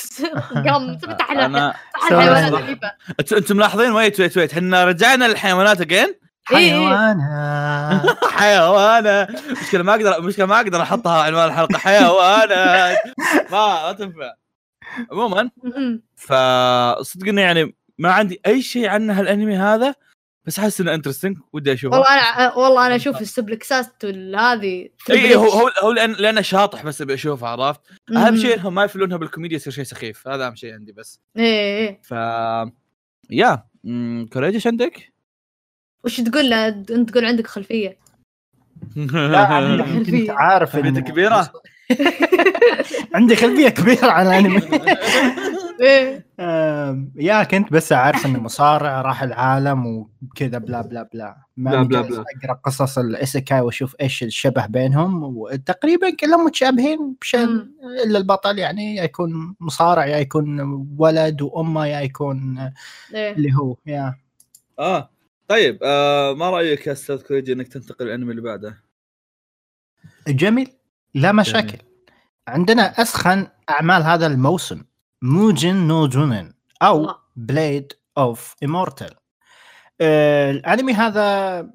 قام 0.68 0.98
فتح 0.98 1.32
لها 1.32 1.46
أنا 1.46 1.76
أنتم 3.32 3.58
ملاحظين؟ 3.58 3.92
wait 3.92 4.20
wait 4.20 4.38
wait. 4.38 4.54
إحنا 4.54 4.86
رجعنا 4.86 5.26
للحيوانات 5.26 5.82
again. 5.82 6.16
حيوانات. 6.44 8.24
حيوانة 8.38 9.28
مشكلة 9.62 9.84
ما 9.84 9.92
أقدر 9.92 10.22
مشكلة 10.22 10.46
ما 10.46 10.56
أقدر 10.56 10.82
أحطها 10.82 11.24
عنوان 11.24 11.48
الحلقة. 11.48 11.78
حيوانات. 11.78 12.98
ما 13.52 13.86
ما 13.86 13.92
تنفع. 13.92 14.34
عموما. 15.12 15.50
فصدق 16.16 17.28
انه 17.28 17.42
يعني 17.42 17.76
ما 17.98 18.12
عندي 18.12 18.42
أي 18.46 18.62
شيء 18.62 18.88
عن 18.88 19.10
هالأنمي 19.10 19.58
هذا. 19.58 19.96
بس 20.48 20.60
أحس 20.60 20.82
إنه 20.82 20.94
interesting 20.94 21.38
ودي 21.54 21.74
أشوفه. 21.74 21.98
والله 21.98 22.14
أنا 22.14 22.54
والله 22.56 22.88
أنا 22.88 22.96
أشوف 22.96 23.22
السبلكسات 23.22 24.06
هذه 24.06 24.90
إي 25.10 25.36
هو 25.36 25.44
هو 25.50 25.70
هو 25.84 25.92
لأن 25.92 26.12
لأنه 26.12 26.42
شاطح 26.42 26.84
بس 26.86 27.02
أبي 27.02 27.14
أشوفه 27.14 27.48
عرفت؟ 27.48 27.82
أهم 28.16 28.38
شيء 28.38 28.54
إنهم 28.56 28.76
ما 28.76 28.84
يفلونها 28.84 29.18
بالكوميديا 29.18 29.56
يصير 29.58 29.74
شيء 29.74 29.84
سخيف 29.84 30.28
هذا 30.28 30.48
أهم 30.48 30.56
شيء 30.56 30.74
عندي 30.74 30.92
بس. 30.92 31.20
إيه 31.38 31.78
إيه 31.88 32.00
ف 32.04 32.12
يا 33.30 33.64
كوريجي 34.34 34.70
عندك؟ 34.70 35.14
وش 36.04 36.22
تقول 36.22 36.50
له؟ 36.50 36.68
أنت 36.68 37.10
تقول 37.10 37.26
عندك 37.26 37.48
خلفية. 37.48 37.98
لا 38.96 39.58
أنا 39.58 39.84
كنت 39.84 40.30
عارف 40.30 40.74
خلفيتك 40.74 41.04
إنه- 41.06 41.08
كبيرة؟ 41.10 41.54
عندي 43.14 43.36
خلفية 43.36 43.70
كبيرة 43.70 44.12
عن 44.18 44.28
الأنمي. 44.28 44.62
إيه. 45.82 46.26
آم، 46.40 47.12
يا 47.16 47.44
كنت 47.44 47.72
بس 47.72 47.94
عارف 47.94 48.26
إنه 48.26 48.40
مصارع 48.40 49.02
راح 49.02 49.24
العالم 49.24 49.88
وكذا 49.88 50.58
blah 50.58 50.82
blah 50.82 51.10
blah. 51.14 51.38
ما 51.58 51.84
blah 51.84 52.02
blah 52.02 52.02
blah. 52.02 52.24
أقرأ 52.44 52.54
قصص 52.64 52.98
ال 52.98 53.07
isekai 53.07 53.62
وأشوف 53.62 53.96
إيش 54.02 54.24
الشبه 54.24 54.66
بينهم 54.66 55.24
وتقريبا 55.38 56.10
كلهم 56.16 56.46
متشابهين 56.46 57.00
مم. 57.36 57.72
إلا 58.04 58.18
البطل 58.20 58.60
يعني 58.60 58.96
يا 58.96 59.04
يكون 59.04 59.56
مصارع 59.60 60.06
يا 60.06 60.18
يكون 60.18 60.60
ولد 60.98 61.42
وأمه 61.42 61.86
يا 61.86 62.02
يكون 62.02 62.72
إيه. 63.14 63.32
اللي 63.32 63.54
هو 63.56 63.78
يا. 63.86 64.16
آه 64.80 65.10
طيب 65.48 65.80
آه 65.84 66.34
ما 66.34 66.50
رأيك 66.50 66.88
يا 66.88 66.92
أستاذ 66.92 67.22
كوريجي 67.22 67.54
إنك 67.54 67.68
تنتقل 67.68 68.06
الانمي 68.06 68.32
اللي 68.32 68.42
بعده؟ 68.42 68.78
جميل. 70.28 70.72
لا 71.14 71.32
مشاكل. 71.32 71.78
عندنا 72.48 73.02
أسخن 73.02 73.48
أعمال 73.70 74.04
هذا 74.04 74.28
الموسم. 74.28 74.84
Mugen 75.22 75.76
no 75.76 76.08
Juunin 76.08 76.54
أو. 76.82 77.16
Blade 77.36 77.94
of 78.18 78.56
Immortal 78.64 79.16
الأنمي 80.02 80.94
هذا 80.94 81.70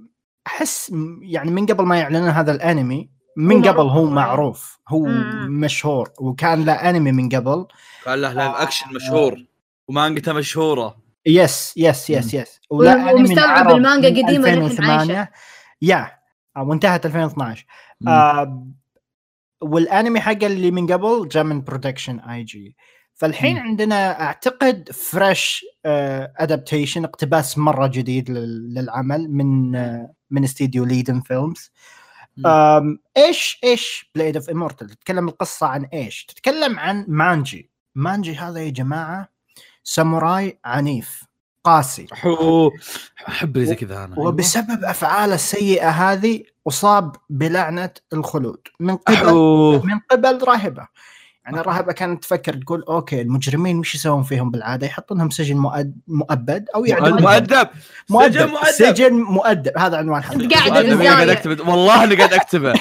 أحس 0.46 0.92
يعني 1.20 1.50
من 1.50 1.66
قبل 1.66 1.84
ما 1.84 1.98
يعلن 1.98 2.28
هذا 2.28 2.52
الأنمي 2.52 3.10
من 3.36 3.66
هو 3.66 3.72
قبل 3.72 3.88
هو 3.88 4.04
معروف. 4.04 4.78
هو 4.88 5.04
مم. 5.04 5.60
مشهور 5.60 6.10
وكان 6.18 6.64
له 6.64 6.72
أنمي 6.72 7.12
من 7.12 7.28
قبل. 7.28 7.66
قال 8.06 8.22
له 8.22 8.32
live 8.32 8.54
action 8.54 8.94
مشهور 8.94 9.44
ومانجته 9.88 10.32
مشهورة. 10.32 10.96
yes 11.26 11.74
yes 11.76 12.10
yes 12.10 12.34
yes 12.34 12.60
ولا 12.70 13.12
ومستوعب 13.12 13.70
المانجا 13.70 14.08
للحين 14.08 14.46
2008 14.46 15.30
يا 15.82 16.10
وانتهت 16.56 17.06
2012 17.06 17.66
آه 18.08 18.66
والأنمي 19.60 20.20
حقه 20.20 20.46
اللي 20.46 20.70
من 20.70 20.92
قبل 20.92 21.28
جاء 21.28 21.44
من 21.44 21.62
Production 21.62 22.18
I.G 22.20 22.76
فالحين 23.20 23.56
مم. 23.56 23.62
عندنا 23.62 24.20
أعتقد 24.22 24.90
fresh 24.92 25.64
adaptation 26.36 27.04
اقتباس 27.04 27.58
مرة 27.58 27.86
جديد 27.86 28.30
لل- 28.30 28.74
للعمل 28.74 29.30
من 29.30 29.76
آه 29.76 30.12
من 30.30 30.44
استديو 30.44 30.84
Liden 30.84 31.20
Films 31.20 31.70
إيش 33.16 33.60
إيش 33.64 34.10
Blade 34.14 34.36
of 34.36 34.50
Immortal 34.50 34.88
تتكلم 34.88 35.28
القصة 35.28 35.66
عن 35.66 35.84
إيش؟ 35.84 36.24
تتكلم 36.24 36.78
عن 36.78 37.04
مانجي. 37.08 37.70
مانجي 37.94 38.36
هذا 38.36 38.60
يا 38.60 38.70
جماعة 38.70 39.28
ساموراي 39.84 40.58
عنيف 40.64 41.24
قاسي. 41.64 42.06
أحب 43.28 43.58
زي 43.58 43.74
كذا 43.74 44.04
أنا. 44.04 44.18
وبسبب 44.18 44.84
أفعاله 44.84 45.34
السيئة 45.34 45.88
هذه 45.88 46.42
أصاب 46.68 47.16
بلعنة 47.30 47.90
الخلود. 48.12 48.60
من 48.80 48.96
قبل 48.96 49.34
من 49.84 49.98
قبل 50.10 50.44
راهبه 50.44 50.88
يعني 51.50 51.60
الراهبه 51.60 51.92
كانت 51.92 52.22
تفكر 52.22 52.54
تقول 52.54 52.82
okay 52.82 53.20
المجرمين 53.20 53.78
وش 53.78 53.94
يسوون 53.94 54.22
فيهم 54.22 54.50
بالعادة؟ 54.50 54.86
يحطونهم 54.86 55.30
سجن 55.30 55.56
مؤد- 55.56 56.00
مؤبد 56.08 56.66
أو 56.74 56.84
يعدمونهم 56.84 57.22
مؤدب. 57.22 57.68
مؤدب. 58.10 58.32
سجن 58.32 58.46
مؤدب. 58.48 58.66
سجن 58.70 59.12
مؤدب. 59.12 59.78
هذا 59.78 59.96
عنوان 59.96 60.22
حلقه 60.22 60.48
قاعد. 60.48 61.28
أكتب. 61.28 61.68
والله 61.68 62.04
اني 62.04 62.14
قاعد 62.16 62.32
أكتبه. 62.34 62.72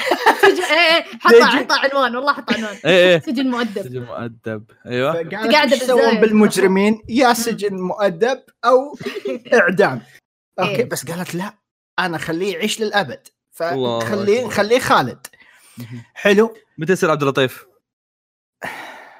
إيه 0.69 0.75
إيه. 0.75 1.03
حطها 1.19 1.31
سجن. 1.31 1.59
حطها 1.59 1.77
عنوان. 1.79 2.15
والله 2.15 2.33
حطها 2.33 2.55
عنوان. 2.57 2.75
إيه 2.85 3.09
إيه. 3.13 3.19
سجن 3.19 3.47
مؤدب. 3.47 3.81
سجن 3.83 4.01
مؤدب. 4.05 4.63
أيوه. 4.85 5.29
قاعد 5.51 5.71
يسوون. 5.71 6.21
بالمجرمين؟ 6.21 7.01
يا 7.09 7.33
سجن 7.33 7.73
مؤدب 7.73 8.39
أو 8.65 8.97
إعدام. 9.61 10.01
okay 10.59 10.75
إيه. 10.75 10.89
بس 10.89 11.05
قالت 11.05 11.35
لا 11.35 11.53
أنا 11.99 12.17
خليه 12.17 12.53
يعيش 12.53 12.81
للأبد. 12.81 13.27
فخليه. 13.51 14.47
خليه 14.49 14.79
خالد. 14.79 15.27
حلو. 16.13 16.53
متى 16.77 16.93
يصير 16.93 17.11
عبد 17.11 17.21
اللطيف؟ 17.21 17.65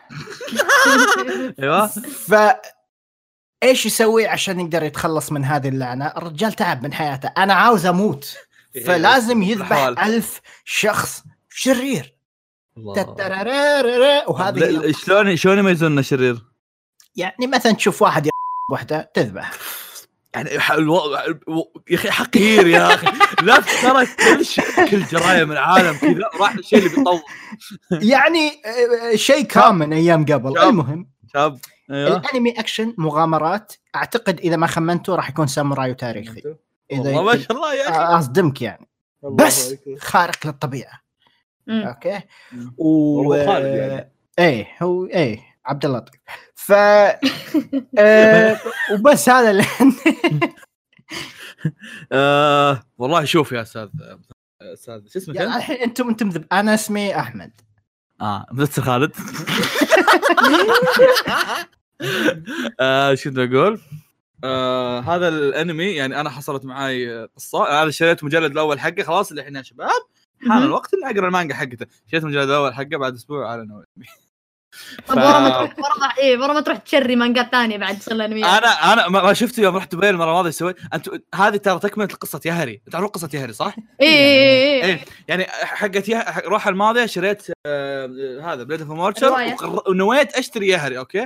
أيوه 1.59 1.87
ف 1.87 2.35
إيش 3.63 3.85
يسوي 3.85 4.27
عشان 4.27 4.59
يقدر 4.59 4.83
يتخلص 4.83 5.31
من 5.31 5.45
هذه 5.45 5.69
اللعنة؟ 5.69 6.07
الرجال 6.07 6.53
تعب 6.53 6.83
من 6.83 6.93
حياته، 6.93 7.31
أنا 7.37 7.53
عاوز 7.53 7.85
أموت 7.85 8.37
فلازم 8.85 9.43
يذبح. 9.43 9.77
ألف 9.77 10.41
شخص 10.65 11.23
شرير 11.49 12.15
وهذه. 14.27 14.91
شلون 14.91 15.35
شلون 15.35 15.57
يميزون 15.57 15.91
إنه 15.91 16.01
شرير؟ 16.01 16.45
يعني 17.15 17.47
مثلا 17.47 17.71
تشوف 17.71 18.01
واحد 18.01 18.29
وحده 18.71 19.11
تذبح 19.13 19.51
يعني 20.35 20.59
ح- 20.59 20.71
ألو... 20.71 21.15
الو- 21.15 21.73
يا 21.89 21.95
أخي 21.95 22.11
حقير 22.11 22.67
يا 22.67 22.93
أخي. 22.93 23.07
لا 23.45 23.59
ترى 23.81 24.05
كل 24.05 24.45
شيء 24.45 24.85
كل 24.89 25.03
جرايم 25.03 25.51
العالم 25.51 25.97
كذا 25.97 26.29
راح 26.39 26.55
للشيء 26.55 26.79
اللي 26.79 26.89
بيطول. 26.89 27.21
يعني 28.11 28.51
آه، 28.65 29.15
شيء 29.15 29.41
common 29.45 29.93
أيام 29.93 30.25
قبل. 30.25 30.53
شاب. 30.59 30.69
المهم 30.69 31.09
شاب. 31.33 31.59
أيوه. 31.91 32.17
الأنمي 32.17 32.59
أكشن 32.59 32.93
مغامرات 32.97 33.73
أعتقد 33.95 34.39
إذا 34.39 34.55
ما 34.55 34.67
خمنته 34.67 35.15
راح 35.15 35.29
يكون 35.29 35.47
ساموراي 35.47 35.91
وتاريخي. 35.91 36.43
إذا 36.91 37.21
ما 37.21 37.37
شاء 37.37 37.51
الله 37.51 37.73
يا 37.73 37.89
أخي. 37.89 38.17
أصدمك 38.19 38.61
يعني. 38.61 38.87
الله 39.23 39.35
بس. 39.45 39.75
خارق 39.99 40.47
للطبيعة. 40.47 40.99
مم. 41.67 41.81
okay. 41.81 42.19
و 42.77 43.33
يعني. 43.33 44.11
إيه 44.39 44.67
هو 44.83 45.05
إيه. 45.05 45.48
عبد 45.65 45.85
اللطيف 45.85 46.21
ف 46.55 46.71
آه 47.99 48.59
وبس 48.93 49.29
هذا 49.29 49.51
اللي. 49.51 49.65
آه 52.11 52.83
والله 52.97 53.25
شوف 53.25 53.51
يا 53.51 53.61
أستاذ 53.61 53.87
أستاذ 54.61 55.07
شو 55.07 55.19
اسمك 55.19 55.37
انت؟ 55.37 55.55
الحين 55.55 55.75
أنتم 55.75 56.09
أنتم 56.09 56.29
ذب- 56.29 56.47
أنا 56.51 56.73
اسمي 56.73 57.19
أحمد 57.19 57.51
آه 58.21 58.45
مستر 58.51 58.81
خالد 58.81 59.11
آه 62.79 63.15
شو 63.15 63.29
بدي 63.29 63.57
أقول؟ 63.57 63.79
آه 64.43 64.99
هذا 64.99 65.27
الأنمي 65.27 65.83
يعني 65.91 66.19
أنا 66.21 66.29
حصلت 66.29 66.65
معاي 66.65 67.25
قصة 67.35 67.83
أنا 67.83 67.91
شريت 67.91 68.23
مجلد 68.23 68.51
الأول 68.51 68.79
حقه 68.79 69.03
خلاص 69.03 69.29
اللي 69.29 69.41
إحنا 69.41 69.57
يا 69.59 69.63
شباب 69.63 69.89
حان. 70.49 70.63
الوقت 70.63 70.93
اني 70.93 71.05
أقرأ 71.17 71.27
المانجا 71.27 71.55
حقته 71.55 71.85
شريت 72.11 72.23
المجلد 72.23 72.49
الأول 72.49 72.73
حقه 72.73 72.97
بعد 72.97 73.13
أسبوع 73.13 73.49
اعلنوا 73.49 73.83
طب 75.07 75.17
ورا 75.17 75.39
ما 75.39 75.49
تروح 75.65 76.17
إيه 76.17 76.37
ورا 76.37 76.53
ما 76.53 76.61
تروح 76.61 76.77
تشري 76.77 77.15
مانجات 77.15 77.51
ثانية 77.51 77.77
بعد 77.77 77.99
تصير 77.99 78.13
الانميات 78.15 78.63
أنا 78.63 78.93
أنا 78.93 79.07
ما 79.09 79.33
شفت 79.33 79.57
يوم 79.57 79.77
رحت 79.77 79.95
دبي 79.95 80.09
المرة 80.09 80.29
الماضيه 80.29 80.49
سويت 80.49 80.75
انت 80.93 81.09
هذه 81.35 81.57
ترى 81.57 81.79
تكملة 81.79 82.07
قصة 82.07 82.41
يهري 82.45 82.81
تعرفون 82.91 83.09
قصة 83.09 83.29
يهري 83.33 83.53
صح؟ 83.53 83.75
إيه 84.01 84.07
إيه 84.07 84.83
إيه 84.83 84.85
إيه 84.85 84.99
يعني 85.27 85.43
حقت 85.49 86.09
يه... 86.09 86.17
حق- 86.17 86.45
روح 86.45 86.67
الماضية 86.67 87.05
شريت 87.05 87.47
آه 87.65 88.39
هذا 88.43 88.63
بليد 88.63 88.81
اوف 88.81 88.89
مورتشر. 88.91 89.55
ونويت 89.87 90.33
أشتري 90.35 90.67
يهري 90.67 90.97
أوكي 90.97 91.19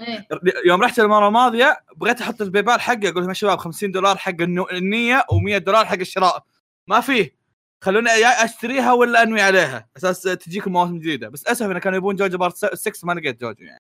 إيه 0.00 0.28
يوم 0.66 0.82
رحت 0.82 0.98
المرة 0.98 1.28
الماضية 1.28 1.78
بغيت 1.96 2.20
أحط 2.20 2.42
البيبال 2.42 2.80
حقه 2.80 3.08
أقول 3.08 3.20
لهم 3.20 3.28
يا 3.28 3.34
شباب 3.34 3.58
50 3.58 3.90
دولار 3.92 4.16
حق. 4.16 4.34
النية 4.72 5.24
و100 5.32 5.56
دولار 5.56 5.84
حق 5.86 5.94
الشراء 5.98 6.44
ما 6.86 7.00
فيه 7.00 7.39
خلوني 7.80 8.10
أشتريها 8.26 8.92
ولا 8.92 9.22
أنوي 9.22 9.40
عليها. 9.40 9.88
أساس 9.96 10.22
تجيكم 10.22 10.72
مواسم 10.72 10.98
جديدة. 10.98 11.28
بس 11.28 11.46
أسف 11.46 11.66
إنه 11.66 11.78
كانوا 11.78 11.98
يبون 11.98 12.16
جوجو 12.16 12.38
بارت 12.38 12.74
6 12.74 13.06
ما 13.06 13.12
لقيت 13.12 13.40
جوجو 13.40 13.64
يعني. 13.64 13.80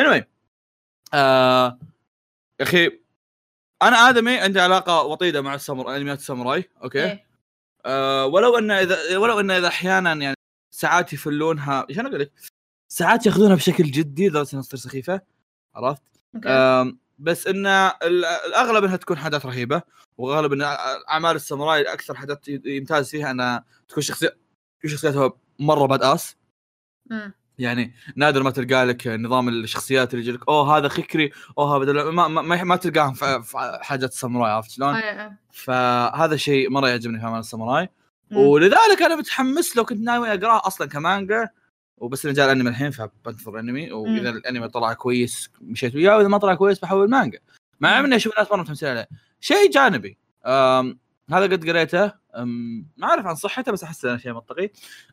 Anyway 0.00 0.24
آه... 1.14 1.78
يا 2.60 2.64
أخي 2.64 3.00
أنا 3.82 3.96
آدمي 4.08 4.38
عندي 4.38 4.60
علاقة 4.60 5.02
وطيدة 5.02 5.42
مع 5.42 5.54
الساموراي 5.54 5.96
أنميات 5.96 6.18
الساموراي. 6.18 6.64
okay؟ 6.84 7.04
إيه. 7.04 7.26
آه 7.86 8.26
ولو 8.26 8.58
إن 8.58 8.70
اذا 8.70 9.18
ولو 9.18 9.40
إن 9.40 9.50
إذا 9.50 9.68
أحيانا 9.68 10.12
يعني 10.14 10.36
ساعات 10.74 11.12
يفلونها 11.12 11.86
إيش 11.90 11.98
أنا 11.98 12.08
أقول 12.08 12.20
لك؟ 12.20 12.32
ساعات 12.88 13.26
يأخذونها 13.26 13.54
بشكل 13.56 13.84
جدي 13.84 14.28
لدرجه 14.28 14.52
انها 14.52 14.62
تصير 14.62 14.78
سخيفة. 14.78 15.20
عرفت؟ 15.74 16.02
okay. 16.34 16.48
آم، 16.48 16.98
بس 17.18 17.46
إن 17.46 17.66
ال- 17.66 18.24
الأغلب 18.24 18.84
إنها 18.84 18.96
تكون 18.96 19.18
حاجات 19.18 19.46
رهيبة 19.46 19.82
وغالب 20.18 20.52
إن 20.52 20.62
أعمال 21.10 21.36
الساموراي 21.36 21.82
أكثر 21.82 22.14
حاجات 22.14 22.48
يمتاز 22.48 23.10
فيها 23.10 23.30
إنها 23.30 23.64
تكون 23.88 24.02
شخصيه 24.02 24.28
تكون 24.78 24.90
شخصياتها 24.90 25.32
مرة 25.58 25.86
badass. 25.86 26.36
يعني 27.58 27.94
نادر 28.16 28.42
ما 28.42 28.50
تلقى 28.50 28.84
لك 28.86 29.06
نظام 29.06 29.48
الشخصيات 29.48 30.14
اللي 30.14 30.28
يجيك 30.28 30.40
أوه 30.48 30.76
هذا 30.78 30.88
خكري 30.88 31.32
أوه 31.58 31.76
هذا 31.82 31.92
ما, 32.10 32.28
ما, 32.28 32.42
ما, 32.42 32.62
ما 32.64 32.76
تلقاهم 32.76 33.14
في 33.14 33.78
حاجات 33.82 34.10
الساموراي 34.10 34.50
عرفت 34.52 34.70
شلون؟ 34.70 34.94
إيه 34.94 35.20
إيه 35.22 35.38
فهذا 35.52 36.36
شيء 36.36 36.70
مرة 36.70 36.88
يعجبني 36.88 37.18
في 37.18 37.24
أعمال 37.24 37.38
الساموراي. 37.40 37.88
ولذلك 38.32 39.02
أنا 39.02 39.16
متحمس 39.16 39.76
لو 39.76 39.84
كنت 39.84 40.00
ناوي 40.00 40.34
اقراه 40.34 40.66
أصلا 40.66 40.88
كمانجا 40.88 41.48
وبس 41.98 42.24
انه 42.24 42.34
جاء 42.34 42.46
الأنمي 42.46 42.70
الحين 42.70 42.90
فبنتظر 42.90 43.54
الأنمي 43.54 43.92
وإذا 43.92 44.30
الأنمي 44.30 44.68
طلع 44.68 44.92
كويس 44.92 45.50
مشيت 45.60 45.94
وياه 45.94 46.16
وإذا 46.16 46.28
ما 46.28 46.38
طلع 46.38 46.54
كويس 46.54 46.78
بحول 46.78 47.10
مانجا 47.10 47.38
مع. 47.80 48.00
إني 48.00 48.16
أشوف 48.16 48.32
الناس 48.32 48.52
مره 48.52 48.60
متحمسين 48.60 48.88
عليه 48.88 49.08
شيء 49.40 49.70
جانبي 49.70 50.18
هذا 51.30 51.42
قد 51.42 51.68
قريته 51.68 52.12
ما 52.96 53.06
أعرف 53.06 53.26
عن 53.26 53.34
صحته 53.34 53.72
بس 53.72 53.84
أحس 53.84 54.04
إنه 54.04 54.16
شيء 54.16 54.32
منطقي 54.32 54.70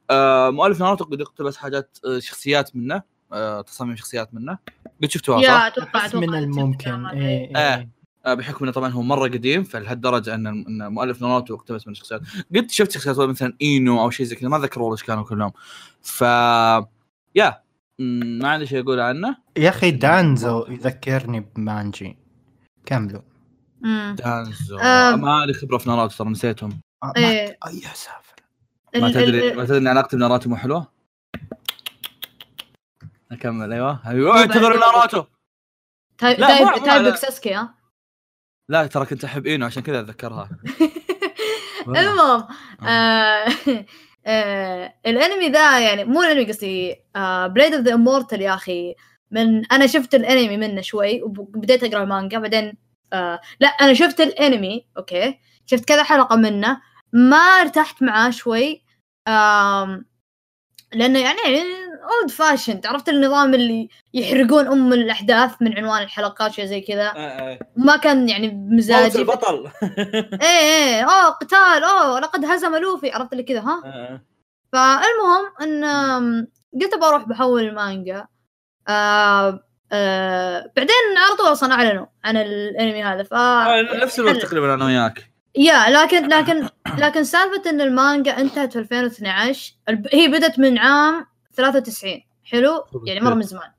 آه، 0.09 0.49
مؤلف 0.49 0.79
ناروتو 0.79 1.05
قد 1.05 1.19
يقتبس 1.19 1.57
حاجات 1.57 1.97
آه، 2.05 2.19
شخصيات 2.19 2.75
منه 2.75 3.01
آه، 3.33 3.61
تصاميم 3.61 3.95
شخصيات 3.95 4.33
منه 4.33 4.57
قد 5.03 5.09
شفتوها 5.09 5.41
يا؟ 5.41 5.67
أتوقع 5.67 6.05
أتوقع 6.05 6.19
من 6.19 6.35
الممكن 6.35 7.05
إيه. 7.05 7.47
إيه. 7.47 7.57
آه، 7.57 7.89
بحكم 8.27 8.65
إنه 8.65 8.71
طبعا 8.73 8.89
هو 8.89 9.01
مرة 9.01 9.27
قديم 9.27 9.63
فلهالدرجة 9.63 10.35
إن 10.35 10.47
إن 10.47 10.87
مؤلف 10.93 11.21
ناروتو 11.21 11.55
اقتبس 11.55 11.87
من 11.87 11.91
الشخصيات 11.91 12.21
قد 12.55 12.71
شفت 12.71 12.91
شخصيات 12.91 13.17
مثلا 13.17 13.53
إينو 13.61 14.01
أو 14.01 14.09
شيء 14.09 14.25
زي 14.25 14.35
كذا 14.35 14.49
ما 14.49 14.57
اذكر 14.57 14.81
والله 14.81 14.95
إيش 14.95 15.03
كانوا 15.03 15.23
كلهم. 15.23 15.51
ف 16.01 16.21
يا 17.35 17.61
ما 17.99 18.49
عندي 18.49 18.65
شيء 18.65 18.83
أقول 18.83 18.99
عنه. 18.99 19.37
يا 19.57 19.69
أخي 19.69 19.91
دانزو 19.91 20.65
يذكرني 20.69 21.39
بمانجي. 21.39 22.17
كملوا. 22.85 23.21
دانزو. 24.13 24.77
آه. 24.77 25.15
ما 25.15 25.45
لي 25.45 25.53
خبرة 25.53 25.77
في 25.77 25.89
ناروتو 25.89 26.15
ترى 26.17 26.29
نسيتهم. 26.29 26.81
آه، 27.03 27.13
إيه. 27.17 27.57
أي 27.67 27.75
يا 27.75 27.93
سافر. 27.93 28.35
ما 28.95 29.11
تدري 29.11 29.53
ما 29.53 29.65
تدري 29.65 29.77
إن 29.77 29.87
علاقتي 29.87 30.15
بناروتو 30.15 30.49
مو 30.49 30.55
حلوة؟ 30.55 30.91
أكمل 33.31 33.73
أيوه. 33.73 33.99
أيوه 34.07 34.37
اعتذر 34.39 34.79
ناروتو 34.79 35.23
type 36.17 37.15
ساسكي 37.15 37.53
ها؟ 37.53 37.80
لا 38.71 38.87
ترى 38.87 39.05
كنت 39.05 39.23
أحب 39.23 39.47
إينو 39.47 39.65
عشان 39.65 39.83
كذا 39.83 39.99
أتذكرها. 39.99 40.49
المهم 41.87 42.47
آه، 42.83 43.45
آه، 44.25 44.93
الأنمي 45.05 45.49
ذا 45.49 45.79
يعني 45.79 46.03
مو 46.03 46.21
الأنمي 46.23 46.45
قصدي 46.45 46.95
Blade 47.47 47.73
of 47.73 47.85
the 47.85 47.93
Immortal 47.93 48.41
يا 48.41 48.53
أخي. 48.53 48.95
من 49.31 49.65
أنا 49.71 49.87
شفت 49.87 50.15
الأنمي 50.15 50.57
منه 50.57 50.81
شوي 50.81 51.23
وبديت 51.23 51.83
أقرأ 51.83 52.03
المانجا 52.03 52.39
بعدين 52.39 52.77
آه 53.13 53.41
لا 53.59 53.67
أنا 53.67 53.93
شفت 53.93 54.21
الأنمي 54.21 54.85
okay. 54.97 55.39
شفت 55.65 55.85
كذا 55.85 56.03
حلقة 56.03 56.35
منه. 56.35 56.81
ما 57.13 57.37
ارتحت 57.37 58.03
معاه 58.03 58.29
شوي 58.29 58.83
آم 59.27 60.05
لأنه 60.93 61.19
يعني 61.19 61.39
old 62.03 62.31
fashion 62.31 62.81
عرفت 62.85 63.09
النظام 63.09 63.53
اللي 63.53 63.89
يحرقون 64.13 64.67
أم 64.67 64.93
الأحداث 64.93 65.61
من 65.61 65.77
عنوان 65.77 66.03
الحلقات 66.03 66.51
شيء 66.51 66.65
زي 66.65 66.81
كذا؟ 66.81 67.13
ما 67.75 67.97
كان 67.97 68.29
يعني 68.29 68.47
بمزاجي 68.47 69.19
البطل. 69.19 69.71
إيه 70.41 70.59
إيه. 70.59 71.03
أوه 71.03 71.29
قتال. 71.29 71.83
أوه 71.83 72.19
لقد 72.19 72.45
هزم 72.45 72.75
لوفي. 72.75 73.11
عرفت 73.11 73.33
اللي 73.33 73.43
كذا 73.43 73.59
ها؟ 73.59 73.81
فالمهم 74.73 75.45
إن 75.61 76.47
قلت 76.81 76.97
بروح 77.01 77.23
بحول 77.23 77.63
المانجا. 77.63 78.27
آه 78.87 79.63
آه 79.91 80.71
بعدين 80.75 81.17
على 81.17 81.35
طول 81.37 81.51
أصلا 81.51 81.73
اعلنوا 81.73 82.05
عن 82.23 82.37
الأنمي 82.37 83.03
هذا 83.03 83.23
ف 83.23 83.33
نفس 84.03 84.19
الوقت 84.19 84.37
تقريبا 84.37 84.73
أنا 84.73 84.85
وياك. 84.85 85.30
يا 85.55 85.89
لكن 85.89 86.27
لكن 86.27 86.67
لكن 86.97 87.23
سالفة 87.23 87.69
إن 87.69 87.81
المانجا 87.81 88.37
انتهت 88.37 88.73
في 88.73 88.79
2012 88.79 89.73
الب- 89.89 90.07
هي 90.13 90.27
بدت 90.27 90.59
من 90.59 90.77
عام 90.77 91.25
93 91.55 92.21
حلو؟ 92.43 92.83
يعني 93.07 93.19
مرة 93.19 93.33
من 93.33 93.41
زمان. 93.41 93.69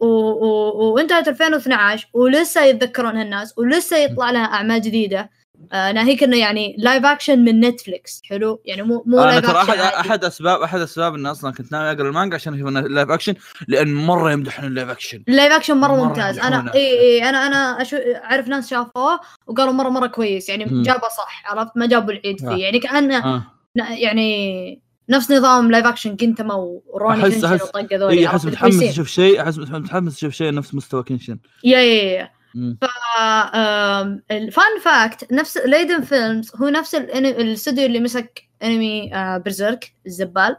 وانتهت 0.00 1.28
2012 1.28 2.08
ولسه 2.14 2.64
يتذكرونها 2.64 3.22
الناس 3.22 3.58
ولسه 3.58 3.96
يطلع 3.96 4.30
لها 4.30 4.44
أعمال 4.44 4.80
جديدة. 4.80 5.30
آه 5.72 5.92
ناهيك 5.92 6.22
إنه 6.22 6.36
يعني 6.36 6.76
live 6.78 7.04
action 7.04 7.38
من 7.44 7.60
نتفليكس 7.60 8.20
حلو 8.24 8.60
يعني 8.64 8.82
مو 8.82 9.02
مو 9.06 9.18
أنا 9.20 9.40
ترى 9.40 9.56
احد 9.56 9.78
عادي. 9.78 9.96
أحد 10.08 10.24
اسباب 10.24 10.60
أحد 10.62 10.80
أسباب 10.80 11.14
ان 11.14 11.26
أصلا 11.26 11.52
كنت 11.52 11.72
ناوي 11.72 11.90
أقرأ 11.92 12.08
المانجا 12.08 12.34
عشان 12.34 12.54
أشوف 12.54 12.68
إنه 12.68 12.80
live 12.80 13.10
action 13.10 13.34
لأن 13.68 13.94
مرة 13.94 14.32
يمدحون 14.32 14.64
اللايف 14.66 14.88
اكشن 14.88 15.22
اللايف 15.28 15.52
اكشن 15.52 15.76
مرة, 15.76 15.92
مرة 15.96 16.04
ممتاز. 16.08 16.38
أنا 16.38 16.74
اي 16.74 17.00
إي 17.00 17.28
أنا 17.28 17.46
أنا 17.46 17.82
أشو... 17.82 17.96
أعرف 17.96 18.48
ناس 18.48 18.70
شافوه 18.70 19.20
وقالوا 19.46 19.72
مره 19.72 19.88
مرة 19.88 20.06
كويس 20.06 20.48
يعني. 20.48 20.64
جابه 20.82 21.08
صح 21.08 21.42
عرفت 21.46 21.72
ما 21.76 21.86
جابوا 21.86 22.12
العيد 22.12 22.44
آه. 22.44 22.54
فيه 22.54 22.62
يعني 22.64 22.78
كانه 22.78 23.24
آه. 23.24 23.42
يعني 23.76 24.82
نفس 25.08 25.30
نظام 25.30 25.70
live 25.70 25.86
action 25.86 26.16
كنتما 26.16 26.54
وروني 26.54 27.22
عرفت 27.22 27.44
أحس 27.44 28.44
اللي 28.44 28.52
متحمس. 28.52 28.82
أشوف 28.82 29.08
شيء 29.08 29.42
أحس 29.42 29.58
متحمس 29.58 30.16
أشوف 30.16 30.34
شيء 30.34 30.54
نفس 30.54 30.74
مستوى 30.74 31.02
كنشن 31.02 31.38
يا 31.64 31.78
يا 31.78 32.02
يا 32.02 32.30
آم، 32.56 34.22
ال 34.30 34.42
fun 34.42 34.80
fact 34.82 35.32
نفس 35.32 35.56
Liden 35.56 36.00
Films 36.00 36.50
هو 36.56 36.68
نفس 36.68 36.94
الاستوديو 36.94 37.86
اللي 37.86 38.00
مسك 38.00 38.42
انمي 38.62 39.14
آه، 39.14 39.38
برزيرك 39.38 39.92
الزبال. 40.06 40.56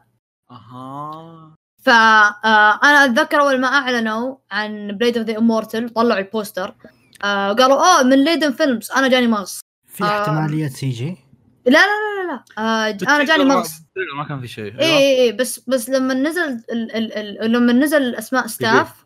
أها. 0.51 1.56
فانا 1.84 3.06
أتذكر 3.06 3.41
أول 3.41 3.60
ما 3.62 3.67
أعلنوا 3.67 4.36
عن 4.51 4.88
Blade 4.97 5.17
of 5.17 5.28
the 5.28 5.38
Immortal 5.38 5.93
طلعوا 5.93 6.19
ال 6.19 6.28
poster 6.28 6.76
آه، 7.23 7.54
قالوا 7.54 7.77
أوه 7.77 8.04
من 8.04 8.23
Liden 8.24 8.52
Films 8.52 8.91
أنا 8.91 9.08
جاني 9.08 9.27
مغص. 9.27 9.60
في 9.88 10.04
آه. 10.04 10.08
احتمالية 10.21 10.67
CG 10.67 11.17
لا 11.65 11.71
لا 11.71 11.77
لا 11.77 12.23
لا, 12.23 12.32
لا. 12.32 12.43
آه، 12.63 13.15
أنا 13.15 13.23
جاني 13.25 13.43
مغص. 13.43 13.71
ما 14.17 14.23
كان 14.23 14.41
في 14.41 14.47
شيء 14.47 14.80
اي 14.80 14.86
اي 14.97 15.21
اي 15.21 15.32
بس 15.32 15.69
بس 15.69 15.89
لما 15.89 16.13
نزل 16.13 16.49
ال 16.71 16.95
ال 16.95 17.41
ال 17.41 17.51
لما 17.51 17.73
نزل 17.73 18.15
أسماء 18.15 18.47
staff 18.47 19.06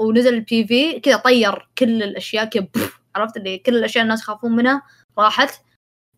ونزل 0.00 0.34
ال 0.34 0.66
PV 0.66 1.00
كذا 1.00 1.16
طير 1.16 1.68
كل 1.78 2.02
الأشياء 2.02 2.44
كذا 2.44 2.66
بوف، 2.74 3.00
عرفت 3.16 3.36
اللي 3.36 3.58
كل 3.58 3.76
الأشياء 3.76 4.04
الناس 4.04 4.20
يخافون 4.20 4.56
منها 4.56 4.82
راحت 5.18 5.60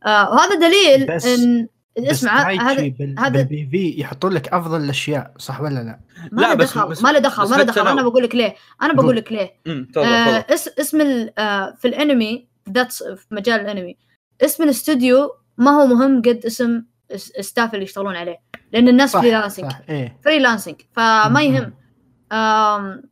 آه 0.06 0.30
وهذا 0.30 0.54
دليل 0.54 1.06
بس- 1.06 1.26
إن 1.26 1.68
اسمع 1.98 2.50
هذا. 2.50 2.92
هذا- 3.18 3.28
بال 3.42 3.68
PV 3.70 4.00
يحطون 4.00 4.32
لك 4.32 4.48
أفضل 4.48 4.80
الأشياء 4.84 5.32
صح 5.38 5.60
ولا 5.60 5.74
لا؟ 5.74 6.00
ما 6.32 6.40
لا، 6.42 6.46
له 6.46 6.54
بس- 6.54 6.70
دخل 6.72 6.88
بس- 6.88 7.02
ما 7.02 7.08
له 7.12 7.18
دخل 7.18 7.42
بس 7.44 7.50
ما 7.50 7.56
له 7.56 7.62
دخل 7.62 7.88
أنا 7.88 8.02
بقول 8.02 8.22
لك 8.22 8.34
ليه 8.34 8.54
أنا 8.82 8.92
قول. 8.94 9.02
بقول 9.02 9.16
لك 9.16 9.32
ليه 9.32 9.54
تفضل 9.64 10.04
آه 10.04 10.46
اسم 10.80 11.00
ال- 11.00 11.38
آه 11.38 11.74
في 11.78 11.88
الأنمي 11.88 12.46
that's 12.70 13.02
في 13.02 13.26
مجال 13.30 13.60
الأنمي 13.60 13.96
اسم 14.44 14.62
الاستوديو 14.64 15.30
ما 15.58 15.70
هو 15.70 15.86
مهم 15.86 16.18
قد 16.22 16.42
اسم 16.46 16.82
الس- 17.12 17.30
ال 17.30 17.38
staff 17.38 17.74
اللي 17.74 17.84
يشتغلون 17.84 18.16
عليه 18.16 18.36
لأن 18.72 18.88
الناس 18.88 19.12
freelancing 19.16 19.72
إيه 19.88 20.18
freelancing 20.24 20.74
فما 20.92 21.28
مم. 21.28 21.36
يهم 21.38 21.72
آم 22.32 23.02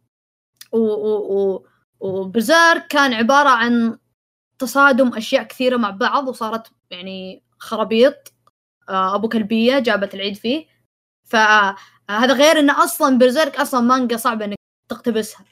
و 0.73 0.79
و 0.79 1.17
و 1.17 1.67
وبرزيرك 2.01 2.87
كان 2.87 3.15
عبارة 3.15 3.49
عن 3.49 3.99
تصادم 4.59 5.15
أشياء 5.15 5.43
كثيرة 5.43 5.77
مع 5.77 5.91
بعض 5.91 6.29
وصارت 6.29 6.67
يعني 6.91 7.43
خرابيط 7.59 8.33
آه، 8.89 9.15
أبو 9.15 9.29
كلبية 9.29 9.79
جابت 9.79 10.15
العيد 10.15 10.37
فيه 10.37 10.67
فهذا 11.25 12.33
غير 12.33 12.59
إنه 12.59 12.85
أصلا 12.85 13.19
برزيرك 13.19 13.57
أصلا 13.57 13.81
مانجا 13.81 14.17
صعبة 14.17 14.45
إنك 14.45 14.57
تقتبسها 14.89 15.45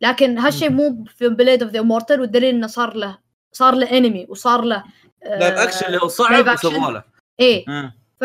لكن 0.00 0.38
هالشيء 0.38 0.70
مو 0.70 1.04
في 1.04 1.28
Blade 1.28 1.62
of 1.62 1.72
the 1.72 1.80
Immortal 1.80 2.20
والدليل 2.20 2.54
إنه 2.54 2.66
صار 2.66 2.96
له 2.96 3.18
صار 3.52 3.74
له 3.74 3.98
انمي 3.98 4.26
وصار 4.28 4.62
له 4.62 4.84
آه، 5.22 5.38
live 5.38 5.58
action 5.58 5.86
اللي 5.86 5.98
هو 6.02 6.08
صعب. 6.08 6.32
يبغى 6.32 6.92
له 6.92 7.04
إيه 7.40 7.64
آه. 7.68 7.94
ف 8.20 8.24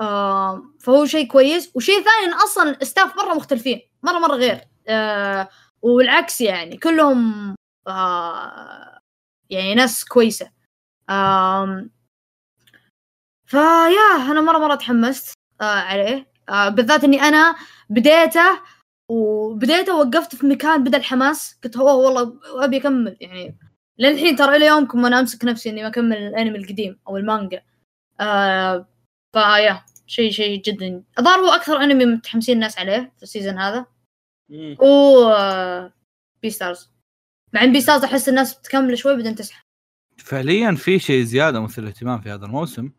آه 0.00 0.62
فهو 0.80 1.06
شيء 1.06 1.26
كويس. 1.28 1.72
وشيء 1.74 1.94
ثاني 2.02 2.26
إن 2.26 2.34
أصلا 2.34 2.76
الستاف 2.82 3.16
مرة 3.16 3.34
مختلفين 3.34 3.80
مرة 4.02 4.18
مرة 4.18 4.34
غير. 4.36 4.60
آه 4.88 5.48
والعكس 5.82 6.40
يعني 6.40 6.76
كلهم 6.76 7.54
آه 7.88 9.00
يعني 9.50 9.74
ناس 9.74 10.04
كويسة. 10.04 10.50
آم 11.10 11.90
فيا 13.46 14.30
أنا 14.30 14.40
مرة 14.40 14.58
مرة 14.58 14.74
تحمست 14.74 15.34
آه 15.60 15.64
عليه. 15.64 16.32
آه 16.48 16.68
بالذات 16.68 17.04
إني 17.04 17.22
أنا 17.22 17.56
بديته 17.90 18.60
وبديته 19.10 19.94
وقفت 19.96 20.34
في 20.36 20.46
مكان 20.46 20.84
بدأ 20.84 20.98
الحماس. 20.98 21.58
قلت 21.64 21.76
هو 21.76 22.04
والله 22.04 22.40
أبي 22.64 22.76
أكمل. 22.76 23.16
يعني 23.20 23.58
للحين 23.98 24.36
ترى 24.36 24.56
إلى 24.56 24.66
يومكم 24.66 25.06
أنا 25.06 25.20
أمسك 25.20 25.44
نفسي 25.44 25.70
إني 25.70 25.86
أكمل 25.86 26.16
الأنمي 26.16 26.58
القديم 26.58 27.00
أو 27.08 27.16
المانجا. 27.16 27.62
آه 28.20 28.86
فيا 29.32 29.84
شيء 30.06 30.30
شيء 30.30 30.62
جدا. 30.62 31.02
الظاهر 31.18 31.38
هو 31.38 31.50
أكثر 31.50 31.76
أنمي 31.76 32.04
متحمسين 32.04 32.54
الناس 32.54 32.78
عليه 32.78 33.12
في 33.16 33.22
ال 33.22 33.27
season 33.27 33.58
هذا. 33.58 33.86
مم. 34.48 34.76
و 34.80 35.18
آه، 35.28 35.92
Beastars 36.42 36.90
مع 37.52 37.62
إن 37.64 37.72
Beastars 37.72 38.04
أحس 38.04 38.28
الناس 38.28 38.54
بتكمل 38.54 38.98
شوي 38.98 39.16
بعدين 39.16 39.34
تسحب. 39.34 39.62
فعليا 40.16 40.74
في 40.74 40.98
شيء 40.98 41.22
زيادة 41.24 41.60
مثل 41.60 41.82
الاهتمام 41.82 42.20
في 42.20 42.30
هذا 42.30 42.46
الموسم. 42.46 42.90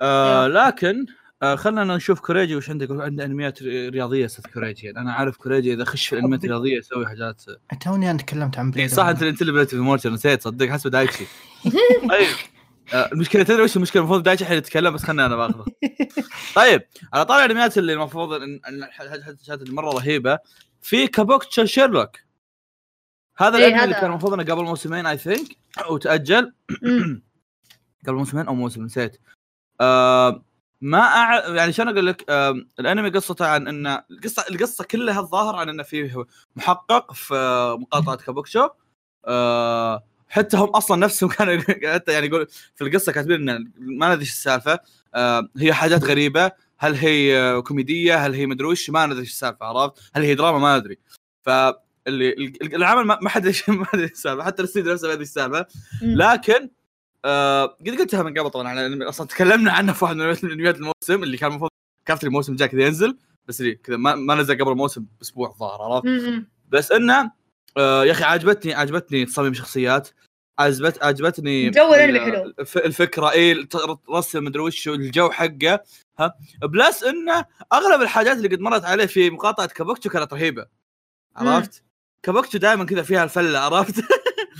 آه 0.00 0.46
لكن 0.46 1.06
آه 1.42 1.54
خلينا 1.54 1.96
نشوف 1.96 2.20
كوريجي 2.20 2.56
وش 2.56 2.70
عندك 2.70 2.90
عنده 2.90 3.24
أنميات 3.24 3.62
رياضية 3.62 4.24
أستاذ 4.24 4.52
كوريجي. 4.52 4.90
أنا 4.90 5.12
عارف 5.12 5.36
كوريجي 5.36 5.74
إذا 5.74 5.84
خش 5.84 6.06
في 6.06 6.12
الانميات 6.18 6.44
الرياضيه 6.44 6.78
يسوي 6.78 7.06
حاجات. 7.06 7.42
توني 7.84 8.10
أنا 8.10 8.18
تكلمت 8.18 8.58
عن 8.58 8.64
يعني 8.64 8.70
بليد 8.70 8.90
صح 8.90 9.04
انت 9.04 9.22
أنت 9.22 9.40
اللي 9.42 9.52
بدأت 9.52 9.68
في 9.70 9.76
مورتر 9.76 10.10
نسيت 10.10 10.42
صدق 10.42 10.66
حسب 10.66 10.90
دايتشي. 10.90 11.24
طيب. 12.10 12.12
آه، 12.12 12.53
المشكلة 12.92 13.42
تدري 13.42 13.62
وش 13.62 13.76
المشكلة؟ 13.76 14.02
المفروض 14.02 14.22
دايتشي 14.22 14.44
الحين 14.44 14.58
يتكلم 14.58 14.94
بس 14.94 15.02
خلني 15.02 15.26
أنا 15.26 15.36
باخذه. 15.36 15.64
طيب 16.56 16.82
على 17.12 17.24
طاري 17.24 17.44
الأنميات 17.44 17.78
اللي 17.78 17.92
المفروض 17.92 18.32
ان 18.32 18.60
اللي 18.68 19.72
مرة 19.72 19.90
رهيبة 19.90 20.38
في 20.80 21.06
كابوكتشا 21.06 21.64
شيرلوك. 21.64 22.16
هذا 23.36 23.58
إيه، 23.58 23.66
الأنمي 23.66 23.84
اللي. 23.84 23.94
كان 23.94 24.10
المفروض 24.10 24.32
إنه 24.32 24.42
قبل 24.42 24.64
موسمين 24.64 25.06
I 25.06 25.18
think 25.18 25.56
وتاجل. 25.90 26.52
قبل 28.06 28.14
موسمين 28.14 28.46
أو 28.46 28.54
موسم 28.54 28.84
نسيت. 28.84 29.20
آه 29.80 30.44
ما 30.80 31.00
أع... 31.00 31.48
يعني 31.48 31.72
شلون 31.72 31.88
أقول 31.88 32.06
لك؟ 32.06 32.24
آه 32.30 32.54
الأنمي 32.80 33.10
قصته 33.10 33.46
عن 33.46 33.68
ان 33.68 33.86
القصة 34.10 34.44
القصة 34.50 34.84
كلها 34.84 35.20
الظاهر 35.20 35.56
عن 35.56 35.68
إنه 35.68 35.82
فيه 35.82 36.24
محقق 36.56 37.12
في 37.12 37.34
مقاطعة 37.80 38.16
كابوكشو 38.16 38.68
آه 39.26 40.04
حتى 40.34 40.56
هم 40.56 40.68
أصلا 40.68 40.96
نفسهم 40.96 41.30
كانوا 41.38 41.62
حتى 41.94 42.12
يعني 42.12 42.26
يقول 42.26 42.46
في 42.74 42.84
القصة 42.84 43.12
كاتبين 43.12 43.48
إن 43.48 43.72
ما 43.76 44.08
ندري 44.08 44.20
إيش 44.20 44.30
السالفة. 44.30 44.78
آه 45.14 45.48
هي 45.56 45.72
حاجات 45.72 46.04
غريبة. 46.04 46.50
هل 46.78 46.94
هي 46.94 47.62
كوميدية؟ 47.62 48.26
هل 48.26 48.34
هي 48.34 48.46
مدري 48.46 48.66
وش؟ 48.66 48.90
ما 48.90 49.06
ندري 49.06 49.20
إيش 49.20 49.30
السالفة 49.30 49.66
عرفت؟ 49.66 50.10
هل 50.14 50.22
هي 50.22 50.34
دراما؟ 50.34 50.58
ما 50.58 50.78
ندري 50.78 50.98
فاللي 51.42 52.32
ال- 52.32 52.74
العمل 52.74 53.04
ما 53.04 53.28
حد 53.28 53.46
ما 53.68 53.86
أدري 53.94 54.02
إيش 54.02 54.12
السالفة. 54.12 54.44
حتى 54.44 54.62
الاستوديو 54.62 54.92
نفسه 54.92 55.06
ما 55.08 55.12
ادري 55.12 55.22
السالفة. 55.22 55.66
لكن 56.02 56.70
آه 57.24 57.64
قد 57.64 57.88
قلتها 57.88 58.22
من 58.22 58.38
قبل 58.38 58.50
طبعا 58.50 58.68
على 58.68 58.86
الأنمي. 58.86 59.04
أصلا 59.08 59.26
تكلمنا 59.26 59.72
عنه 59.72 59.92
في 59.92 60.04
واحد 60.04 60.16
من 60.16 60.50
انميات 60.52 60.76
الموسم 60.76 61.22
اللي 61.22 61.36
كان 61.36 61.50
المفروض 61.50 61.70
كافت 62.06 62.24
الموسم 62.24 62.52
الجاي 62.52 62.68
كذا 62.68 62.82
ينزل 62.86 63.16
بس 63.48 63.62
كذا 63.62 63.96
ما, 63.96 64.14
ما 64.14 64.34
نزل 64.34 64.54
قبل 64.58 64.72
الموسم 64.72 65.06
بأسبوع 65.18 65.48
الظاهر 65.48 65.82
عرفت. 65.82 66.06
بس 66.68 66.92
إنه 66.92 67.30
آه 67.76 68.04
يا 68.04 68.12
أخي 68.12 68.24
عجبتني 68.24 68.74
عجبتني 68.74 69.24
تصاميم 69.24 69.52
الشخصيات 69.52 70.08
عجبت 70.58 71.02
عجبتني 71.04 71.70
جو 71.70 71.94
الأنمي 71.94 72.18
ال- 72.18 72.22
حلو. 72.24 72.54
الف- 72.58 72.76
الفكرة. 72.78 73.30
اي 73.32 73.66
رسم 74.10 74.44
مدري 74.44 74.62
وش 74.62 74.88
الجو 74.88 75.30
حقه. 75.30 75.80
ها؟ 76.18 76.34
plus 76.62 77.02
إنه 77.04 77.44
أغلب 77.72 78.02
الحاجات 78.02 78.36
اللي 78.36 78.48
قد 78.48 78.60
مرت 78.60 78.84
عليه 78.84 79.06
في 79.06 79.30
مقاطعة 79.30 79.66
كابوكتشو 79.66 80.10
كانت 80.10 80.32
رهيبة. 80.32 80.66
عرفت؟ 81.36 81.82
كابوكتشو 82.22 82.58
دائما 82.58 82.84
كذا 82.84 83.02
فيها 83.02 83.24
الفلة 83.24 83.58
عرفت؟ 83.58 84.04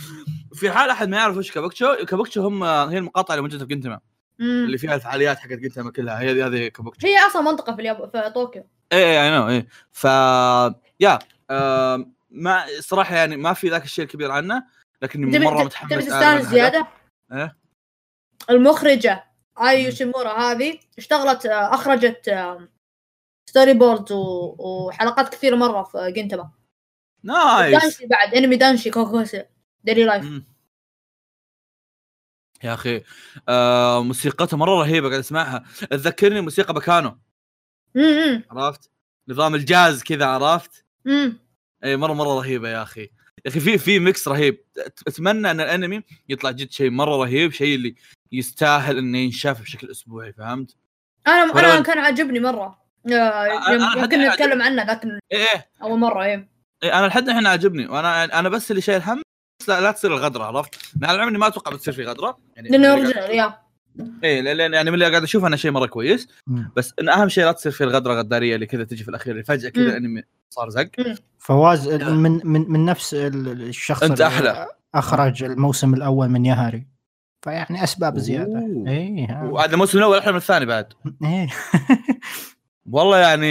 في 0.58 0.70
حال 0.70 0.90
أحد 0.90 1.08
ما 1.08 1.16
يعرف 1.16 1.36
وش 1.36 1.50
كابوكتشو 1.52 1.94
كابوكتشو 1.94 2.42
هم 2.42 2.64
هي 2.64 2.98
المقاطعة 2.98 3.34
اللي 3.34 3.42
موجودة 3.42 3.64
في 3.66 3.74
جنتما. 3.74 4.00
اللي 4.40 4.78
فيها 4.78 4.94
الفعاليات 4.94 5.38
حقت 5.38 5.52
جنتما 5.52 5.90
كلها. 5.90 6.20
هي 6.20 6.42
هذه 6.44 6.68
كابوكتشو. 6.68 7.06
هي 7.06 7.18
أصلا 7.26 7.42
منطقة 7.42 7.74
في 7.74 7.80
الياب... 7.80 8.10
في 8.12 8.30
طوكيو. 8.34 8.66
اي 8.92 9.22
I 9.24 9.30
know 9.30 9.48
اي 9.48 9.66
ف 9.92 10.04
yeah 11.00 11.18
um، 11.50 12.14
ما 12.30 12.64
صراحة 12.80 13.16
يعني 13.16 13.36
ما 13.36 13.52
في 13.52 13.68
ذاك 13.68 13.84
الشيء 13.84 14.04
الكبير 14.04 14.30
عنه. 14.30 14.64
لكني 15.04 15.38
مرة 15.38 15.64
متحمس 15.64 15.90
تبي 15.90 16.02
تستانس. 16.02 16.46
زيادة؟ 16.46 16.88
إيه؟ 17.32 17.56
المخرجة 18.50 19.24
آي 19.60 19.84
يوشيمورا 19.84 20.32
هذه 20.32 20.78
اشتغلت 20.98 21.46
آه، 21.46 21.74
أخرجت 21.74 22.34
storyboards 23.50 24.12
و... 24.12 24.56
وحلقات 24.58 25.28
كثير 25.28 25.56
مرة 25.56 25.82
في 25.82 26.12
جنتما 26.12 26.50
nice. 27.22 27.82
دانشي 27.82 28.06
بعد 28.06 28.34
أنمي 28.34 28.56
دانشي 28.56 28.90
كوكوسي 28.90 29.44
daily 29.84 30.04
life. 30.04 30.42
يا 32.64 32.74
أخي 32.74 33.04
آه 33.48 34.02
موسيقتها 34.02 34.56
مرة 34.56 34.70
رهيبة 34.70 35.08
قاعد 35.08 35.20
أسمعها. 35.20 35.64
تذكرني 35.90 36.40
موسيقى 36.40 36.74
بكانو. 36.74 37.18
عرفت؟ 38.50 38.90
نظام 39.28 39.54
الجاز 39.54 40.02
كذا 40.02 40.26
عرفت؟ 40.26 40.84
امم 41.06 41.38
اي 41.84 41.96
مرة 41.96 42.12
مرة 42.12 42.38
رهيبة 42.38 42.68
يا 42.68 42.82
أخي. 42.82 43.10
يا 43.44 43.50
أخي 43.50 43.60
في 43.60 43.78
في 43.78 43.98
mix 43.98 44.28
رهيب 44.28 44.58
أتمنى 45.08 45.50
أن 45.50 45.60
الأنمي 45.60 46.02
يطلع 46.28 46.50
جد 46.50 46.70
شيء 46.70 46.90
مرة 46.90 47.16
رهيب 47.16 47.52
شيء 47.52 47.74
اللي 47.74 47.94
يستاهل 48.32 48.98
إنه 48.98 49.18
ينشاف 49.18 49.62
بشكل 49.62 49.90
أسبوعي 49.90 50.32
فهمت؟ 50.32 50.76
أنا 51.26 51.42
أنا 51.44 51.52
ولا- 51.54 51.80
كان 51.80 51.98
عاجبني 51.98 52.40
مرة 52.40 52.78
آه، 53.12 53.18
عاجبني. 53.18 54.28
نتكلم 54.28 54.62
عنه 54.62 54.82
ذاك 54.86 55.04
إيه 55.04 55.18
إيه 55.32 55.68
أول 55.82 55.98
مرة 55.98 56.24
إيه 56.24 56.48
إيه، 56.82 56.98
أنا 56.98 57.06
لحد 57.06 57.28
الحين 57.28 57.46
عاجبني 57.46 57.86
وأنا 57.86 58.24
أنا 58.38 58.48
بس 58.48 58.70
اللي 58.70 58.82
شايل 58.82 59.02
هم 59.02 59.22
لا, 59.68 59.80
لا 59.80 59.90
تصير 59.90 60.14
الغدرة 60.14 60.44
عرفت؟ 60.44 60.74
مع 61.00 61.10
العلم 61.12 61.38
ما 61.38 61.46
أتوقع 61.46 61.72
بتصير 61.72 61.94
في 61.94 62.04
غدرة 62.04 62.38
يعني 62.56 62.68
لأنه 62.68 62.88
original 62.88 63.30
yeah 63.30 63.58
إيه 64.24 64.40
لأن 64.40 64.72
يعني 64.74 64.90
من 64.90 64.94
اللي 64.94 65.10
قاعد 65.10 65.22
أشوف 65.22 65.44
أنا 65.44 65.56
شيء 65.56 65.70
مرة 65.70 65.86
كويس. 65.86 66.28
بس 66.76 66.94
إن 67.00 67.08
أهم 67.08 67.28
شيء 67.28 67.44
لا 67.44 67.52
تصير 67.52 67.72
في 67.72 67.84
الغدرة 67.84 68.14
غدارية 68.14 68.54
اللي 68.54 68.66
كذا 68.66 68.84
تجي 68.84 69.02
في 69.04 69.08
الأخير 69.10 69.32
اللي 69.32 69.44
فجأة 69.44 69.68
كذا. 69.68 69.84
الانمي 69.84 70.22
صار 70.50 70.68
زق 70.70 70.90
فواز 71.38 71.88
من 71.88 72.40
من 72.44 72.70
من 72.70 72.84
نفس 72.84 73.14
ال- 73.14 73.62
الشخص 73.62 74.02
أنت 74.02 74.12
اللي 74.12 74.26
أحلى. 74.26 74.66
أخرج 74.94 75.44
الموسم 75.44 75.94
الأول 75.94 76.28
من 76.28 76.46
يهاري 76.46 76.86
فيعني 77.42 77.84
أسباب. 77.84 78.18
زيادة 78.18 78.58
اي. 78.88 79.26
وهذا 79.42 79.72
الموسم 79.72 79.98
الأول 79.98 80.18
أحلى 80.18 80.32
من 80.32 80.38
الثاني 80.38 80.66
بعد 80.66 80.92
إيه. 81.24 81.48
والله 82.92 83.18
يعني 83.18 83.46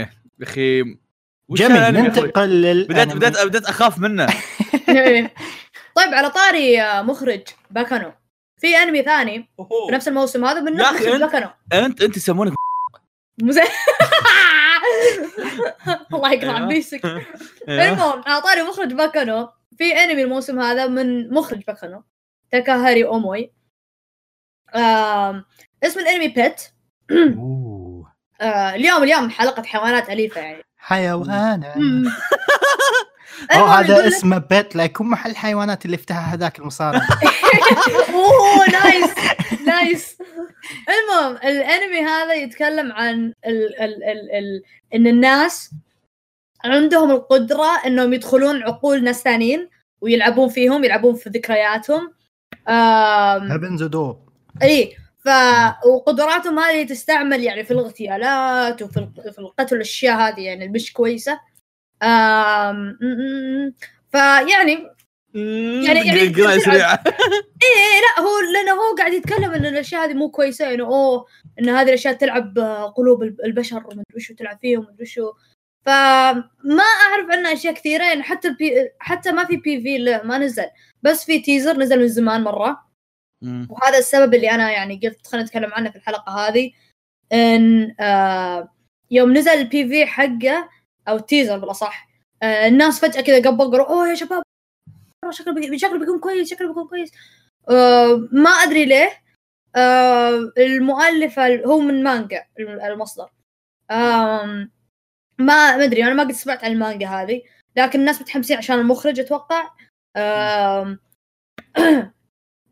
يا 0.00 0.08
أخي 0.42 0.82
وش 1.48 1.58
جميل؟ 1.58 1.80
ننتقل 1.92 2.48
لل 2.62 2.84
بديت 2.88 3.12
بديت 3.16 3.42
بديت 3.46 3.64
أخاف 3.64 3.98
منه. 3.98 4.26
طيب 5.96 6.14
على 6.14 6.30
طاري 6.30 6.82
آه، 6.82 7.02
مخرج 7.02 7.40
باكانو 7.70 8.12
في 8.60 8.76
أنمي 8.76 9.02
ثاني 9.02 9.50
في 9.88 9.94
نفس 9.94 10.08
الموسم 10.08 10.44
هذا 10.44 10.60
من 10.60 10.72
نفس 10.72 11.02
مخرج 11.02 11.20
باكانو 11.20 11.48
انت 11.72 12.02
أنت 12.02 12.16
يسمونك. 12.16 12.52
الله 16.14 16.32
يقطع. 16.32 16.64
basic 16.66 17.04
المهم 17.68 18.22
على 18.26 18.42
طاري 18.42 18.62
مخرج 18.62 18.92
باكانو 18.92 19.48
في 19.78 19.92
أنمي 19.92 20.22
الموسم 20.22 20.60
هذا 20.60 20.86
من 20.86 21.34
مخرج 21.34 21.64
باكانو 21.64 22.02
تاكاهاري 22.50 23.04
أوموي. 23.04 23.52
اسم 25.84 26.00
الأنمي 26.00 26.28
Pet. 26.28 26.62
آه 28.40 28.74
اليوم 28.74 29.02
اليوم 29.02 29.30
حلقة 29.30 29.62
حيوانات 29.62 30.10
أليفة 30.10 30.40
يعني 30.40 30.62
حيوانا 30.76 31.74
مم. 31.76 32.04
أو 33.50 33.64
هذا 33.66 34.08
اسمه 34.08 34.38
pet 34.38 34.76
like 34.76 34.98
هو 35.00 35.04
محل 35.04 35.36
حيوانات 35.36 35.84
اللي 35.86 35.96
فتحها 35.96 36.34
هذاك 36.34 36.58
المصارع. 36.58 37.00
أوه 38.14 38.70
nice 38.72 39.10
nice 39.66 40.18
المهم 40.88 41.36
الانمي 41.36 42.00
هذا 42.00 42.34
يتكلم 42.34 42.92
عن 42.92 43.34
ال 43.46 43.80
ال 43.82 44.04
ال 44.04 44.30
ال 44.32 44.62
إن 44.94 45.06
الناس 45.06 45.70
عندهم 46.64 47.10
القدرة 47.10 47.86
إنهم 47.86 48.12
يدخلون 48.12 48.62
عقول 48.62 49.04
ناس 49.04 49.22
ثانيين 49.22 49.68
ويلعبون 50.00 50.48
فيهم 50.48 50.84
يلعبون 50.84 51.14
في 51.14 51.30
ذكرياتهم. 51.30 52.12
آم 52.68 53.52
هبنز 53.52 53.82
ودو 53.82 54.16
إي 54.62 54.96
ف 55.24 55.28
وقدراتهم 55.86 56.58
هذه 56.58 56.86
تستعمل 56.86 57.40
يعني 57.44 57.64
في 57.64 57.70
الاغتيالات 57.70 58.82
وفي 58.82 58.96
ال- 58.96 59.32
في 59.32 59.38
القتل 59.38 59.76
الاشياء 59.76 60.16
هذه 60.16 60.40
يعني 60.40 60.68
مش 60.68 60.92
كويسة. 60.92 61.40
فيعني 64.12 64.72
يعني- 65.34 66.06
يعني 66.08 66.60
سريعه 66.60 67.04
إيه 67.64 68.00
لا 68.00 68.22
هو 68.22 68.40
لأنه 68.54 68.72
هو 68.72 68.94
قاعد 68.98 69.12
يتكلم 69.12 69.50
إن 69.50 69.66
الأشياء 69.66 70.04
هذه 70.04 70.14
مو 70.14 70.30
كويسة 70.30 70.74
إنه 70.74 70.84
أوه 70.84 71.26
إن 71.60 71.68
هذه 71.68 71.88
الأشياء 71.88 72.14
تلعب 72.14 72.58
قلوب 72.96 73.22
الب- 73.22 73.40
البشر 73.44 73.76
ومدري 73.86 74.04
وشو 74.16 74.34
تلعب 74.34 74.58
فيهم 74.60 74.80
ومدري 74.80 75.02
وشو. 75.02 75.32
فما 75.86 76.82
أعرف 77.10 77.30
عنه 77.30 77.52
أشياء 77.52 77.74
كثيرة 77.74 78.04
يعني 78.04 78.22
حتى 78.22 78.48
البي 78.48 78.72
حتى 78.98 79.32
ما 79.32 79.44
في 79.44 79.56
PV 79.56 79.98
له 79.98 80.22
ما 80.24 80.38
نزل. 80.38 80.66
بس 81.02 81.24
في 81.24 81.38
teaser 81.40 81.76
نزل 81.76 82.00
من 82.00 82.08
زمان 82.08 82.40
مرة. 82.44 82.86
مم. 83.42 83.68
وهذا 83.70 83.98
السبب 83.98 84.34
اللي 84.34 84.50
أنا 84.50 84.70
يعني 84.70 85.00
قلت 85.04 85.26
خلينا 85.26 85.46
نتكلم 85.46 85.70
عنه 85.72 85.90
في 85.90 85.96
الحلقة 85.96 86.32
هذه 86.48 86.70
إن 87.32 87.94
آه 88.00 88.72
يوم 89.10 89.32
نزل 89.36 89.50
ال 89.50 89.88
PV 89.88 90.06
حقه 90.06 90.68
أو 91.10 91.16
ال 91.16 91.22
teaser 91.22 91.58
بالأصح. 91.58 92.08
آه 92.42 92.68
الناس 92.68 93.00
فجأة 93.00 93.20
كذا 93.20 93.50
قبل 93.50 93.70
قالوا 93.70 93.88
أوه 93.88 94.08
يا 94.08 94.14
شباب 94.14 94.42
شكله 95.30 95.54
بي... 95.54 95.78
شكله 95.78 95.98
بيكون 95.98 96.20
كويس 96.20 96.50
شكله 96.50 96.68
بيكون 96.68 96.88
كويس. 96.88 97.12
آه 97.70 98.28
ما 98.32 98.50
أدري 98.50 98.84
ليه. 98.84 99.10
آه 99.76 100.52
المؤلفه 100.58 101.64
هو 101.64 101.80
من 101.80 102.02
مانجا 102.02 102.44
المصدر. 102.58 103.30
ما 103.90 104.68
ما 105.78 105.84
أدري 105.84 106.04
أنا 106.04 106.14
ما 106.14 106.22
قد 106.22 106.32
سمعت 106.32 106.64
عن 106.64 106.72
المانجا 106.72 107.08
هذه 107.08 107.42
لكن 107.76 108.00
الناس 108.00 108.20
متحمسين 108.20 108.56
عشان 108.56 108.78
المخرج 108.78 109.20
أتوقع. 109.20 109.70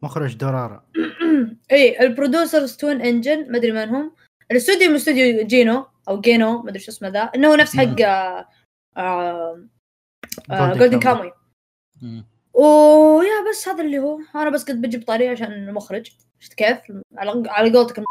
مخرج 0.03 0.37
درارة. 0.37 0.85
اي 1.73 2.01
ال 2.01 2.08
producers 2.08 2.77
Twin 2.77 3.01
Engine 3.01 3.53
ما 3.53 3.59
أدري 3.59 3.73
من 3.73 3.89
هم. 3.89 4.13
الاستوديو 4.51 4.89
من 4.91 4.95
استوديو 4.95 5.47
جينو. 5.47 5.87
أو 6.09 6.21
جينو 6.21 6.63
ما 6.63 6.71
أدري 6.71 6.79
شو 6.79 6.91
اسمه 6.93 7.09
ذا. 7.09 7.21
إنه 7.23 7.49
هو 7.49 7.55
نفس 7.55 7.77
حق 7.77 7.85
جولدن 10.51 10.99
كاموي. 11.01 11.33
و 12.55 12.74
yeah 12.74 13.51
بس 13.51 13.69
هذا 13.69 13.85
اللي 13.85 13.99
هو. 13.99 14.19
أنا 14.35 14.51
بس 14.51 14.65
قد 14.65 14.83
بجيب 14.83 15.07
طاري 15.07 15.29
عشان 15.29 15.53
المخرج 15.53 16.11
شفت 16.39 16.55
كيف؟ 16.55 16.79
على 17.17 17.43
على 17.47 17.73
قولتك. 17.73 18.05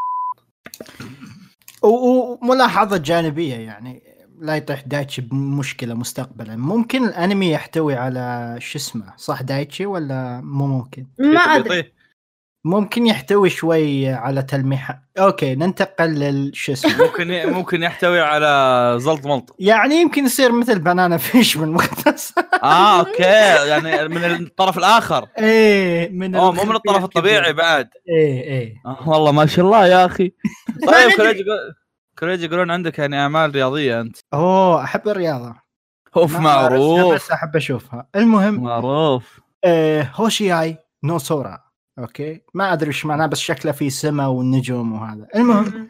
و- 1.82 2.36
وملاحظة 2.44 2.96
جانبية 2.96 3.54
يعني 3.54 4.02
لا 4.38 4.56
يطيح 4.56 4.80
دايتشي 4.80 5.22
بمشكلة 5.22 5.94
مستقبلا. 5.94 6.56
ممكن 6.56 7.04
الأنمي 7.04 7.50
يحتوي 7.50 7.94
على 7.94 8.56
شو 8.58 8.78
اسمه؟ 8.78 9.16
صح 9.16 9.42
دايتشي 9.42 9.86
ولا 9.86 10.40
مو 10.40 10.66
ممكن؟ 10.66 11.06
ما 11.18 11.40
أدري. 11.40 11.92
ممكن 12.64 13.06
يحتوي 13.06 13.50
شوي 13.50 14.08
على 14.08 14.42
تلميح. 14.42 14.98
okay 15.18 15.54
ننتقل 15.54 16.10
للشو 16.10 16.72
اسمه؟ 16.72 17.04
ممكن 17.06 17.52
ممكن 17.52 17.82
يحتوي 17.82 18.20
على 18.20 18.94
زلط 19.00 19.26
ملط. 19.26 19.56
يعني 19.58 19.94
يمكن 19.94 20.24
يصير 20.24 20.52
مثل 20.52 20.78
Banana 20.78 21.16
Fish 21.16 21.56
من 21.56 21.68
مختصر 21.68 22.34
آه 22.62 22.98
okay. 23.00 23.22
يعني 23.68 24.08
من 24.08 24.24
الطرف 24.24 24.78
الآخر. 24.78 25.28
إيه 25.38 26.08
من 26.10 26.34
أوه 26.34 26.52
مو 26.52 26.62
من 26.64 26.76
الطرف 26.76 27.04
الطبيعي. 27.04 27.52
بعد. 27.52 27.88
إيه 28.08 28.42
إيه. 28.42 28.74
آه 28.86 29.08
والله 29.08 29.32
ما 29.32 29.46
شاء 29.46 29.64
الله 29.64 29.86
يا 29.86 30.06
أخي. 30.06 30.32
طيب 30.86 31.10
يقول- 31.18 31.74
كوريجي 32.18 32.44
يقولون 32.44 32.70
عندك 32.70 32.98
يعني 32.98 33.20
أعمال 33.20 33.54
رياضية 33.54 34.00
أنت. 34.00 34.16
أوه 34.34 34.84
أحب 34.84 35.08
الرياضة. 35.08 35.54
أوف 36.16 36.36
معروف. 36.36 37.14
بس 37.14 37.30
أحب 37.30 37.56
أشوفها. 37.56 38.06
المهم 38.16 38.54
معروف. 38.64 39.40
آه 39.64 40.10
هوشياي 40.14 40.76
نو 41.04 41.18
سورا. 41.18 41.67
okay. 41.98 42.42
ما 42.54 42.72
أدري 42.72 42.88
إيش 42.88 43.06
معناه 43.06 43.26
بس 43.26 43.38
شكله 43.38 43.72
في 43.72 43.90
سماء 43.90 44.28
والنجوم 44.28 44.92
وهذا. 44.92 45.26
المهم 45.34 45.88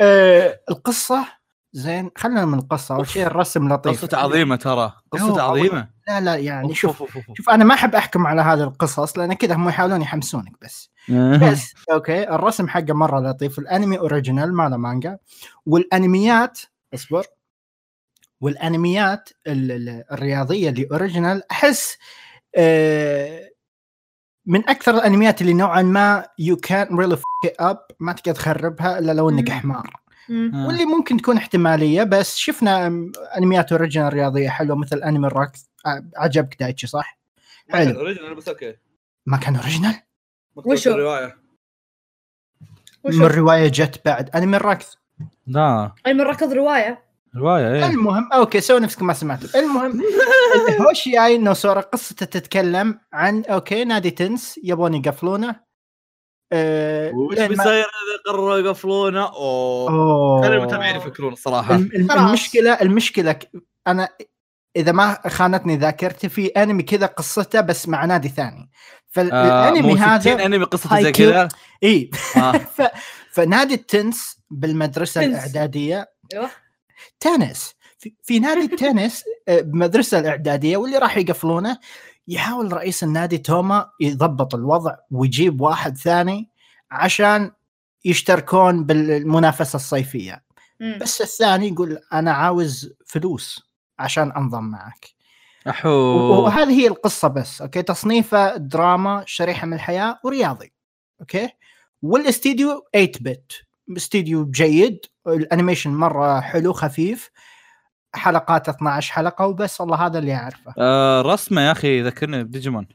آه 0.00 0.60
القصة 0.70 1.26
زين 1.72 2.10
خلينا 2.16 2.44
من 2.44 2.58
القصة. 2.58 2.96
أول 2.96 3.08
شيء 3.08 3.26
الرسم 3.26 3.72
لطيف. 3.72 4.02
قصته 4.02 4.18
عظيمة 4.18 4.56
ترى. 4.56 4.92
قصته 5.12 5.24
هو- 5.42 5.50
عظيمة. 5.50 5.88
لا 6.08 6.20
لا 6.20 6.34
يعني 6.36 6.68
أوف، 6.68 6.76
شوف 6.76 7.00
أوف، 7.02 7.16
أوف، 7.16 7.28
أوف. 7.28 7.36
شوف 7.36 7.50
أنا 7.50 7.64
ما 7.64 7.74
أحب 7.74 7.94
أحكم 7.94 8.26
على 8.26 8.42
هذه 8.42 8.62
القصص 8.62 9.18
لأن 9.18 9.32
كذا 9.32 9.54
هم 9.54 9.68
يحاولون 9.68 10.02
يحمسونك 10.02 10.52
بس. 10.62 10.90
بس 11.42 11.74
okay 11.92 12.28
الرسم 12.28 12.68
حقه 12.68 12.92
مرة 12.94 13.20
لطيف. 13.20 13.58
الأنمي 13.58 13.98
original 13.98 14.54
ما 14.54 14.68
له 14.68 14.76
مانجا. 14.76 15.18
والأنميات 15.66 16.60
اصبر. 16.94 17.24
والأنميات 18.40 19.28
ال- 19.46 19.72
ال- 19.72 20.04
الرياضية 20.12 20.70
اللي 20.70 20.88
original 20.92 21.42
أحس 21.50 21.96
آه، 22.56 23.50
من 24.46 24.68
أكثر 24.68 24.94
الأنميات 24.94 25.40
اللي 25.40 25.52
نوعا 25.52 25.82
ما 25.82 26.26
you 26.38 26.56
can 26.56 26.98
really 26.98 27.18
up 27.60 27.86
ما 28.00 28.12
تقدر 28.12 28.34
تخربها 28.34 28.98
إلا 28.98 29.12
لو 29.12 29.30
إنك 29.30 29.50
مم. 29.50 29.56
حمار 29.56 29.96
مم. 30.28 30.66
واللي 30.66 30.84
ممكن 30.84 31.16
تكون 31.16 31.36
احتمالية 31.36 32.02
بس 32.02 32.36
شفنا 32.36 32.86
أنميات 33.38 33.72
original 33.72 34.12
رياضية 34.12 34.48
حلوة 34.48 34.76
مثل 34.76 35.02
أنمي 35.02 35.26
الركض 35.26 35.58
آه، 35.86 36.04
عجبك 36.16 36.56
دايتشي 36.60 36.86
صح؟ 36.86 37.18
ما 37.68 37.78
كان 37.78 37.88
حلو 37.88 38.00
original 38.00 38.34
بس 38.34 38.48
okay 38.48 38.74
ما 39.26 39.36
كان 39.36 39.56
original 39.56 39.94
مكتوب 40.56 40.72
وشو؟ 40.72 40.90
الرواية 40.90 41.36
وشو؟ 43.04 43.18
من 43.18 43.24
الروايه 43.24 43.68
جت 43.68 44.00
بعد 44.04 44.36
أنمي 44.36 44.56
الركض 44.56 44.86
لا 45.46 45.92
أنا 46.06 46.14
من 46.14 46.20
ركض 46.20 46.52
روايه 46.52 47.04
رواية 47.36 47.72
إيه 47.74 47.86
المهم 47.86 48.32
okay 48.32 48.60
سوي 48.60 48.80
نفسك 48.80 49.02
ما 49.02 49.12
سمعت 49.12 49.54
المهم 49.54 50.02
هوشي 50.88 51.24
اي 51.24 51.38
نوسورا 51.38 51.80
قصته 51.80 52.26
تتكلم 52.26 53.00
عن 53.12 53.44
okay 53.44 53.84
نادي 53.84 54.10
تنس 54.10 54.60
يبون 54.64 54.94
يقفلونه 54.94 55.56
أه 56.52 57.12
وش 57.14 57.38
بيصير 57.38 57.66
إذا 57.72 57.86
قرروا 58.26 58.58
يقفلونه؟ 58.58 59.24
أوه 59.26 60.42
خلي 60.42 60.56
المتابعين 60.56 60.96
يفكرون 60.96 61.32
الصراحة 61.32 61.74
الم- 61.74 61.90
الم- 61.94 62.08
خلاص. 62.08 62.22
المشكلة 62.26 62.72
المشكلة 62.72 63.38
أنا 63.86 64.08
إذا 64.76 64.92
ما 64.92 65.18
خانتني 65.28 65.76
ذاكرتي 65.76 66.28
في 66.28 66.46
أنمي 66.46 66.82
كذا 66.82 67.06
قصته 67.06 67.60
بس 67.60 67.88
مع 67.88 68.04
نادي 68.04 68.28
ثاني 68.28 68.60
آه، 68.60 69.10
فالأنمي 69.10 69.92
60 69.96 69.98
هذا 69.98 70.46
أنمي 70.46 70.64
قصته 70.64 71.02
زي. 71.02 71.12
كذا 71.12 71.48
اي 71.82 72.10
آه. 72.36 72.52
ف... 72.76 72.82
فنادي 73.32 73.74
التنس 73.74 74.36
بالمدرسة 74.50 75.20
تنس. 75.20 75.30
الإعدادية 75.34 76.06
أيوه 76.32 76.50
تنس. 77.20 77.74
في, 78.22 78.38
نادي 78.38 78.60
التنس 78.72 79.24
آه، 79.48 79.60
بمدرسه 79.60 80.18
الإعدادية 80.18 80.76
واللي 80.76 80.98
راح 80.98 81.16
يقفلونه 81.16 81.78
يحاول 82.28 82.72
رئيس 82.72 83.04
النادي 83.04 83.38
توما 83.38 83.90
يضبط 84.00 84.54
الوضع 84.54 84.96
ويجيب 85.10 85.60
واحد 85.60 85.98
ثاني 85.98 86.50
عشان 86.90 87.50
يشتركون 88.04 88.84
بالمنافسة 88.84 89.76
الصيفية. 89.76 90.42
بس 91.00 91.20
الثاني 91.20 91.68
يقول 91.68 91.98
أنا 92.12 92.32
عاوز 92.32 92.92
فلوس 93.06 93.72
عشان 93.98 94.32
أنضم 94.32 94.64
معك. 94.64 95.06
أحو. 95.68 95.90
وهذه 96.44 96.80
هي 96.80 96.86
القصة 96.86 97.28
بس 97.28 97.62
okay؟ 97.62 97.82
تصنيفه 97.82 98.56
دراما 98.56 99.24
شريحة 99.26 99.66
من 99.66 99.72
الحياة 99.72 100.20
ورياضي 100.24 100.72
okay؟ 101.20 101.48
والاستديو 102.02 102.84
8 102.92 103.12
bit 103.20 103.52
استديو 103.96 104.50
جيد 104.50 104.98
ال 105.26 105.32
animation 105.32 105.90
مرة 105.90 106.40
حلو 106.40 106.72
خفيف 106.72 107.30
حلقات 108.14 108.68
12 108.68 109.12
حلقة 109.12 109.46
وبس 109.46 109.80
والله 109.80 110.06
هذا 110.06 110.18
اللي 110.18 110.34
أعرفه. 110.34 110.74
آه 110.78 111.22
رسمة 111.22 111.62
يا 111.62 111.72
أخي 111.72 112.02
ذكرني 112.02 112.44
بديجيمون. 112.44 112.88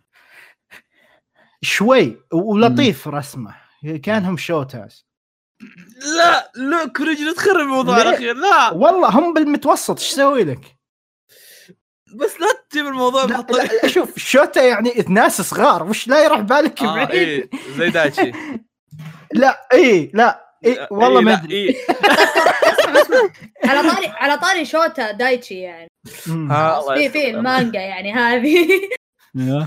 شوي 1.61 2.17
ولطيف 2.33 3.07
رسمة. 3.07 3.55
كأنهم 4.03 4.38
shotas 4.38 5.07
لا 6.17 6.51
لا 6.55 6.88
كوريجي 6.97 7.33
تخرب 7.33 7.59
الموضوع؟ 7.59 8.01
الاخير 8.01 8.35
لا. 8.35 8.69
والله 8.69 9.09
هم 9.09 9.33
بالمتوسط 9.33 9.99
إيش 9.99 10.13
أسوي 10.13 10.43
لك؟ 10.43 10.77
بس 12.15 12.41
لا 12.41 12.47
تجيب 12.69 12.85
الموضوع 12.85 13.23
لا, 13.25 13.45
لا 13.83 13.88
شوف 13.88 14.19
شوتا 14.19 14.63
يعني 14.63 15.05
ناس 15.09 15.41
صغار 15.41 15.83
وش 15.83 16.07
لا 16.07 16.25
يروح 16.25 16.39
بالك 16.39 16.81
آه 16.81 16.95
بعيد؟ 16.95 17.11
إيه 17.11 17.49
زي 17.77 17.89
دايتشي. 17.89 18.31
لا 19.33 19.67
اي 19.73 20.11
لا. 20.13 20.46
إيه 20.66 20.88
والله 20.91 21.20
إيه، 21.20 21.26
ما 21.26 21.34
أدري. 21.34 21.53
إيه. 21.55 21.76
اسمع 22.80 23.01
اسمع. 23.01 23.30
على 23.66 23.89
طاري 23.91 24.08
على 24.08 24.38
طاري 24.38 24.66
شوتا 24.66 25.12
دايتشي 25.12 25.60
يعني. 25.60 25.88
آه، 26.51 26.95
في. 26.95 27.10
في 27.10 27.30
المانجا 27.30 27.80
يعني 27.80 28.14
هذه. 28.14 28.68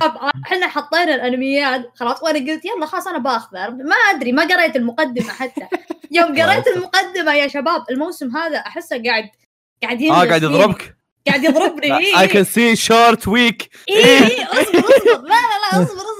طب 0.01 0.13
إحنا 0.47 0.67
حطينا 0.69 1.15
الانميات. 1.15 1.91
خلاص 1.95 2.23
وأنا 2.23 2.39
قلت 2.39 2.65
يلا 2.65 2.87
خلاص 2.87 3.07
أنا 3.07 3.19
باخذه. 3.19 3.69
ما 3.69 3.95
ادري 4.11 4.33
ما 4.33 4.43
قريت 4.43 4.77
المقدمة 4.77 5.33
حتى. 5.33 5.67
يوم 6.17 6.41
قريت 6.43 6.67
المقدمة 6.67 7.35
يا 7.35 7.49
شباب 7.49 7.85
الموسم 7.91 8.37
هذا 8.37 8.59
أحسه 8.59 9.03
قاعد 9.07 9.29
قاعد 9.83 10.03
آه 10.03 10.25
قاعد. 10.29 10.43
يضربك. 10.43 10.97
قاعد 11.27 11.45
يضربني. 11.45 11.97
اي 11.97 12.21
اي 12.21 12.29
كان 12.29 12.45
he's 12.45 12.77
short 12.77 13.29
weak 13.29 13.71
اي 13.89 14.19
اي 14.19 14.45
اصبر 14.45 14.79
اصبر. 14.79 15.21
لا 15.23 15.35
لا 15.35 15.57
لا 15.73 15.83
اصبر 15.83 15.83
اصبر 15.83 16.20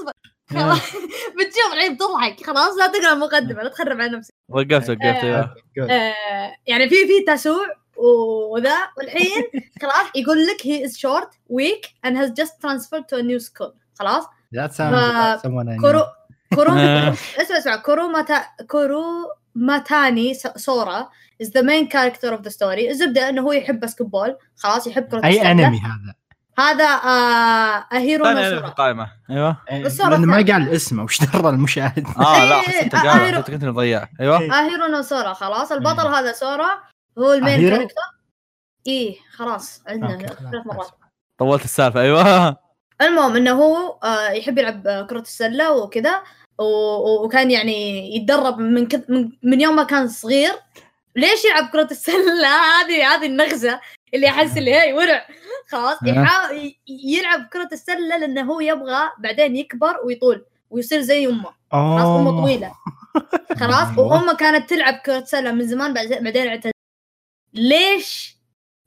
خلاص. 0.53 0.79
بتشوف 1.37 1.73
الحين 1.73 1.95
بتضحك. 1.95 2.45
خلاص 2.45 2.77
لا 2.77 2.87
تقرأ 2.87 3.13
المقدمه 3.13 3.63
لا 3.63 3.69
تخرب 3.69 4.01
على 4.01 4.17
نفسك. 4.17 4.33
وقفت 4.49 4.89
وقفت 4.89 5.01
آه. 5.23 5.55
آه 5.89 6.55
يعني 6.67 6.89
في 6.89 6.95
في 6.95 7.25
تسوع 7.27 7.65
وذا. 8.51 8.75
والحين 8.97 9.43
خلاص 9.81 10.05
يقول 10.15 10.37
لك 10.47 10.61
he 10.61 10.87
is 10.89 10.97
short 10.97 11.29
weak 11.53 11.87
and 12.05 12.15
has 12.17 12.29
just 12.41 12.53
transferred 12.61 13.05
to 13.09 13.17
a 13.17 13.23
new 13.23 13.39
school. 13.39 13.71
خلاص؟ 13.99 14.23
لا 14.51 14.67
ف- 14.67 15.41
تسمونه 15.41 15.77
كورو 15.81 16.03
كورو 16.55 16.71
اسمع 17.41 17.57
اسمع. 17.57 17.75
كورو 17.75 18.07
ماتا 18.07 18.45
كورو 18.69 19.03
ماتاني 19.55 20.33
سورا 20.55 21.09
is 21.43 21.47
the 21.47 21.61
main 21.63 21.87
character 21.87 22.31
of 22.37 22.41
the 22.43 22.51
story. 22.57 22.89
الزبدة 22.89 23.29
إنه 23.29 23.41
هو 23.41 23.51
يحب 23.51 23.79
basketball 23.79 24.37
خلاص 24.55 24.87
يحب 24.87 25.03
كرة 25.03 25.25
أي. 25.25 25.51
أنمي 25.51 25.77
هذا. 25.79 26.15
هذا 26.59 26.85
آه 26.85 27.85
أهيرو 27.93 28.25
ثاني 28.25 28.59
في 28.59 28.65
القائمه 28.65 29.11
أيوه. 29.29 29.49
هو 29.49 30.09
لأنه 30.09 30.17
ما 30.25 30.39
الثاني. 30.39 30.51
قال 30.65 30.69
اسمه 30.75 31.03
وش 31.03 31.21
درى 31.23 31.49
المشاهد؟ 31.49 32.07
آه 32.17 32.45
لا 32.45 32.55
إيه، 32.55 32.61
حسيت 32.67 32.83
انت 32.83 32.95
آه، 32.95 32.99
قاعد 33.03 33.19
هيرو. 33.21 33.41
حسيت 33.41 33.55
كنت 33.55 33.65
مضيع 33.65 34.07
أيوه. 34.19 34.39
إيه. 34.39 34.51
أهيرو 34.53 34.85
نوسورا 34.85 35.33
خلاص. 35.33 35.71
البطل 35.71 36.07
إيه. 36.07 36.19
هذا 36.19 36.31
سورا 36.31 36.69
هو 37.17 37.33
ال 37.33 37.40
main 37.40 37.69
character. 37.69 37.95
إيه 38.87 39.15
خلاص. 39.35 39.83
عندنا 39.87 40.17
ثلاث 40.17 40.65
مرات. 40.65 40.89
طولت 41.39 41.63
السالفة 41.65 42.01
أيوه. 42.01 42.57
المهم 43.01 43.35
إنه 43.35 43.51
هو 43.51 43.97
آه، 44.03 44.29
يحب 44.29 44.57
يلعب 44.57 45.07
كرة 45.09 45.19
السلة 45.19 45.71
وكذا 45.71 46.21
وكان 47.23 47.51
يعني 47.51 48.15
يتدرب 48.15 48.59
من 48.59 48.87
كذ 48.87 49.01
من, 49.09 49.29
من 49.43 49.61
يوم 49.61 49.75
ما 49.75 49.83
كان 49.83 50.07
صغير. 50.07 50.51
ليش 51.15 51.45
يلعب 51.45 51.69
كرة 51.71 51.87
السلة؟ 51.91 52.47
هذه 52.81 53.13
هذه 53.15 53.25
النغزة. 53.25 53.79
اللي 54.13 54.27
أحس 54.29 54.57
اللي 54.57 54.75
هي 54.75 54.93
ورع. 54.93 55.27
خلاص 55.69 55.97
يحاول 56.05 56.57
ي- 56.57 56.77
يلعب 56.87 57.45
كرة 57.53 57.69
السلة 57.71 58.17
لأنه 58.17 58.41
هو 58.53 58.59
يبغى 58.59 59.09
بعدين 59.19 59.55
يكبر 59.55 59.97
ويطول 60.05 60.45
ويصير 60.69 61.01
زي 61.01 61.27
أمه. 61.27 61.49
خلاص 61.71 62.05
أمه 62.05 62.29
أوه. 62.29 62.41
طويلة. 62.41 62.71
خلاص 63.59 63.87
وأمه 63.97 64.35
كانت 64.35 64.69
تلعب 64.69 64.93
كرة 64.93 65.23
سلة 65.23 65.51
من 65.51 65.67
زمان 65.67 65.93
بعد- 65.93 66.23
بعدين 66.23 66.47
اعتزلت 66.47 66.75
ليش 67.53 68.35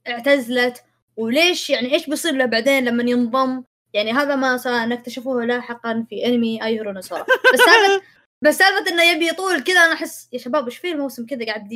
اعتزلت 0.09 0.85
وليش 1.17 1.71
يعني 1.71 1.95
إيش 1.95 2.07
بيصير 2.11 2.33
له 2.35 2.45
بعدين 2.47 2.85
لما 2.85 3.03
ينضم؟ 3.11 3.63
يعني 3.93 4.13
هذا 4.13 4.37
ما 4.37 4.57
سنكتشفه 4.57 5.41
لاحقا 5.43 6.07
في 6.11 6.27
أنمي 6.27 6.65
أي 6.65 6.75
هيرونوسورا 6.79 7.23
بس 7.23 7.61
سالفة 7.61 8.03
بس 8.45 8.59
سالفة 8.59 8.91
إنه 8.91 9.03
يبي 9.03 9.29
يطول 9.29 9.61
كذا 9.63 9.81
أنا 9.85 9.93
أحس 9.93 10.29
يا 10.33 10.39
شباب 10.39 10.65
إيش 10.65 10.77
في 10.77 10.91
الموسم 10.93 11.27
كذا 11.27 11.47
قاعد 11.47 11.73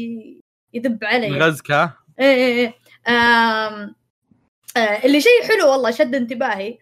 يدب 0.74 1.04
علي. 1.04 1.26
الغزك 1.26 1.70
ها؟ 1.70 1.96
إيه 2.20 2.34
إيه 2.34 2.54
إيه. 2.58 2.66
آه 2.68 2.74
اللي 5.04 5.20
شيء 5.20 5.42
حلو 5.48 5.70
والله 5.70 5.90
شد 5.90 6.14
انتباهي. 6.14 6.78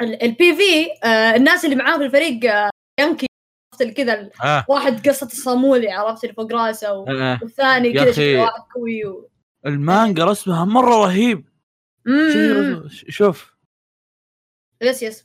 البي 0.00 0.56
في 0.56 0.88
آه 1.04 1.36
الناس 1.36 1.64
اللي 1.64 1.76
معاه 1.76 1.98
في 1.98 2.04
الفريق 2.04 2.54
آه 2.54 2.70
yankee 3.00 3.26
عرفت 3.72 3.94
كذا 3.96 4.30
آه. 4.44 4.64
واحد 4.68 5.08
قصة 5.08 5.26
الصامولي 5.26 5.90
عرفت 5.90 6.24
اللي 6.24 6.34
فوق 6.34 6.52
راسه 6.52 6.92
و... 6.92 7.06
آه. 7.08 7.38
والثاني 7.42 7.92
كذا. 7.92 8.12
شكله 8.12 8.42
واحد 8.42 8.60
قوي 8.74 9.04
و... 9.04 9.28
المانجا 9.66 10.24
رسمها 10.24 10.64
مرة 10.64 10.94
رهيب 11.04 11.48
مم. 12.06 12.88
شوف 12.90 13.54
yes 14.82 15.02
yes 15.02 15.24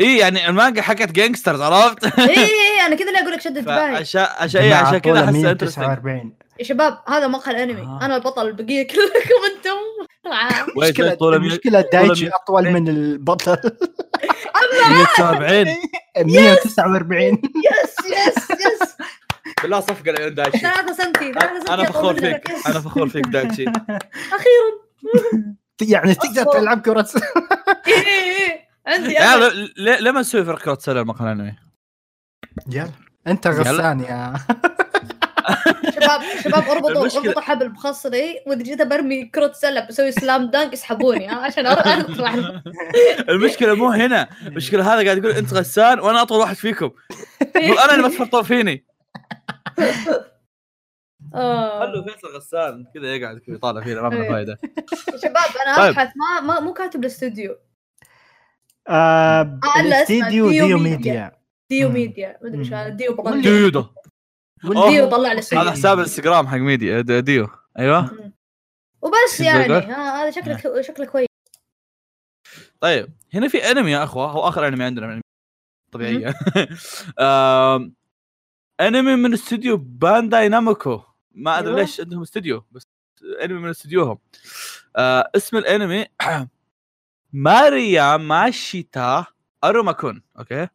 اي 0.00 0.18
يعني 0.18 0.48
المانجا 0.48 0.82
حقت 0.82 1.12
gangsters 1.12 1.60
عرفت؟ 1.60 2.04
اي 2.18 2.36
اي 2.36 2.44
إي، 2.44 2.86
أنا 2.86 2.94
كذا 2.96 3.08
اللي 3.08 3.20
أقول 3.20 3.32
لك 3.32 3.40
شد 3.40 3.56
انتباهي 3.58 3.96
فعشان 3.96 4.26
عشان 4.38 4.60
إيه، 4.60 4.74
عشان 4.74 4.98
كذا 4.98 5.24
أحس 5.24 5.34
interesting 5.34 5.84
149 5.84 6.36
يا 6.58 6.64
شباب 6.64 6.98
هذا 7.08 7.26
مقهى 7.26 7.54
الانمي 7.54 7.80
آه. 7.82 7.98
أنا 8.02 8.16
البطل 8.16 8.46
البقية 8.48 8.86
كلكم 8.86 9.54
أنتم. 9.56 9.76
آه. 10.26 10.66
المشكلة 11.36 11.80
دايتشي 11.92 12.24
طول- 12.26 12.34
أطول 12.34 12.70
من 12.72 12.88
البطل. 12.88 13.56
149 14.90 15.76
149 16.18 17.22
yes 17.24 18.06
yes 18.06 18.50
yes 18.50 18.94
بالله 19.62 19.80
صفقة 19.80 20.10
لعيون 20.10 20.34
دايتشي. 20.34 20.58
ثلاثة 20.58 20.92
سنتي 20.92 21.32
ثلاثة 21.32 21.58
سنتي 21.58 21.74
أنا 21.74 21.84
فخور 21.84 22.14
فيك. 22.14 22.50
أنا 22.66 22.80
فخور 22.80 23.08
فيك 23.08 23.26
دايتشي. 23.26 23.64
أخيرا. 24.36 24.70
يعني 25.92 26.14
تقدر. 26.14 26.44
تلعب 26.44 26.80
كرة. 26.80 27.08
إي 27.86 27.92
إي 27.92 28.46
إي. 28.46 28.64
عندي 28.86 29.16
ليه 29.76 30.10
ما 30.10 30.20
نسوي 30.20 30.44
فرق 30.44 30.58
كرة 30.62 30.78
سلة 30.80 31.02
مقهى 31.02 31.28
الأنمي؟ 31.28 31.54
يلا. 32.70 32.90
أنت 33.26 33.46
غسان 33.46 34.00
يا. 34.00 34.34
شباب 35.94 36.20
شباب 36.44 36.62
اربطوا 36.68 37.08
المشكلة- 37.08 37.16
أربطوا 37.16 37.40
حبل 37.42 37.68
بخصري 37.68 38.40
وإذا 38.46 38.62
جيت 38.62 38.82
برمي 38.82 39.24
كرة 39.24 39.52
سلة 39.52 39.86
بسوي 39.86 40.12
slam 40.12 40.50
dunk 40.50 40.72
يسحبوني 40.72 41.26
ها 41.28 41.34
عشان 41.34 41.74
أر- 41.74 41.86
اطلع 41.88 42.34
المشكلة 43.28 43.74
مو 43.74 43.88
هنا، 43.88 44.28
المشكلة 44.46 44.94
هذا 44.94 45.04
قاعد 45.04 45.18
يقول 45.18 45.30
أنت 45.30 45.52
غسان 45.54 46.00
وأنا 46.00 46.22
أطول 46.22 46.40
واحد 46.40 46.56
فيكم، 46.56 46.90
يقول 47.56 47.78
أنا 47.78 47.94
اللي 47.94 48.08
بتفرطوا 48.08 48.42
فيني. 48.42 48.84
آه. 51.34 51.80
خلوا 51.86 52.02
فيصل 52.04 52.36
غسان 52.36 52.84
كذا 52.94 53.06
يقعد 53.14 53.38
كذا 53.38 53.54
يطالع 53.56 53.80
فينا 53.80 54.02
ما 54.02 54.12
إيه. 54.16 54.22
له 54.22 54.28
فايدة. 54.28 54.58
شباب 55.22 55.36
أنا 55.66 55.76
طيب. 55.76 55.88
أبحث 55.98 56.08
ما, 56.16 56.40
ما 56.40 56.60
مو 56.60 56.72
كاتب 56.72 57.00
الاستوديو 57.00 57.56
آه، 58.88 59.42
لا، 59.42 59.60
اسمه 59.64 59.80
الاستديو 59.80 60.50
ديو 60.50 60.78
ميديا. 60.78 61.32
ديو. 61.70 61.88
ميديا 61.88 62.38
مدري 62.42 62.58
إيش 62.58 62.72
هذا 62.72 62.88
ديو 62.88 63.12
ديو. 63.70 63.86
ديو 64.72 65.10
طلع 65.10 65.32
لي 65.32 65.40
هذا 65.52 65.70
حساب 65.70 65.98
الانستغرام 65.98 66.46
حق 66.48 66.56
ميديا 66.56 67.00
د- 67.00 67.12
ديو. 67.12 67.48
أيوه. 67.78 68.32
وبس 69.02 69.40
يعني 69.40 69.72
هذا 69.74 70.30
شكله 70.30 70.82
شكله 70.82 71.06
كويس. 71.06 71.26
طيب 72.80 73.12
هنا 73.34 73.48
في 73.48 73.70
انمي 73.70 73.90
يا 73.90 74.04
أخوة. 74.04 74.30
هو 74.30 74.48
آخر 74.48 74.68
انمي 74.68 74.84
عندنا 74.84 75.06
من 75.06 75.20
طبيعيه 75.92 76.34
آم، 77.20 77.94
انمي 78.80 79.16
من 79.16 79.32
استوديو 79.32 79.76
بانداي 79.76 80.48
نامكو 80.48 81.02
ما 81.32 81.58
أدري 81.58 81.68
أيوة. 81.70 81.80
ليش 81.80 82.00
عندهم 82.00 82.22
استوديو 82.22 82.64
بس 82.72 82.82
انمي 83.44 83.58
من 83.60 83.68
استوديوهم. 83.68 84.18
آه 84.96 85.30
اسم 85.36 85.56
الانمي 85.56 86.06
ماريا 87.32 88.16
ماشيتا 88.16 89.26
اروماكون 89.68 90.22
okay؟ 90.38 90.68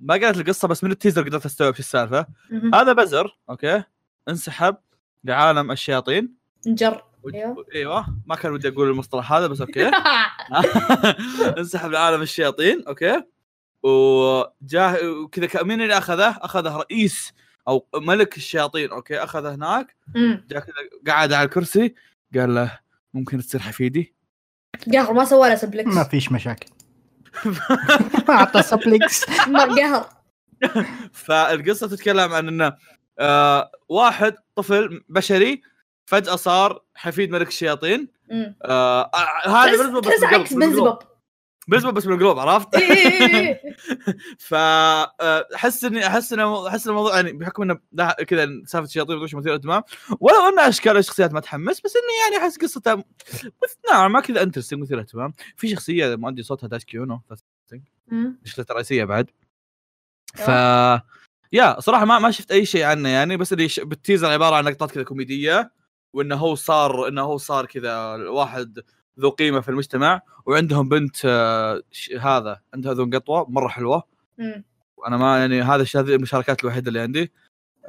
ما 0.00 0.14
قالت 0.14 0.36
القصة 0.38 0.68
بس 0.68 0.84
من 0.84 0.90
ال 0.90 0.95
teaser 0.95 1.22
قدرت 1.22 1.44
أستوعب 1.46 1.74
شو 1.74 1.78
السالفة. 1.80 2.26
هذا 2.74 2.92
بزر 2.92 3.38
okay؟ 3.50 3.82
انسحب 4.28 4.76
لعالم 5.24 5.70
الشياطين. 5.70 6.34
نجر 6.66 7.02
و- 7.22 7.28
أيوة. 7.34 7.64
أيوه 7.74 8.06
ما 8.26 8.34
كان 8.36 8.52
ودي 8.52 8.68
أقول 8.68 8.90
المصطلح 8.90 9.32
هذا 9.32 9.46
بس 9.46 9.60
okay. 9.60 9.90
انسحب 11.58 11.90
لعالم 11.90 12.22
الشياطين 12.22 12.84
okay؟ 12.86 13.22
وجاه 13.82 14.98
وكذا 15.08 15.46
ك- 15.46 15.62
مين 15.64 15.82
اللي 15.82 15.98
أخذه؟ 15.98 16.28
أخذه 16.40 16.76
رئيس 16.76 17.32
أو 17.68 17.86
ملك 17.94 18.36
الشياطين 18.36 18.90
okay؟ 18.90 19.18
أخذه 19.18 19.54
هناك. 19.54 19.96
جاء 20.48 20.60
كذا 20.60 20.74
قعد 21.14 21.32
على 21.32 21.44
الكرسي 21.44 21.94
قال 22.34 22.54
له 22.54 22.78
ممكن 23.14 23.38
تصير 23.38 23.60
حفيدي؟ 23.60 24.14
قهر 24.92 25.12
ما 25.12 25.24
سوى 25.24 25.48
له 25.48 25.54
suplex. 25.54 25.94
ما 25.94 26.04
فيش 26.04 26.32
مشاكل. 26.32 26.66
اعطى 28.28 28.62
suplex 28.62 29.24
قهر 29.70 30.08
فالقصة 31.12 31.88
تتكلم 31.88 32.32
عن 32.32 32.48
إنه 32.48 32.76
آه 33.18 33.70
واحد 33.88 34.34
طفل 34.56 35.04
بشري 35.08 35.62
فجأة 36.06 36.36
صار 36.36 36.82
حفيد 36.94 37.30
ملك 37.30 37.48
الشياطين. 37.48 38.08
آه 38.62 39.10
آه، 39.14 39.48
هذا 39.48 39.70
بيلزبوب 40.54 40.90
عكس. 40.90 41.08
بيلزبوب 41.68 41.90
بس 41.90 42.06
مقلوب 42.06 42.38
عرفت؟ 42.38 42.74
إيه، 42.74 42.92
إيه، 42.92 43.36
إيه. 43.36 43.76
فاحس 44.48 45.84
إني 45.84 46.06
أحس 46.06 46.32
إنه 46.32 46.68
أحس 46.68 46.88
الموضوع 46.88 47.16
يعني 47.16 47.32
بحكم 47.32 47.62
إنه 47.62 47.78
كذا 48.26 48.46
سالفة 48.66 48.86
الشياطين 48.86 49.16
وش 49.16 49.34
مثير 49.34 49.54
اهتمام 49.54 49.82
ولو 50.20 50.48
إن 50.48 50.58
أشكال 50.58 50.96
الشخصيات 50.96 51.32
ما 51.32 51.40
تحمس 51.40 51.80
بس 51.80 51.92
إني 51.96 52.34
يعني 52.34 52.44
أحس 52.44 52.58
قصته 52.58 52.94
بس 53.62 53.78
نوعا 53.92 54.08
ما 54.08 54.20
كذا 54.20 54.42
interesting 54.42 54.82
مثير 54.82 55.00
اهتمام 55.00 55.34
في 55.56 55.68
شخصية 55.68 56.16
مؤدي 56.16 56.42
صوتها 56.42 56.68
داش 56.68 56.84
كيونو. 56.84 57.20
الشخصيه 58.44 58.64
الرئيسيه 58.70 59.04
بعد 59.04 59.30
ف 60.34 60.48
يا 61.52 61.80
صراحة 61.80 62.04
ما 62.04 62.18
ما 62.18 62.30
شفت 62.30 62.50
أي 62.50 62.66
شيء 62.66 62.84
عنه 62.84 63.08
يعني 63.08 63.36
بس 63.36 63.52
اللي. 63.52 63.68
بال 63.78 63.91
teaser 63.91 64.28
عبارة 64.28 64.56
عن 64.56 64.64
لقطات 64.64 64.90
كذا 64.90 65.02
كوميدية 65.02 65.72
وإنه 66.12 66.36
هو 66.36 66.54
صار 66.54 67.08
إنه 67.08 67.22
هو 67.22 67.36
صار 67.36 67.66
كذا 67.66 68.14
واحد 68.14 68.80
ذو 69.20 69.30
قيمة 69.30 69.60
في 69.60 69.68
المجتمع 69.68 70.20
وعندهم 70.46 70.88
بنت 70.88 71.16
آه، 71.24 71.82
ش- 71.92 72.10
هذا 72.20 72.60
عندها 72.74 72.94
ذو 72.94 73.10
قطوة 73.14 73.50
مرة 73.50 73.68
حلوة. 73.68 74.02
وأنا 74.96 75.16
ما 75.16 75.38
يعني 75.38 75.62
هذا 75.62 75.82
الشيء 75.82 76.00
هذه 76.00 76.14
المشاركات 76.14 76.60
الوحيدة 76.64 76.88
اللي 76.88 77.00
عندي. 77.00 77.32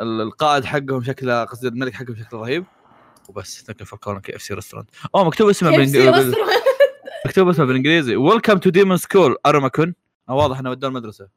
ال- 0.02 0.22
القائد 0.22 0.66
حقهم 0.66 1.04
شكله 1.04 1.44
قصدي 1.44 1.68
الملك 1.68 1.94
حقهم 1.94 2.16
شكله 2.16 2.40
رهيب. 2.42 2.66
وبس 3.30 3.72
popcorn 3.72 4.20
KFC 4.20 4.54
restaurant 4.54 4.90
أوه 5.16 5.24
مكتوب 5.24 5.50
اسمه 5.50 5.72
KFC 5.72 5.74
بالإنج- 5.76 5.96
بال- 5.98 6.34
restaurant. 6.34 7.26
مكتوب 7.26 7.50
اسمه 7.50 7.66
بالإنجليزي. 7.66 8.16
Welcome 8.16 8.58
to 8.58 8.70
Demon 8.70 8.98
School 8.98 9.36
Iruma-kun 9.46 9.96
واضح 10.30 10.60
إنه 10.60 10.70
ودوه 10.70 10.90
المدرسة. 10.90 11.28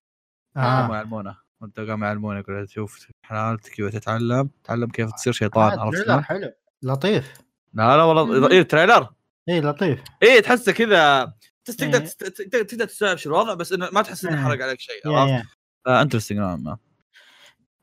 آه. 0.57 0.61
قاموا 0.81 0.97
يعلمونه. 0.97 1.37
وأنت 1.61 1.81
قاموا 1.81 2.07
يعلمونه 2.07 2.39
يقول 2.39 2.71
شوف 2.71 3.07
حالتك 3.23 3.73
وتتعلم 3.81 4.51
تعلم 4.65 4.89
كيف 4.89 5.11
تصير 5.13 5.33
شيطان 5.33 5.79
آه، 5.79 5.83
عرفت؟ 5.83 6.11
حلو. 6.11 6.53
لطيف. 6.83 7.33
لا 7.75 7.97
لا 7.97 8.03
والله. 8.03 8.51
إيه 8.51 8.63
trailer. 8.63 9.09
اي 9.49 9.61
لطيف. 9.61 10.03
إيه 10.23 10.41
تحسه 10.41 10.73
كذا. 10.73 11.33
تقدر 11.65 11.99
إيه. 11.99 12.05
تست- 12.05 12.25
تقدر 12.25 12.63
تقدر 12.63 12.85
تستوعب 12.85 13.17
شو 13.17 13.31
الوضع 13.31 13.55
بس 13.55 13.73
إنه 13.73 13.89
ما 13.93 14.03
تحس 14.03 14.25
إنه 14.25 14.39
إيه. 14.39 14.45
حرق 14.45 14.65
عليك 14.65 14.81
شيء 14.81 15.09
عرفت؟ 15.09 15.47
interesting 15.89 16.39
نوعا 16.39 16.57
ما. 16.57 16.79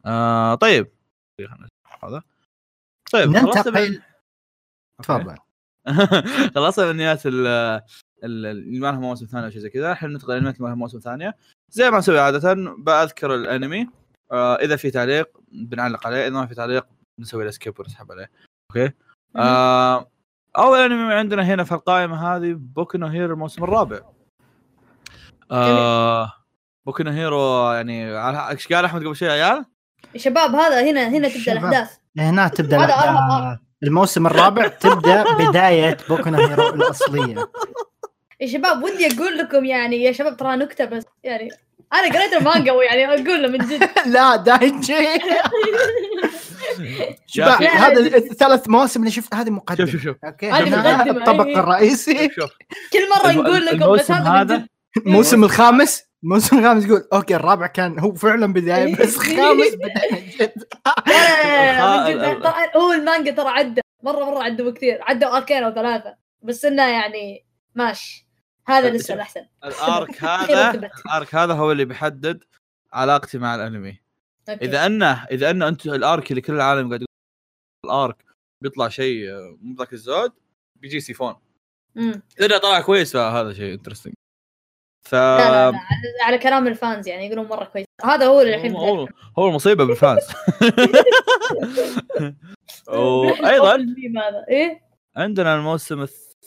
آه 0.05 0.55
طيب. 0.55 0.91
نشوف 1.41 2.05
هذا. 2.05 2.21
طيب 3.11 3.29
ننتقل. 3.29 4.01
تفضل. 5.03 5.35
خلصنا 6.55 6.85
من 6.85 6.91
انميات 6.91 7.25
ال 7.25 7.47
ال- 7.47 8.45
اللي 8.45 8.79
ما 8.79 8.87
لها 8.87 8.99
مواسم 8.99 9.25
ثانية 9.25 9.45
أو 9.45 9.49
شيء 9.51 9.59
زي 9.61 9.69
كذا. 9.69 9.91
الحين 9.91 10.09
ندخل 10.09 10.31
الانميات 10.33 10.55
اللي 10.55 10.63
ما 10.63 10.69
لها 10.69 10.75
مواسم 10.75 10.99
ثانية. 10.99 11.35
زي 11.69 11.91
ما 11.91 11.97
نسوي 11.97 12.19
عادة 12.19 12.53
بذكر 12.77 13.35
الأنمي. 13.35 13.89
آه 14.31 14.55
إذا 14.55 14.75
في 14.75 14.91
تعليق 14.91 15.29
بنعلق 15.51 16.07
عليه 16.07 16.27
إذا 16.27 16.29
ما 16.29 16.45
في 16.47 16.55
تعليق 16.55 16.87
نسوي 17.19 17.43
له 17.45 17.51
skip 17.51 17.79
ونسحب 17.79 18.11
عليه. 18.11 18.31
okay؟ 18.71 18.93
آه 19.35 20.11
اول 20.57 20.79
انمي 20.79 21.13
عندنا 21.13 21.43
هنا 21.43 21.63
في 21.63 21.71
القائمة 21.71 22.35
هذه 22.35 22.53
بوكو 22.57 22.97
نو 22.97 23.07
هيرو 23.07 23.33
الموسم 23.33 23.63
الرابع 23.63 23.99
آه 25.51 26.31
بوكو 26.85 27.03
نو 27.03 27.11
هيرو 27.11 27.71
يعني 27.71 28.11
على- 28.21 28.49
إيش 28.49 28.67
قال 28.73 28.85
أحمد 28.85 29.01
قبل 29.05 29.15
شوي 29.15 29.27
يا 29.27 29.33
عيال؟ 29.33 29.65
شباب 30.15 30.55
هذا 30.55 30.91
هنا 30.91 31.07
هنا 31.09 31.27
تبدأ. 31.29 31.51
الأحداث 31.51 31.97
هنا 32.17 32.47
تبدأ. 32.47 32.77
أربعة. 32.83 33.59
الموسم 33.83 34.27
الرابع 34.27 34.67
تبدأ 34.67 35.23
بداية 35.49 35.97
بوكو 36.09 36.29
هيرو 36.29 36.69
الأصلية 36.69 37.51
يا 38.41 38.47
شباب 38.47 38.83
ودي 38.83 39.07
أقول 39.07 39.37
لكم 39.37 39.65
يعني 39.65 40.03
يا 40.03 40.11
شباب 40.11 40.37
ترى 40.37 40.55
نكتة 40.55 40.85
بس 40.85 41.03
يعني 41.23 41.49
أنا 41.93 42.19
قريت 42.19 42.33
المانجا 42.33 42.71
ويعني 42.71 43.05
أقول 43.05 43.43
له 43.43 43.47
من 43.47 43.57
جد. 43.57 43.89
لا 44.13 44.35
دايتشي. 44.35 44.93
هذا 47.67 47.99
الثلاث 47.99 48.69
مواسم 48.69 48.99
اللي 48.99 49.11
شفت 49.11 49.35
هذه 49.35 49.49
مقدمة. 49.49 49.87
شوف 49.87 49.91
شوف 49.91 50.01
شوف. 50.03 50.15
okay. 50.25 50.49
مقدمة، 50.51 51.11
الطبق. 51.11 51.57
الرئيسي. 51.57 52.27
كل 52.93 53.09
مرة 53.09 53.31
نقول 53.31 53.65
لكم 53.65 53.93
بس 53.93 54.11
هذا 54.11 54.29
هذا؟ 54.29 54.67
الموسم 54.97 55.43
الخامس؟ 55.49 56.03
الموسم 56.23 56.57
الخامس 56.57 56.85
يقول 56.85 57.07
okay 57.13 57.35
الرابع 57.35 57.67
كان 57.67 57.99
هو 57.99 58.13
فعلا 58.13 58.53
بداية. 58.53 58.95
بس 58.95 59.17
خامس 59.17 59.75
بداية. 59.75 60.37
جد. 60.39 60.63
هو 62.75 62.93
المانجا 62.93 63.31
ترى 63.31 63.49
عدى 63.49 63.81
مرة 64.03 64.25
مرة 64.25 64.43
عدوا 64.43 64.71
كثير 64.71 64.99
عدوا 65.01 65.37
arc 65.37 65.53
ين 65.53 65.63
أو 65.63 65.73
ثلاثة 65.73 66.15
بس 66.41 66.65
إنه 66.65 66.83
يعني 66.87 67.45
ماشي. 67.75 68.28
هذا 68.69 68.89
لسه 68.89 69.13
الأحسن. 69.13 69.45
ال 69.63 69.76
arc 69.76 70.15
خير 70.15 70.29
هذا. 70.57 70.89
ال 71.05 71.13
arc 71.13 71.35
هذا 71.35 71.53
هو 71.53 71.71
اللي 71.71 71.85
بيحدد 71.85 72.43
علاقتي 72.93 73.37
مع 73.37 73.55
الأنمي. 73.55 73.99
okay. 74.49 74.65
إذا 74.65 74.85
انه 74.85 75.25
إذا 75.31 75.49
أنه 75.49 75.67
انت 75.67 75.85
ال 75.85 75.97
arc 75.97 76.31
اللي 76.31 76.41
كل 76.41 76.53
العالم 76.53 76.87
قاعد 76.89 77.01
يقول 77.01 77.07
ال 77.85 77.95
arc 77.95 78.25
بيطلع 78.63 78.89
شيء 78.89 79.31
آه، 79.31 79.57
مو 79.61 79.75
ذاك 79.75 79.93
الزود 79.93 80.31
بيجي 80.75 80.99
سيفون. 80.99 81.35
مم. 81.95 82.21
إذا 82.41 82.57
طلع 82.57 82.81
كويس 82.81 83.13
فهذا 83.13 83.53
شيء 83.53 83.73
interesting 83.73 84.13
ف 85.07 85.13
لا 85.15 85.71
لا 85.71 85.71
لا 85.71 85.79
على- 86.37 86.43
كلام 86.43 86.67
ال 86.67 86.75
fans 86.75 87.07
يعني 87.07 87.25
يقولون 87.25 87.45
مرة 87.47 87.65
كويس. 87.65 87.85
هذا 88.05 88.25
هو 88.25 88.41
اللي 88.41 88.55
الحين 88.55 88.75
هو 88.75 89.07
هو 89.39 89.47
المصيبة 89.47 89.83
بال 89.85 89.96
fans. 89.96 90.21
وأيضا 92.87 93.85
إيه؟ 94.49 94.81
عندنا 95.15 95.55
الموسم 95.55 96.01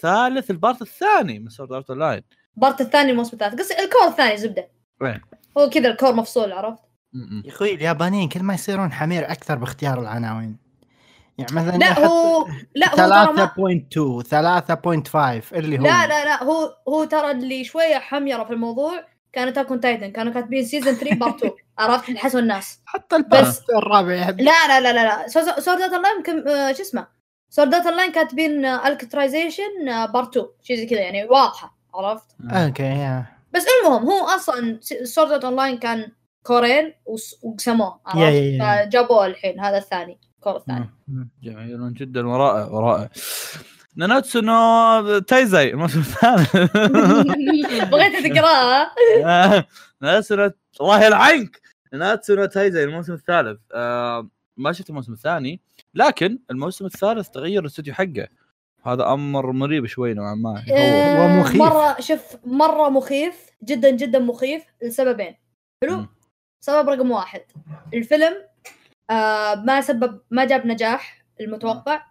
الثالث 0.07 0.50
ال 0.50 0.57
part 0.57 0.82
الثاني 0.82 1.38
من 1.38 1.48
سورد 1.48 1.72
ارت 1.72 1.90
اونلاين 1.90 2.22
part 2.56 2.80
الثاني 2.80 3.11
الموسم 3.11 3.30
الثالث. 3.32 3.61
قصدي 3.61 3.84
ال 3.84 3.89
cour 3.89 4.06
الثاني 4.09 4.36
زبدة. 4.36 4.68
وين؟ 5.00 5.20
هو 5.59 5.68
كذا 5.70 5.88
ال 5.88 5.93
cour 5.93 6.12
مفصول 6.14 6.53
عرفت؟ 6.53 6.78
يا 7.44 7.50
أخوي 7.50 7.74
اليابانيين 7.74 8.28
كل 8.28 8.42
ما 8.42 8.55
يصيرون 8.55 8.92
حمير 8.92 9.30
أكثر 9.32 9.55
باختيار 9.55 10.00
العناوين. 10.00 10.57
يعني 11.38 11.53
مثلا 11.53 11.76
لا 11.78 12.07
هو 12.07 12.46
لا 12.74 12.90
هو 12.90 12.96
ترى 12.96 13.32
ما 13.32 13.46
3.2 13.46 14.22
3.5 15.50 15.53
اللي 15.53 15.78
هو 15.78 15.82
لا 15.82 16.07
لا 16.07 16.24
لا 16.24 16.42
هو 16.44 16.76
هو 16.88 17.05
ترى 17.05 17.30
اللي 17.30 17.64
شوية 17.64 17.98
حميرة 17.98 18.44
في 18.44 18.53
الموضوع 18.53 19.05
كان 19.32 19.48
اتاك 19.48 19.68
تايتن 19.82 20.11
كانوا 20.12 20.32
كاتبين 20.32 20.64
season 20.64 20.94
3 20.94 21.14
part 21.16 21.36
2 21.36 21.53
عرفت؟ 21.78 22.16
حسوا 22.16 22.40
الناس. 22.40 22.80
حتى 22.86 23.16
ال 23.16 23.22
part 23.22 23.46
بس- 23.48 23.62
الرابع. 23.76 24.12
يحب 24.14 24.40
لا 24.40 24.68
لا 24.68 24.80
لا 24.80 24.92
لا 24.92 25.05
لا. 25.05 25.28
سورد 25.61 25.80
ارت 25.80 25.92
اونلاين 25.92 26.16
يمكن 26.16 26.48
آه، 26.48 26.72
شو 26.72 26.82
اسمه؟ 26.82 27.21
سورد 27.53 27.74
ارت 27.74 27.86
اونلاين 27.86 28.12
كاتبين 28.12 28.64
اليسيزيشن 28.64 30.06
part 30.12 30.36
2 30.36 30.46
شيء 30.62 30.76
زي 30.76 30.86
كذا 30.86 31.00
يعني 31.00 31.24
واضحة 31.24 31.76
عرفت؟ 31.94 32.26
okay 32.50 32.82
يا 32.82 33.26
بس 33.55 33.64
المهم 33.82 34.03
هو 34.11 34.26
أصلا 34.26 34.78
سورد 35.05 35.44
اون 35.44 35.57
لاين 35.57 35.78
كان 35.78 36.12
cour 36.42 36.76
ين 36.76 36.92
وس- 37.07 37.38
وقسموه. 37.42 38.00
عرفت؟ 38.07 38.62
فجابوه 38.62 39.26
الحين 39.26 39.61
هذا 39.61 39.78
الثاني 39.78 40.18
ال 40.36 40.40
cour 40.40 40.56
الثاني. 40.57 40.90
جميل 41.42 41.94
جدا 41.94 42.28
ورائع 42.28 42.64
ورائع. 42.66 43.09
ناناتسو 43.96 44.40
نو 44.40 45.18
تايزاي 45.18 45.70
الموسم 45.70 46.00
الثالث 46.00 46.57
بغيت 47.92 48.26
تقراها 48.26 48.94
ناناتسو 50.03 50.34
نو 50.34 50.50
الله 50.80 51.05
يلعنك 51.05 51.61
ناناتسو 51.92 52.34
نو 52.34 52.44
تايزاي 52.44 52.84
الموسم 52.84 53.12
الثالث. 53.12 53.61
آه، 53.74 54.28
ما 54.57 54.72
شفت 54.72 54.90
الموسم 54.90 55.12
الثاني. 55.12 55.61
لكن 55.95 56.38
الموسم 56.51 56.86
الثالث 56.86 57.28
تغير 57.28 57.61
الاستوديو 57.61 57.95
حقه. 57.95 58.28
هذا 58.86 59.12
أمر 59.12 59.53
مريب 59.53 59.86
شوي 59.86 60.14
نوعا 60.14 60.34
ما. 60.34 60.64
آه، 60.72 61.24
ومخيف. 61.24 61.57
مرة 61.57 62.01
شوف 62.01 62.36
مرة 62.45 62.88
مخيف 62.88 63.51
جدا 63.64 63.90
جدا 63.90 64.18
مخيف 64.18 64.64
لسببين. 64.82 65.36
حلو. 65.84 66.07
سبب 66.64 66.88
رقم 66.88 67.11
واحد. 67.11 67.43
الفيلم 67.95 68.34
آه 69.11 69.55
ما 69.55 69.80
سبب 69.80 70.20
ما 70.30 70.45
جاب 70.45 70.66
نجاح 70.66 71.24
المتوقع. 71.40 72.07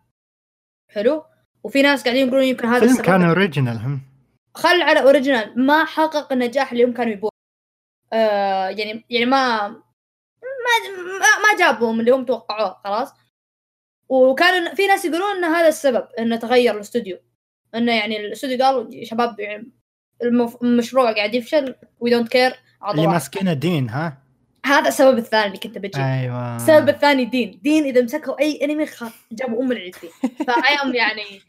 حلو؟ 0.92 1.24
وفي 1.64 1.82
ناس 1.82 2.04
قاعدين 2.04 2.28
يقولون 2.28 2.46
يمكن 2.46 2.66
هذا 2.66 2.76
الفيلم 2.76 2.92
السبب. 2.92 3.06
كان 3.06 3.22
original 3.22 3.78
هم. 3.78 4.02
خل 4.56 4.82
على 4.82 5.02
original 5.02 5.66
ما 5.66 5.86
حقق 5.86 6.34
النجاح 6.34 6.72
اللي 6.72 6.84
هم 6.84 6.94
كانوا 6.94 7.14
يبون. 7.14 7.32
آه 8.14 8.68
يعني 8.68 9.06
يعني 9.10 9.26
ما 9.26 9.68
ما 9.68 9.76
ما, 11.20 11.20
ما 11.20 11.60
جابهم 11.60 12.00
اللي 12.00 12.12
هم 12.12 12.26
توقعوه 12.26 12.82
خلاص. 12.84 13.14
وكانوا 14.12 14.76
في 14.76 14.88
ناس 14.88 15.06
يقولون 15.06 15.36
إن 15.38 15.44
هذا 15.44 15.68
السبب 15.68 16.08
إنه 16.20 16.36
تغير 16.36 16.76
الاستوديو. 16.76 17.18
إنه 17.76 17.92
يعني 17.92 18.18
الاستوديو 18.18 18.66
قالوا 18.66 18.88
يا 18.94 19.06
شباب 19.06 19.40
يعني 19.40 19.72
المشروع 20.64 21.12
قاعد 21.12 21.36
يفشل 21.36 21.76
we 22.00 22.12
don't 22.12 22.28
care 22.28 22.54
اللي 22.92 23.08
ماسكينه 23.08 23.54
دين 23.54 23.90
ها؟ 23.90 24.18
هذا 24.66 24.88
السبب 24.88 25.18
الثاني 25.18 25.48
اللي 25.48 25.58
كنت 25.58 25.78
بجي. 25.78 26.02
أيوه. 26.04 26.56
السبب 26.56 26.90
الثاني 26.90 27.26
دين. 27.26 27.60
دين 27.64 27.84
إذا 27.84 28.02
مسكوا 28.02 28.40
أي 28.40 28.60
انمي. 28.64 28.86
جابوا 29.32 29.64
أم 29.64 29.72
العيد 29.72 29.96
فيه. 29.96 30.10
فايام 30.48 30.96
يعني 30.96 31.42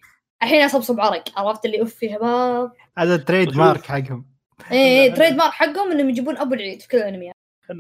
الحين 0.43 0.63
أصبصب 0.63 1.01
عرق. 1.01 1.25
عرفت 1.37 1.65
اللي 1.65 1.81
أوف 1.81 2.03
يا 2.03 2.17
شباب؟ 2.17 2.73
هذا 2.99 3.15
ال 3.15 3.57
trademark 3.57 3.87
حقهم. 3.87 4.27
اي 4.73 5.03
اي 5.03 5.11
trademark 5.11 5.53
حقهم 5.53 5.91
إنهم 5.91 6.11
يجيبون 6.11 6.39
أبو 6.39 6.55
العيد 6.55 6.83
في 6.83 6.89
كل 6.89 6.99
الانميات 6.99 7.35
ف... 7.69 7.71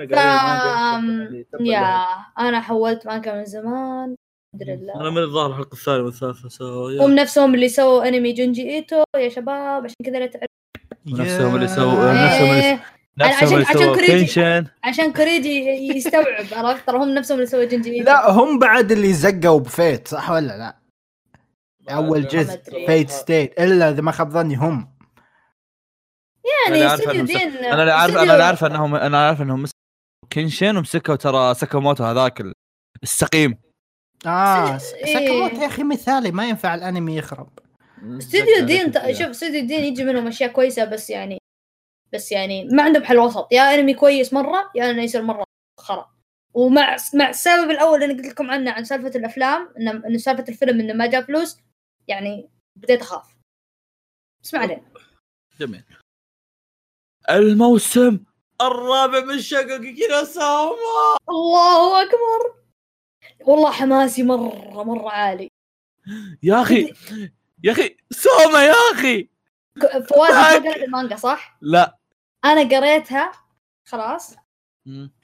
يا 1.61 2.07
أنا 2.39 2.61
حولت 2.61 3.07
مانجا 3.07 3.35
من 3.35 3.45
زمان. 3.45 4.17
الحمد 4.55 4.69
أنا 4.69 5.03
لله 5.03 5.11
من 5.11 5.19
الظاهر 5.19 5.51
الحلقة 5.51 5.73
الثانية 5.73 6.01
والثالثة 6.03 6.49
so 6.49 6.89
هم 6.89 7.15
نفسهم 7.15 7.55
اللي 7.55 7.69
سووا 7.69 8.09
أنمي 8.09 8.33
جونجي 8.33 8.71
إيتو 8.71 9.03
يا 9.17 9.29
شباب 9.29 9.85
عشان 9.85 9.97
كذا 10.05 10.19
لا 10.19 10.27
تعرف 10.27 10.47
نفسهم 11.07 11.55
اللي 11.57 11.69
سووا- 11.69 12.13
نفسهم 12.13 12.51
اللي- 12.51 12.65
إيه، 12.65 12.81
نفسهم 13.19 13.47
عشان- 13.49 13.63
عشان 13.63 13.73
سووا 13.83 13.95
كوريجي. 13.95 14.07
كينشن 14.13 14.67
عشان 14.85 15.13
كوريجي 15.13 15.59
يستوعب 15.97 16.25
عرفت؟ 16.53 16.87
ترى 16.87 16.97
هم 16.99 17.09
نفسهم 17.15 17.37
اللي 17.39 17.47
سووا 17.47 17.63
إيتو. 17.63 17.77
لا 18.05 18.31
هم 18.31 18.59
بعد 18.59 18.93
اللي 18.93 19.13
زقوا 19.13 19.61
بفيت 19.61 20.09
صح 20.09 20.31
ولا 20.31 20.59
لا؟ 20.59 20.77
أول 21.95 22.29
جزء. 22.29 22.61
فيت 22.87 23.11
ستيت. 23.11 23.61
إلا 23.61 23.91
إذا 23.91 24.01
ما 24.03 24.13
خاب 24.13 24.31
ظني 24.31 24.57
هم. 24.57 24.93
يعني 26.69 26.85
أنا 26.85 27.83
اللي 27.83 27.93
عارف 27.93 28.17
أنا 28.17 28.33
اللي 28.33 28.45
عارف 28.45 28.65
انهم 28.65 28.95
أنا 28.95 29.27
عارف 29.27 29.43
إنهم 29.43 29.63
مسكوا 29.63 29.79
كينشن 30.31 30.77
ومسكوا 30.77 31.17
ترى 31.17 31.55
ساكاموتو 31.55 32.05
هذاك 32.05 32.41
ال- 32.41 32.53
السقيم. 33.03 33.62
آه 34.27 34.73
إيه. 34.73 34.79
ساكاموتو 34.79 35.57
يا 35.57 35.67
أخي 35.67 35.83
مثالي 35.83 36.31
ما 36.31 36.49
ينفع 36.49 36.75
الأنمي 36.75 37.17
يخرب. 37.17 37.59
استوديو 38.03 38.65
دين 38.67 38.93
شوف 38.93 39.29
استوديو 39.29 39.67
دين 39.67 39.85
يجي 39.85 40.05
منهم 40.05 40.27
أشياء 40.27 40.53
كويسة 40.53 40.85
بس 40.85 41.11
يعني 41.11 41.39
بس 42.13 42.33
يعني 42.33 42.65
ما 42.65 42.83
عندهم 42.83 43.05
حل 43.05 43.19
وسط. 43.19 43.49
يا 43.53 43.75
أنمي 43.75 43.95
كويس 43.95 44.33
مرة 44.33 44.71
يا 44.75 44.91
أنه 44.91 45.03
يصير 45.03 45.23
مرة 45.23 45.45
خرا. 45.81 46.13
ومع 46.55 46.97
مع 47.15 47.29
السبب 47.29 47.71
الأول 47.71 48.03
اللي 48.03 48.15
قلت 48.15 48.27
لكم 48.27 48.51
عنه 48.51 48.71
عن 48.71 48.85
سالفة 48.85 49.19
الأفلام 49.19 49.75
إن 50.07 50.19
سالفة 50.19 50.45
الفيلم 50.49 50.81
إنه 50.81 50.93
ما 50.93 51.07
جاب 51.07 51.25
فلوس 51.25 51.59
يعني 52.09 52.51
بديت 52.77 53.01
أخاف. 53.01 53.37
بس 54.43 54.55
ما 54.55 54.61
علينا. 54.61 54.83
جميل. 55.61 55.85
الموسم 57.31 58.25
الرابع 58.61 59.25
من 59.25 59.41
شقق 59.41 60.23
ساما 60.25 61.17
الله 61.29 62.03
أكبر. 62.03 62.62
والله 63.45 63.71
حماسي 63.71 64.23
مرة 64.23 64.83
مرة 64.85 65.11
عالي. 65.11 65.49
يا 66.43 66.63
أخي 66.63 66.93
يا 67.65 67.73
أخي 67.73 67.97
سوما 68.11 68.65
يا 68.65 68.75
أخي! 68.93 69.29
فواز. 70.09 70.31
أنت 70.55 70.67
قريت 70.67 70.83
المانجا 70.83 71.17
صح؟ 71.17 71.59
لا. 71.61 71.99
أنا 72.45 72.63
قريتها 72.79 73.33
خلاص. 73.89 74.35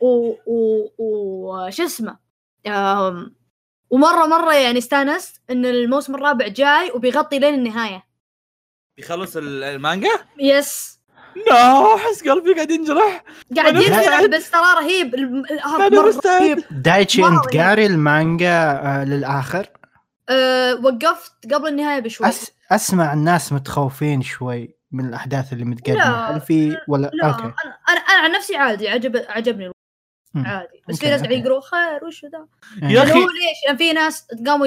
و 0.01 0.35
و 0.47 0.89
و 0.99 1.71
شو 1.71 1.85
اسمه؟ 1.85 2.19
أم... 2.67 3.37
ومرة 3.91 4.27
مرة 4.27 4.55
يعني 4.55 4.79
استانست 4.79 5.43
إن 5.51 5.67
الموسم 5.67 6.15
الرابع 6.15 6.49
جاي 6.49 6.91
وبيغطي 6.91 7.39
لين 7.39 7.55
النهاية. 7.55 8.09
يخلص 8.99 9.37
ال- 9.37 9.65
المانجا؟ 9.65 10.11
yes 10.39 10.98
لا 11.51 11.95
أحس 11.95 12.29
قلبي 12.29 12.55
قاعد 12.55 12.71
ينجرح. 12.71 13.25
قاعد 13.57 13.77
مستعد. 13.77 14.31
بس 14.31 14.51
ترى 14.51 14.63
رهيب. 14.77 15.15
أنا 15.65 16.03
مستعد 16.03 16.65
دايتشي 16.71 17.25
انت 17.25 17.57
قاري 17.57 17.87
المانجا 17.87 18.71
آه 18.71 19.05
للآخر؟ 19.05 19.67
أه 20.29 20.75
وقفت 20.75 21.33
قبل 21.55 21.69
النهاية 21.69 22.01
بشوي. 22.01 22.29
أس... 22.29 22.53
أسمع 22.71 23.13
الناس 23.13 23.53
متخوفين 23.53 24.23
شوي 24.23 24.77
من 24.93 25.09
الأحداث 25.09 25.53
اللي 25.53 25.65
متقدمة. 25.65 26.27
هل 26.27 26.41
في 26.41 26.77
ولا 26.89 27.11
لا. 27.15 27.27
okay. 27.27 27.43
أنا 27.43 27.55
أنا 27.89 27.99
أنا 27.99 28.19
عن 28.25 28.33
نفسي 28.33 28.57
عادي 28.57 28.89
عجب 28.89 29.25
عجبني. 29.29 29.71
عادي. 30.37 30.83
بس 30.89 30.99
في 30.99 31.07
ناس 31.07 31.21
قاعد. 31.21 31.33
يقولوا 31.33 31.61
خير 31.61 32.05
وش 32.05 32.25
ذا؟ 32.25 32.47
إيه. 32.83 32.95
يا 32.95 33.01
هو 33.01 33.21
ليش؟ 33.21 33.59
يعني 33.67 33.79
في 33.79 33.93
ناس 33.93 34.27
قاموا 34.47 34.67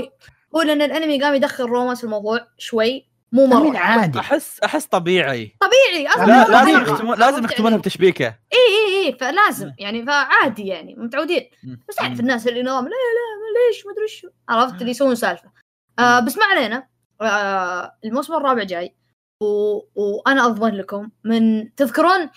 هو 0.56 0.62
لأن 0.62 0.82
الأنمي 0.82 1.24
قام 1.24 1.36
يدخل 1.36 1.64
رومانس 1.64 1.98
في 1.98 2.04
الموضوع 2.04 2.48
شوي. 2.58 3.11
مو 3.34 3.46
مرة. 3.46 3.78
عادي. 3.78 4.20
احس 4.20 4.60
أحس 4.60 4.86
طبيعي. 4.86 5.56
طبيعي. 5.60 6.08
أصلا 6.08 6.26
لا، 6.26 6.48
لازم. 6.50 6.82
يختمون 6.82 7.18
لازم 7.18 7.46
يختمونها 7.46 7.72
يعني؟ 7.72 7.82
بتشبيكه 7.82 8.26
اي 8.26 8.58
اي 8.58 9.08
اي 9.08 9.18
فلازم. 9.20 9.72
يعني 9.80 10.06
فعادي 10.06 10.68
يعني 10.68 10.96
متعودين. 10.96 11.50
بس 11.90 12.00
اعرف 12.02 12.20
الناس 12.20 12.48
اللي 12.48 12.64
نظام 12.64 12.84
لا 12.84 12.90
لا 12.90 13.68
ليش 13.70 13.86
ما 13.86 13.92
أدري 13.92 14.08
شو 14.08 14.28
عرفت 14.50 14.82
اللي 14.82 14.92
يسوون 14.92 15.16
سالفة. 15.16 15.52
آه 16.00 16.20
بس 16.20 16.38
ما 16.38 16.46
علينا. 16.46 16.88
آه 17.22 17.98
الموسم 18.06 18.34
الرابع 18.34 18.64
جاي. 18.64 18.96
و... 19.44 19.80
وأنا 19.96 20.46
أضمن 20.46 20.76
لكم 20.76 21.10
من 21.24 21.76
تذكرون 21.76 22.30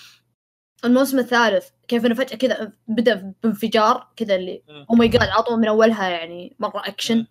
الموسم 0.85 1.19
الثالث؟ 1.19 1.69
كيف 1.89 2.07
إنه 2.07 2.15
فجأة 2.15 2.37
كذا 2.37 2.73
بدأ 2.89 3.35
بانفجار 3.43 4.09
كذا 4.17 4.35
اللي. 4.35 4.63
oh 4.91 4.95
my 4.95 5.09
god 5.09 5.23
عطوا 5.23 5.57
من 5.57 5.69
أولها 5.69 6.09
يعني 6.09 6.57
مرة 6.59 6.83
اكشن. 6.89 7.27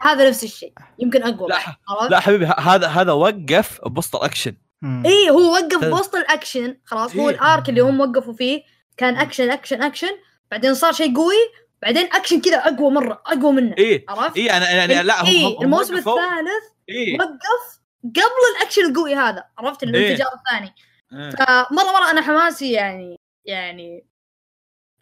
هذا 0.00 0.28
نفس 0.28 0.44
الشيء. 0.44 0.72
يمكن 0.98 1.22
أقوى 1.22 1.48
لا،؟ 1.48 1.58
لا 2.10 2.20
حبيبي 2.20 2.46
هذا 2.46 2.86
هذا 2.86 3.12
وقف 3.12 3.80
بوسط 3.86 4.16
الاكشن. 4.16 4.56
اي 4.84 5.30
هو 5.30 5.52
وقف 5.52 5.84
بوسط 5.84 6.14
الأكشن. 6.16 6.76
خلاص 6.84 7.16
هو 7.16 7.28
إيه. 7.28 7.34
ال 7.34 7.43
arc 7.43 7.68
اللي 7.68 7.80
هم 7.80 8.00
وقفوا 8.00 8.32
فيه 8.32 8.62
كان 8.96 9.16
action 9.16 9.50
action 9.50 9.82
action. 9.82 10.10
بعدين 10.50 10.74
صار 10.74 10.92
شيء 10.92 11.16
قوي. 11.16 11.34
بعدين 11.82 12.08
أكشن 12.12 12.40
كذا 12.40 12.56
أقوى 12.56 12.90
مرة 12.90 13.22
أقوى 13.26 13.52
منه. 13.52 13.74
اي 13.78 14.04
عرفت؟ 14.08 14.36
اي 14.36 14.50
أنا 14.50 14.70
يعني 14.70 15.02
لا 15.02 15.22
هم 15.22 15.26
إيه 15.26 15.46
هم- 15.46 15.56
هم 15.56 15.62
الموسم 15.62 15.94
وقفوا- 15.94 16.18
الثالث 16.18 16.64
إيه. 16.88 17.18
وقف 17.18 17.80
قبل 18.04 18.56
الأكشن 18.58 18.84
القوي 18.84 19.14
هذا. 19.14 19.44
عرفت؟ 19.58 19.82
الانفجار 19.82 20.28
الثاني. 20.34 20.74
إيه. 21.12 21.30
فمرة 21.30 21.92
مرة 21.92 22.10
أنا 22.10 22.20
حماسي 22.20 22.72
يعني 22.72 23.20
يعني 23.44 24.06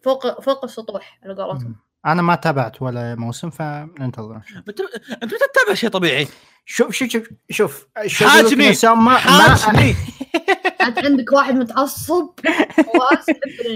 فوق 0.03 0.41
فوق 0.41 0.63
السطوح 0.63 1.19
على 1.23 1.33
قولتهم. 1.43 1.75
أنا 2.05 2.21
ما 2.21 2.35
تابعت 2.35 2.81
ولا 2.81 3.15
موسم 3.15 3.49
فننتظر. 3.49 4.35
أنت 4.35 4.79
أنت 5.23 5.23
متى 5.23 5.45
تتابع 5.53 5.73
شيء 5.73 5.89
طبيعي؟ 5.89 6.27
شوف 6.65 6.95
شوف 6.95 7.07
شوف 7.49 7.87
شوف 8.05 8.27
حاجني. 8.27 8.73
ما 8.95 9.17
حاجني. 9.17 9.95
أنت 10.87 11.05
عندك 11.05 11.31
واحد 11.31 11.55
متعصب. 11.55 12.29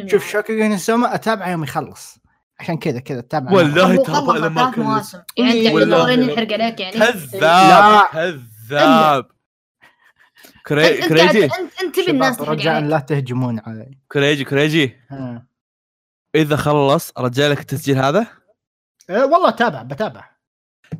شوف 0.07 0.28
شوكي 0.28 0.78
سوما 0.78 1.15
اتابعه 1.15 1.49
يوم 1.49 1.63
يخلص. 1.63 2.17
عشان 2.59 2.78
كذا 2.78 2.99
كذا 2.99 3.19
أتابع. 3.19 3.51
والله 3.51 4.03
ترى 4.03 4.39
لما 4.39 4.74
مواسم. 4.78 5.22
يعني 5.38 5.67
أنت. 5.67 5.78
تعتبر 5.78 6.13
اني 6.13 6.34
نحرق 6.34 6.53
عليك 6.53 6.80
يعني. 6.80 6.93
كذاب. 6.93 8.07
كذاب. 8.11 9.26
كريجي. 10.67 11.43
أنت, 11.45 11.53
أنت 11.84 11.99
تبي 11.99 12.11
الناس 12.11 12.41
رجاء 12.41 12.82
لا 12.82 12.99
تهجمون 12.99 13.59
علي. 13.59 13.97
كريجي 14.11 14.43
كريجي. 14.43 14.95
ها. 15.09 15.51
إذا 16.36 16.56
خلص 16.56 17.12
أرجع 17.18 17.48
لك 17.48 17.60
التسجيل 17.60 17.98
هذا؟ 17.98 18.28
أه 19.10 19.26
والله 19.26 19.50
تابع 19.50 19.82
بتابع. 19.82 20.32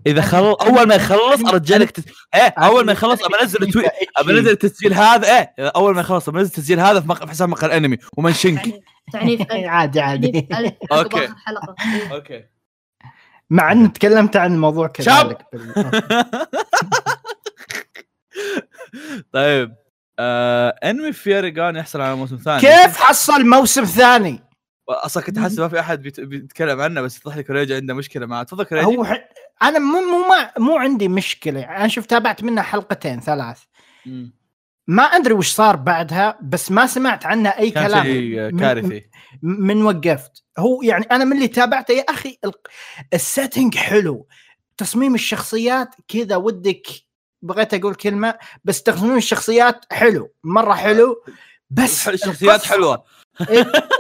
إذا 0.08 0.22
خلص 0.22 0.56
أول 0.62 0.88
ما 0.88 0.96
يخلص 0.96 1.46
أرجع 1.46 1.78
لك 1.78 1.92
تس... 1.92 2.04
إيه 2.36 2.42
أول 2.58 2.86
ما 2.86 2.92
يخلص 2.92 3.24
أبى 3.24 3.34
أنزل 3.42 3.64
ال 3.64 3.68
tweet 3.68 3.91
أبى 4.18 4.32
أنزل 4.32 4.52
التسجيل 4.52 4.94
هذا 4.94 5.28
إيه 5.38 5.54
أول 5.60 5.96
ما 5.96 6.02
يخلص 6.02 6.30
أبى 6.30 6.40
أنزل 6.40 6.50
التسجيل 6.50 6.80
هذا 6.80 7.02
في, 7.02 7.08
مق... 7.08 7.26
في 7.26 7.32
حساب 7.32 7.50
مقهى 7.49 7.72
انمي 7.72 7.98
ومنشنك 8.18 8.68
يعني 8.68 8.84
تعنيف 9.14 9.42
ألف. 9.52 9.52
عادي 9.52 10.00
عادي. 10.02 10.48
آخر 10.92 11.36
حلقة 11.46 11.76
إيه. 11.96 12.14
okay. 12.14 12.45
مع 13.50 13.72
اني 13.72 13.88
تكلمت 13.88 14.38
عن 14.38 14.54
الموضوع 14.54 14.88
كذلك 14.88 15.38
طيب 19.34 19.76
آه 20.20 20.70
انمي 20.84 21.14
Fairy 21.14 21.48
Gone 21.48 21.76
يحصل 21.76 22.02
على 22.02 22.16
موسم 22.16 22.38
ثاني. 22.38 22.62
كيف 22.62 22.98
حصل 22.98 23.46
موسم 23.46 23.84
ثاني؟ 23.84 24.51
أصلا 24.90 25.24
كنت 25.24 25.38
أحس 25.38 25.60
ما 25.60 25.68
في 25.68 25.80
أحد 25.80 26.02
بيت- 26.02 26.20
بيتكلم 26.20 26.82
عنه 26.82 27.02
بس 27.02 27.18
يطلع 27.18 27.36
لي 27.36 27.44
كوريجي 27.44 27.76
عنده 27.76 27.94
مشكلة 27.94 28.26
معاه 28.26 28.44
تفضل 28.44 28.64
كوريجي 28.64 28.86
هو 28.98 29.04
ح... 29.04 29.30
أنا 29.64 29.80
مو 29.80 30.02
مو 30.02 30.28
ما 30.30 30.52
مو 30.58 30.78
عندي 30.78 31.08
مشكلة. 31.08 31.62
أنا 31.62 31.88
شوف 31.88 32.06
تابعت 32.06 32.44
منها 32.44 32.64
حلقتين 32.64 33.20
ثلاث. 33.22 33.60
مم. 34.06 34.34
ما 34.88 35.04
أدري 35.04 35.34
وش 35.34 35.52
صار 35.52 35.76
بعدها 35.76 36.40
بس 36.42 36.72
ما 36.72 36.88
سمعت 36.88 37.26
عنه 37.26 37.50
أي 37.50 37.72
كان 37.72 37.88
كلام. 37.88 38.04
شيء 38.04 38.42
من- 38.52 38.60
كارثي. 38.60 39.10
من 39.42 39.84
وقفت. 39.84 40.44
هو 40.60 40.82
يعني 40.82 41.06
أنا 41.12 41.24
من 41.26 41.34
اللي 41.36 41.48
تابعته 41.48 41.92
يا 41.92 42.02
أخي 42.10 42.38
ال- 42.46 42.52
ال 43.14 43.21
setting 43.21 43.76
حلو. 43.78 44.28
تصميم 44.78 45.16
الشخصيات 45.16 45.96
كذا 46.08 46.36
ودك 46.36 46.88
بغيت 47.42 47.74
أقول 47.74 47.96
كلمة 47.96 48.38
بس 48.64 48.84
تصميم 48.84 49.18
الشخصيات 49.18 49.86
حلو. 49.94 50.34
مرة 50.44 50.74
حلو. 50.74 51.24
بس 51.70 52.08
الشخصيات 52.10 52.62
القصة- 52.62 52.66
حلوة. 52.70 53.04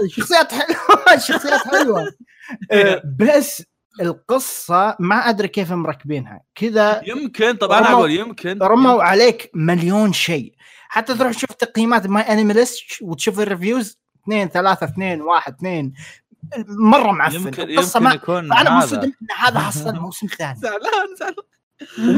الشخصيات 0.03 0.51
حلوة 0.53 1.03
الشخصيات 1.17 1.61
حلوة. 1.67 2.11
آه، 2.71 3.01
بس 3.19 3.63
القصة 4.01 4.95
ما 4.99 5.15
أدري 5.29 5.47
كيف 5.47 5.71
مركبينها. 5.71 6.41
كذا 6.55 7.01
يمكن 7.07 7.53
طبعا 7.55 7.79
أنا 7.79 7.91
أقول 7.91 8.11
يمكن. 8.11 8.59
رموا 8.61 9.03
عليك 9.03 9.51
مليون 9.53 10.13
شيء. 10.13 10.53
حتى 10.89 11.15
تروح 11.15 11.31
تشوف 11.33 11.49
تقييمات 11.51 12.07
MyAnimeList 12.07 12.83
وتشوف 13.01 13.39
ال 13.39 13.47
reviews 13.47 13.99
2 14.23 14.49
3 14.49 14.85
2 14.85 15.21
1 15.21 15.53
2 15.53 15.93
مرة 16.67 17.11
معفن. 17.11 17.35
يمكن 17.35 17.63
القصة 17.69 17.97
يمكن 17.97 18.09
ما 18.09 18.13
يكون 18.15 18.49
فانا 18.49 18.61
هذا. 18.69 18.75
منصدم 18.75 19.03
إن 19.21 19.27
هذا 19.37 19.59
حصل 19.59 19.95
موسم 19.95 20.27
ثاني. 20.27 20.59
زعلان 20.63 21.15
زعلان. 21.19 21.35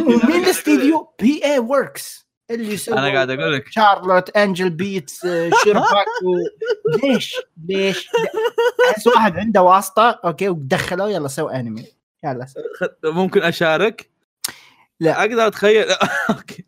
ومين 0.07 0.43
الاستديو 0.43 1.09
P.A. 1.19 1.45
Works. 1.45 2.22
اللي 2.51 2.73
يسوي 2.73 2.97
أنا 2.97 3.07
قاعد 3.13 3.29
أقول 3.29 3.53
لك. 3.53 3.65
Charlotte 3.71 4.29
Angel 4.37 4.69
Beats 4.69 5.21
Shirobako... 5.63 6.37
ليش؟ 7.07 7.35
ليش؟ 7.67 8.09
أحس 8.91 9.07
واحد 9.07 9.37
عنده 9.39 9.61
واسطة. 9.61 10.19
okay 10.25 10.49
ودخلوه 10.49 11.09
يلا 11.11 11.27
سوي 11.27 11.55
انمي 11.55 11.85
يلا. 12.23 12.45
سوي. 12.45 12.63
خ- 12.79 13.05
ممكن 13.05 13.41
أشارك؟ 13.43 14.09
لا. 14.99 15.21
أقدر 15.21 15.47
أتخيل. 15.47 15.85
okay. 16.29 16.65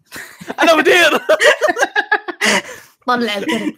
أنا 0.62 0.76
مدير. 0.76 1.20
طلع 3.08 3.38
الكرت. 3.38 3.74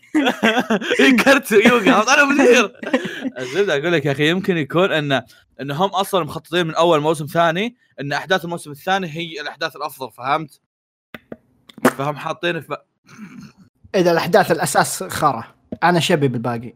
كرت 1.26 1.52
يوقع 1.52 2.14
أنا 2.14 2.24
مدير. 2.26 2.80
الزبدة 3.40 3.74
أقول 3.78 3.94
لك 3.94 4.06
يا 4.06 4.12
أخي 4.12 4.30
يمكن 4.30 4.58
يكون 4.58 4.92
ان 4.92 5.22
إن 5.62 5.72
هم 5.72 5.90
أصلا 5.90 6.24
مخططين 6.26 6.68
من 6.68 6.76
أول 6.76 7.00
موسم 7.00 7.26
ثاني 7.26 7.76
إن 8.02 8.14
أحداث 8.14 8.46
الموسم 8.46 8.72
الثاني 8.72 9.08
هي 9.08 9.42
الأحداث 9.42 9.76
الأفضل 9.76 10.12
فهمت؟ 10.12 10.60
فهم 11.84 12.16
حاطين 12.16 12.62
في 12.62 12.78
إذا 13.96 14.12
الأحداث 14.12 14.52
الأساس 14.52 15.04
خرا. 15.04 15.44
أنا 15.84 16.00
شبي 16.00 16.28
بالباقي. 16.28 16.74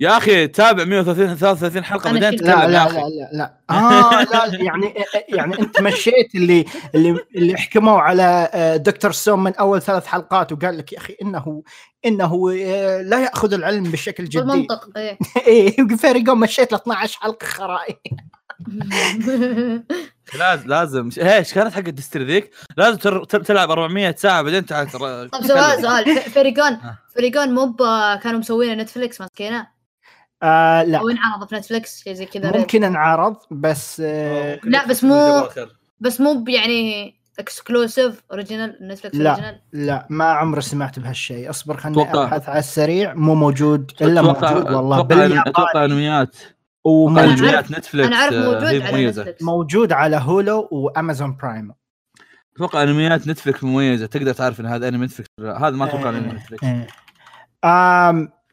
يا 0.00 0.16
أخي 0.16 0.46
تابع 0.46 0.84
130 0.84 1.36
33 1.36 1.84
حلقة 1.84 2.12
بعدين. 2.12 2.36
تتكلم 2.36 2.50
لا 2.50 2.62
يا 2.64 2.68
لا 2.68 2.86
أخي. 2.86 2.96
لا 2.96 3.00
لا. 3.00 3.28
لا 3.32 3.54
آه 3.70 4.22
لا 4.22 4.62
يعني 4.62 4.94
يعني 5.28 5.58
أنت 5.58 5.80
مشيت 5.80 6.34
اللي 6.34 6.64
اللي 6.94 7.16
اللي 7.36 7.56
حكموا 7.56 8.00
على 8.00 8.50
آه، 8.54 8.76
دكتور 8.76 9.12
سوم 9.12 9.44
من 9.44 9.54
أول 9.54 9.82
ثلاث 9.82 10.06
حلقات 10.06 10.52
وقال 10.52 10.78
لك 10.78 10.92
يا 10.92 10.98
أخي 10.98 11.16
إنه 11.22 11.62
إنه 12.06 12.52
آه، 12.64 13.02
لا 13.02 13.20
يأخذ 13.22 13.52
العلم 13.52 13.82
بشكل 13.82 14.24
جدي. 14.24 14.40
بالمنطق 14.40 14.88
إيه. 14.96 15.18
إيه 15.46 15.96
Fairy 15.96 16.20
Gone 16.20 16.40
مشيت 16.40 16.72
ل 16.72 16.74
12 16.74 17.18
حلقة 17.20 17.46
خرائي. 17.46 17.96
لازم. 20.38 20.68
لازم 20.68 21.10
إيش 21.18 21.54
كانت 21.54 21.74
حق 21.74 21.78
الدستري 21.86 22.24
ذيك. 22.24 22.50
لازم 22.76 22.96
تر... 22.98 23.24
تلعب 23.24 23.70
400 23.70 24.14
ساعة 24.18 24.42
بعدين 24.42 24.66
تعال 24.66 24.86
تر... 24.86 25.28
طب 25.28 25.42
سؤال 25.46 25.82
سؤال. 25.82 26.16
Fairy 26.20 26.49
Gone 26.49 26.72
ها. 26.72 26.98
Fairy 27.16 27.37
Gone 27.37 27.54
مو 27.54 27.66
ب- 27.66 28.18
كانوا 28.22 28.38
مسوينه 28.38 28.82
Netflix 28.82 29.20
ماسكينه 29.20 29.66
آه 30.42 30.82
لا. 30.82 30.98
أو 30.98 31.08
انعرض 31.08 31.48
في 31.48 31.54
Netflix 31.54 32.02
شيء 32.04 32.12
زي 32.12 32.26
كذا. 32.26 32.56
ممكن 32.58 32.84
انعرض 32.84 33.36
بس 33.50 34.02
آه 34.04 34.60
لا، 34.64 34.86
بس 34.86 35.04
مو- 35.04 35.48
بس 36.00 36.20
مو 36.20 36.44
يعني 36.48 37.14
exclusive 37.38 38.22
original 38.30 38.78
Netflix 38.82 39.16
لا. 39.16 39.30
original 39.30 39.60
لا 39.72 40.06
ما 40.10 40.24
عمري 40.24 40.60
سمعت 40.60 40.98
بهالشيء 40.98 41.50
اصبر 41.50 41.76
خليني 41.76 42.02
أبحث 42.14 42.48
على 42.48 42.58
السريع. 42.58 43.14
مو 43.14 43.34
موجود 43.34 43.92
إلا 44.02 44.22
موجود 44.22 44.70
والله. 44.72 45.00
أتوقع 45.46 45.84
انميات 45.84 46.36
وموجود 46.84 47.24
أنا 47.24 47.34
انميات 47.34 47.54
عارف- 47.54 47.70
Netflix 47.70 48.06
أنا 48.06 48.16
عارف 48.16 48.34
آه، 48.34 48.44
موجود 48.44 48.64
على 48.64 48.92
مميزة. 48.92 49.22
نتفلكس 49.22 49.42
موجود 49.42 49.92
على 49.92 50.16
Hulu 50.16 50.68
وأمازون 50.72 51.36
برايم. 51.36 51.72
أتوقع 52.56 52.82
انميات 52.82 53.28
Netflix 53.28 53.64
مميزة. 53.64 54.06
تقدر 54.06 54.32
تعرف 54.32 54.60
إن 54.60 54.66
هذا 54.66 54.88
انمي 54.88 55.06
Netflix. 55.06 55.28
هذا 55.40 55.70
ما 55.70 55.84
أتوقع 55.84 56.08
انمي 56.08 56.32
نتفلكس 56.32 56.64
إيه. 56.64 56.86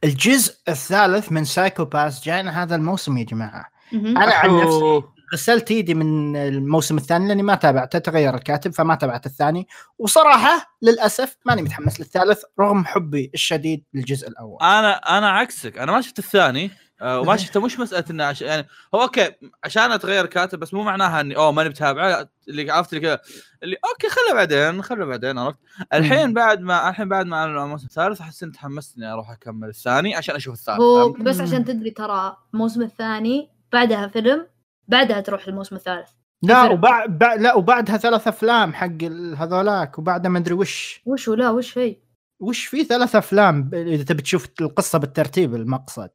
الجزء 0.03 0.55
الثالث 0.69 1.31
من 1.31 1.43
Psycho-Pass 1.45 2.25
جاينا 2.25 2.63
هذا 2.63 2.75
الموسم 2.75 3.17
يا 3.17 3.23
جماعة. 3.23 3.65
أنا 3.93 4.33
عن 4.33 4.57
نفسي. 4.57 5.01
غسلت 5.33 5.71
إيدي 5.71 5.93
من 5.93 6.35
الموسم 6.35 6.97
الثاني 6.97 7.27
لأني 7.27 7.43
ما 7.43 7.55
تابعته 7.55 7.99
تغير 7.99 8.35
الكاتب 8.35 8.73
فما 8.73 8.95
تابعت 8.95 9.25
الثاني. 9.25 9.67
وصراحة 9.99 10.77
للأسف 10.81 11.37
ماني 11.45 11.61
متحمس 11.61 11.99
للثالث 11.99 12.41
رغم 12.59 12.85
حبي 12.85 13.31
الشديد 13.33 13.83
للجزء 13.93 14.27
الأول. 14.27 14.57
أنا 14.61 15.17
أنا 15.17 15.29
عكسك. 15.29 15.77
أنا 15.77 15.91
ما 15.91 16.01
شفت 16.01 16.19
الثاني. 16.19 16.71
وما 17.01 17.37
شفته 17.37 17.61
مش 17.61 17.79
مسألة 17.79 18.05
إنه 18.09 18.23
عش... 18.23 18.41
يعني 18.41 18.67
هو 18.95 19.01
okay 19.01 19.31
عشان 19.63 19.91
أتغير 19.91 20.25
كاتب 20.25 20.59
بس 20.59 20.73
مو 20.73 20.83
معناها 20.83 21.21
إني 21.21 21.35
أوه 21.35 21.51
ماني 21.51 21.69
بتابعه 21.69 22.09
لا، 22.09 22.29
اللي 22.47 22.71
عرفت 22.71 22.93
اللي 22.93 23.01
كذا 23.01 23.19
اللي 23.63 23.75
okay 23.91 24.09
خله 24.09 24.33
بعدين 24.33 24.81
خله 24.81 25.05
بعدين 25.05 25.37
عرفت 25.37 25.57
الحين. 25.93 26.33
بعد 26.33 26.61
ما 26.61 26.89
الحين 26.89 27.09
بعد 27.09 27.25
ما 27.25 27.37
أعلنوا 27.37 27.59
عن 27.61 27.65
الموسم 27.65 27.85
الثالث 27.85 28.21
احس 28.21 28.43
اني 28.43 28.51
تحمست 28.51 28.97
إني 28.97 29.13
أروح 29.13 29.31
أكمل 29.31 29.69
الثاني 29.69 30.15
عشان 30.15 30.35
أشوف 30.35 30.53
الثالث 30.53 30.79
هو؟ 30.79 31.11
بس. 31.11 31.39
عشان 31.41 31.65
تدري 31.65 31.91
ترى 31.91 32.37
الموسم 32.53 32.81
الثاني 32.81 33.49
بعدها 33.73 34.07
فيلم 34.07 34.47
بعدها 34.87 35.21
تروح 35.21 35.47
الموسم 35.47 35.75
الثالث 35.75 36.09
لا. 36.43 36.69
وبعد 36.69 37.17
بع... 37.17 37.33
لا 37.33 37.53
وبعدها 37.53 37.97
ثلاث 37.97 38.27
أفلام 38.27 38.73
حق 38.73 39.03
هذولاك 39.37 39.99
وبعدها 39.99 40.31
ما 40.31 40.39
أدري 40.39 40.53
وش 40.53 41.01
وش 41.05 41.27
ولا 41.27 41.49
وش 41.49 41.77
هي 41.77 41.97
وش 42.39 42.65
في 42.65 42.83
ثلاث 42.83 43.15
أفلام 43.15 43.69
إذا 43.73 44.03
تبي 44.03 44.21
تشوف 44.21 44.47
القصة 44.61 44.99
بالترتيب 44.99 45.55
المقصد 45.55 46.09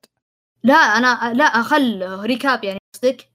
لا 0.65 0.75
أنا 0.75 1.33
لا 1.35 1.63
خل 1.63 2.07
ريكاب 2.21 2.65
يعني 2.65 2.79
قصدك 2.95 3.29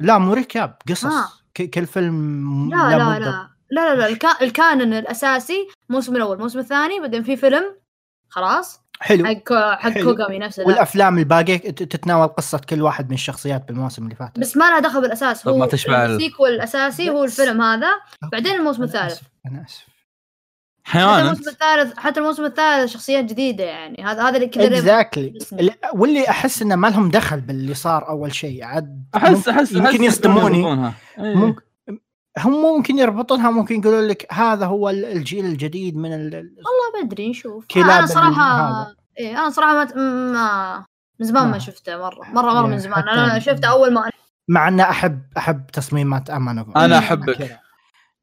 لا 0.00 0.18
مو 0.18 0.34
ركاب 0.34 0.76
قصص 0.88 1.04
آه. 1.04 1.28
ك- 1.54 1.70
كل 1.70 1.86
فيلم 1.86 2.70
لا 2.70 2.76
لا 2.98 3.18
لا. 3.18 3.48
لا 3.70 3.94
لا 3.94 3.94
لا 3.94 4.06
الكا- 4.06 4.42
ال 4.42 4.50
canon 4.50 4.92
الأساسي 4.94 5.68
الموسم 5.90 6.16
الأول 6.16 6.36
الموسم 6.36 6.58
الثاني 6.58 7.00
بعدين 7.00 7.22
في 7.22 7.36
فيلم 7.36 7.76
خلاص 8.28 8.80
حلو 9.00 9.26
حق 9.26 9.52
حق 9.78 9.90
حلو. 9.90 10.14
كوغامي 10.16 10.38
نفسه. 10.38 10.64
والأفلام 10.66 11.18
الباقية 11.18 11.56
ت- 11.56 11.82
تتناول 11.82 12.26
قصة 12.28 12.58
كل 12.58 12.82
واحد 12.82 13.08
من 13.08 13.14
الشخصيات 13.14 13.68
بالموسم 13.68 14.04
اللي 14.04 14.14
فات 14.14 14.38
بس 14.38 14.56
ما 14.56 14.64
لها 14.70 14.78
دخل 14.80 15.00
بالأساس 15.00 15.48
هو 15.48 15.56
ما 15.58 15.66
تشبع 15.66 16.04
ال- 16.04 16.10
ال 16.10 16.15
sequel 16.15 16.48
الأساسي 16.50 17.10
هو. 17.10 17.24
الفيلم 17.24 17.62
هذا 17.62 17.88
بعدين 18.32 18.54
الموسم 18.54 18.82
أنا 18.82 18.84
الثالث. 18.92 19.12
آسف، 19.12 19.22
أنا 19.46 19.64
آسف 19.68 19.84
حتى 20.88 20.98
حيوان 20.98 21.20
الموسم 21.20 21.50
الثالث 21.50 21.98
حتى 21.98 22.20
الموسم 22.20 22.44
الثالث 22.44 22.92
شخصيات 22.92 23.24
جديدة 23.24 23.64
يعني 23.64 24.04
هذا 24.04 24.22
هذا 24.22 24.36
اللي 24.36 24.46
كذا 24.48 24.66
exactly. 24.66 25.38
واللي 25.94 26.28
أحس 26.30 26.62
إنه 26.62 26.76
ما 26.76 26.86
لهم 26.86 27.10
دخل 27.10 27.40
باللي 27.40 27.74
صار 27.74 28.08
أول 28.08 28.34
شيء 28.34 28.64
عاد 28.64 29.04
احس 29.16 29.48
احس 29.48 29.72
يمكن 29.72 29.86
أحس 29.86 30.00
يصدموني. 30.00 30.68
إيه. 30.68 30.94
ممكن 31.18 31.62
هم 32.38 32.52
ممكن 32.62 32.98
يربطونها 32.98 33.50
ممكن 33.50 33.80
يقولون 33.80 34.06
لك 34.08 34.26
هذا 34.32 34.66
هو 34.66 34.90
ال- 34.90 35.04
الجيل 35.04 35.44
الجديد 35.44 35.96
من 35.96 36.12
ال... 36.12 36.34
والله 36.34 37.00
ما 37.02 37.06
أدري 37.06 37.30
نشوف 37.30 37.66
كلاب 37.70 37.90
أنا 37.90 38.06
صراحة. 38.06 38.86
إيه 39.18 39.32
أنا 39.38 39.50
صراحة 39.50 39.72
ما, 39.74 39.94
ما 40.32 40.84
من 41.20 41.26
زمان 41.26 41.44
ما 41.44 41.50
ما. 41.50 41.58
شفته 41.58 41.96
مره 41.98 42.20
مره 42.32 42.52
مرة 42.52 42.62
يا 42.62 42.66
من 42.66 42.78
زمان 42.78 42.94
حتى 43.02 43.10
أنا 43.10 43.24
أنا. 43.24 43.38
شفته 43.38 43.68
أول 43.70 43.92
ما 43.94 44.10
مع 44.48 44.68
ان 44.68 44.80
احب 44.80 45.22
أحب 45.36 45.66
تصميمات 45.66 46.30
أمانو 46.30 46.72
أنا 46.76 46.98
أحبك 46.98 47.58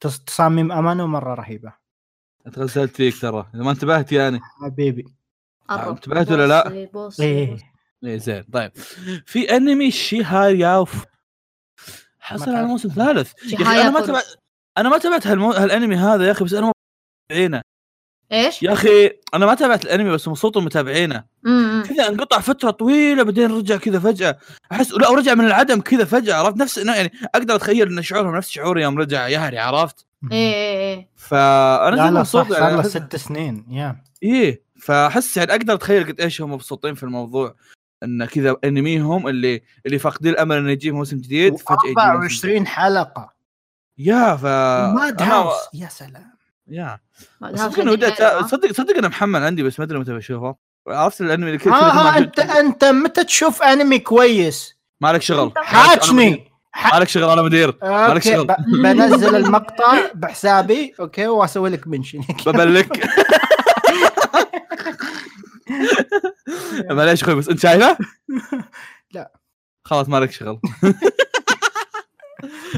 تص- 0.07 0.23
تصاميم 0.27 0.71
أمانو 0.71 1.07
مرة 1.07 1.33
رهيبة 1.33 1.73
انت 2.47 2.59
غسلت 2.59 2.95
فيك 2.95 3.21
ترى. 3.21 3.49
إذا 3.55 3.63
ما 3.63 3.71
انتبهت 3.71 4.11
يعني. 4.11 4.39
حبيبي. 4.63 5.05
انتبهت 5.69 6.31
ولا 6.31 6.47
لا؟ 6.47 6.63
بصي- 6.67 6.73
إيه 6.77 6.91
بصي. 6.91 7.23
إيه. 7.23 8.17
زين. 8.17 8.43
طيب. 8.43 8.71
في 9.25 9.55
أنمي 9.55 9.91
شيهار 9.91 10.55
ياوف 10.55 11.05
حصل 12.19 12.43
على 12.43 12.53
تعرف. 12.55 12.67
موسم 12.67 12.89
ثالث. 12.89 13.33
يا 13.43 13.55
أخي 13.55 13.63
شهاية 13.63 13.81
أنا 13.81 13.89
ما. 13.89 14.01
تبعت 14.01 14.25
أنا 14.77 14.89
ما 14.89 14.97
تابعت 14.97 15.27
هالمو... 15.27 15.51
هالأنمي 15.51 15.95
هذا 15.95 16.25
يا 16.27 16.31
أخي 16.31 16.45
بس 16.45 16.53
أنا 16.53 16.71
متابعينه 17.31 17.61
إيش؟ 18.31 18.63
يا 18.63 18.73
أخي 18.73 19.11
أنا 19.33 19.45
ما 19.45 19.53
تابعت 19.55 19.85
الأنمي 19.85 20.09
بس 20.11 20.27
مبسوط 20.27 20.57
متابعينه. 20.57 21.23
كذا 21.89 22.07
انقطع 22.07 22.39
فترة 22.39 22.71
طويلة 22.71 23.23
بعدين 23.23 23.51
رجع 23.51 23.77
كذا 23.77 23.99
فجأة. 23.99 24.37
أحس 24.71 24.91
لا 24.91 25.09
ورجع 25.09 25.33
من 25.33 25.45
العدم 25.45 25.81
كذا 25.81 26.05
فجأة 26.05 26.35
عرفت؟ 26.35 26.57
نفس 26.57 26.77
يعني 26.77 27.11
أقدر 27.35 27.55
أتخيل 27.55 27.87
إن 27.97 28.01
شعورهم 28.01 28.35
نفس 28.35 28.49
شعوري 28.49 28.81
يوم 28.81 28.97
رجع 28.97 29.27
يهري 29.27 29.59
عرفت؟ 29.59 30.05
إيه 30.31 30.53
إيه 30.53 30.77
إيه. 30.95 31.09
فأنا 31.15 31.95
لا 31.95 32.05
زي 32.07 32.11
لا 32.13 32.19
مبسوط 32.19 32.43
صح 32.43 32.49
صار 32.49 32.59
له 32.61 32.69
يعني 32.69 32.83
ست 32.83 33.15
سنين 33.15 33.65
يا. 33.69 33.95
إيه 34.23 34.61
فأحس 34.81 35.37
يعني 35.37 35.51
أقدر 35.51 35.73
أتخيل 35.73 36.07
قد 36.07 36.21
إيش 36.21 36.41
هم 36.41 36.51
مبسوطين 36.53 36.93
في 36.95 37.03
الموضوع. 37.03 37.55
إن 38.03 38.25
كذا 38.25 38.55
أنميهم 38.63 39.27
اللي 39.27 39.61
اللي 39.85 39.99
فاقدين 39.99 40.31
الأمل 40.33 40.57
إنه 40.57 40.71
يجيه 40.71 40.91
موسم 40.91 41.17
جديد 41.17 41.55
فجأة 41.57 41.77
يجي 41.85 41.93
موسم 41.95 41.99
24 42.11 42.67
حلقة. 42.67 43.33
يا 43.97 44.35
ف 44.35 44.43
ماد 44.95 45.19
أنا- 45.21 45.23
هاوس 45.23 45.53
يا 45.73 45.87
سلام. 45.89 46.34
يا. 46.69 46.99
هذا 47.43 47.69
صدق 47.69 48.21
ها؟ 48.21 48.47
صدق 48.47 48.71
صدق 48.71 48.97
أنا 48.97 49.07
محمل 49.07 49.43
عندي 49.43 49.63
بس 49.63 49.79
ما 49.79 49.85
أدري 49.85 49.99
متى 49.99 50.13
بشوفه. 50.13 50.55
عرفت 50.87 51.21
الأنمي 51.21 51.47
اللي 51.47 51.59
شوي 51.59 51.71
ها 51.71 52.03
ما- 52.03 52.17
انت 52.17 52.39
أنت 52.39 52.85
متى 52.85 53.23
تشوف 53.23 53.61
أنمي 53.63 53.99
كويس؟ 53.99 54.75
ما 55.01 55.13
لك 55.13 55.21
شغل 55.21 55.51
حاجني. 55.57 56.51
ما 56.93 56.99
لك 56.99 57.07
شغل 57.09 57.29
أنا 57.29 57.41
مدير. 57.41 57.77
مالك 57.83 58.21
شغل. 58.23 58.47
بنزل 58.83 59.35
المقطع 59.35 59.97
بحسابي 60.15 60.93
أوكي 60.99 61.27
وأسوي 61.27 61.69
لك 61.69 61.87
منشن 61.87 62.21
ببلك 62.45 63.09
معليش 66.91 67.23
أخوي 67.23 67.35
بس 67.35 67.49
أنت 67.49 67.59
شايفه؟ 67.59 67.97
لا. 69.11 69.31
خلاص 69.85 70.09
ما 70.09 70.17
لك 70.17 70.31
شغل. 70.31 70.59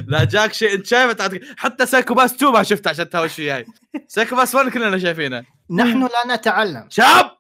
لا 0.08 0.24
جاك 0.24 0.54
شيء 0.54 0.74
انت 0.74 0.86
شايفه 0.86 1.14
تعطيك 1.14 1.42
حتى 1.58 1.86
Psycho-Pass 1.86 2.34
2 2.34 2.52
ما 2.54 2.64
شفته 2.64 2.90
عشان 2.90 3.10
تهوش 3.10 3.40
وياي 3.40 3.66
Psycho-Pass 4.08 4.56
1 4.56 4.70
كلنا 4.70 4.98
شايفينه. 4.98 5.46
نحن 5.70 6.02
لا 6.04 6.36
نتعلم. 6.36 6.88
شاب! 6.90 7.32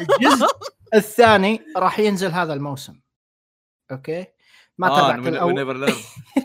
الجزء 0.00 0.46
الثاني 0.94 1.62
راح 1.76 1.98
ينزل 1.98 2.30
هذا 2.30 2.52
الموسم. 2.52 3.00
okay؟ 3.90 4.26
ما 4.78 4.88
تابعت 4.88 5.26
الأول. 5.26 5.54
never 5.54 5.76
learn 5.76 5.94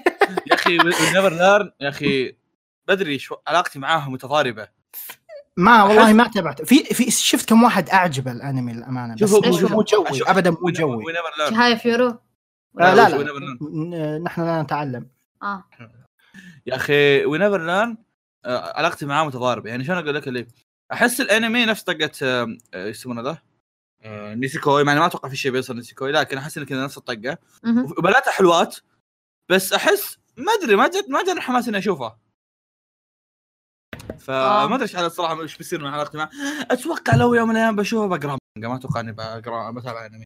يا 0.47 0.53
أخي 0.53 0.77
never 0.77 1.33
learn 1.33 1.71
يا 1.81 1.89
أخي 1.89 2.35
بدري 2.87 3.19
شو 3.19 3.35
علاقتي 3.47 3.79
معاهم 3.79 4.13
متضاربة. 4.13 4.67
ما 5.57 5.83
والله 5.83 6.13
ما 6.13 6.27
تابعت. 6.27 6.61
في 6.61 6.83
في 6.83 7.11
شفت 7.11 7.49
كم 7.49 7.63
واحد 7.63 7.89
أعجب 7.89 8.27
الأنمي 8.27 8.73
للأمانة 8.73 9.15
بس 9.15 9.31
مو 9.31 9.83
جوي 9.83 10.07
ابدا 10.27 10.49
مو 10.51 10.69
جوي. 10.69 11.03
فيورو 11.77 12.07
آه، 12.79 12.93
لا 12.93 12.95
لا. 12.95 13.09
never 13.09 13.39
learn. 13.39 13.57
ن- 13.61 14.23
نحن 14.23 14.41
لا 14.41 14.61
نتعلم. 14.61 15.07
آه. 15.45 15.63
يا 16.65 16.75
أخي 16.75 17.25
We 17.25 17.37
never 17.37 17.65
learn 17.65 17.97
علاقتي 18.45 19.05
معاه 19.05 19.25
متضاربة. 19.25 19.69
يعني 19.69 19.83
شلون 19.83 19.97
أقول 19.97 20.15
لك 20.15 20.27
اللي 20.27 20.47
أحس 20.93 21.21
الأنمي 21.21 21.65
نفس 21.65 21.83
طقة 21.83 22.11
آه، 22.23 22.57
آه، 22.73 22.87
يسمونه 22.87 23.21
ذا؟ 23.21 23.37
آه، 24.01 24.33
Nisekoi. 24.33 24.83
يعني 24.85 24.99
ما 24.99 25.05
أتوقع 25.05 25.29
في 25.29 25.35
شيء 25.35 25.51
بيوصل 25.51 25.75
Nisekoi 25.75 26.11
لكن 26.11 26.37
أحس 26.37 26.57
إنه 26.57 26.65
كذا 26.65 26.83
نفس 26.83 26.97
الطقة. 26.97 27.37
وبناتها 27.97 28.31
حلوات 28.31 28.77
بس 29.49 29.73
أحس 29.73 30.17
ما 30.37 30.51
أدري 30.53 30.75
ما 30.75 30.87
جت 30.87 31.05
ما 31.09 31.23
جاني 31.23 31.41
حماس 31.41 31.67
إني 31.67 31.77
أشوفها. 31.77 32.19
آه. 34.11 34.17
فما 34.17 34.75
أدري 34.75 34.83
إيش 34.83 34.95
الصراحة 34.95 35.41
إيش 35.41 35.57
بيصير 35.57 35.83
مع 35.83 35.91
علاقتي 35.91 36.17
معه 36.17 36.29
أتوقع 36.71 37.15
لو 37.15 37.33
يوم 37.33 37.49
من 37.49 37.55
الأيام 37.55 37.75
بشوفه 37.75 38.07
بقرأ 38.07 38.37
مانجا 38.57 38.67
ما 38.67 38.75
أتوقع 38.75 38.99
إني 38.99 39.11
بقرأ 39.11 39.71
بتابع 39.71 40.05
أنمي. 40.05 40.25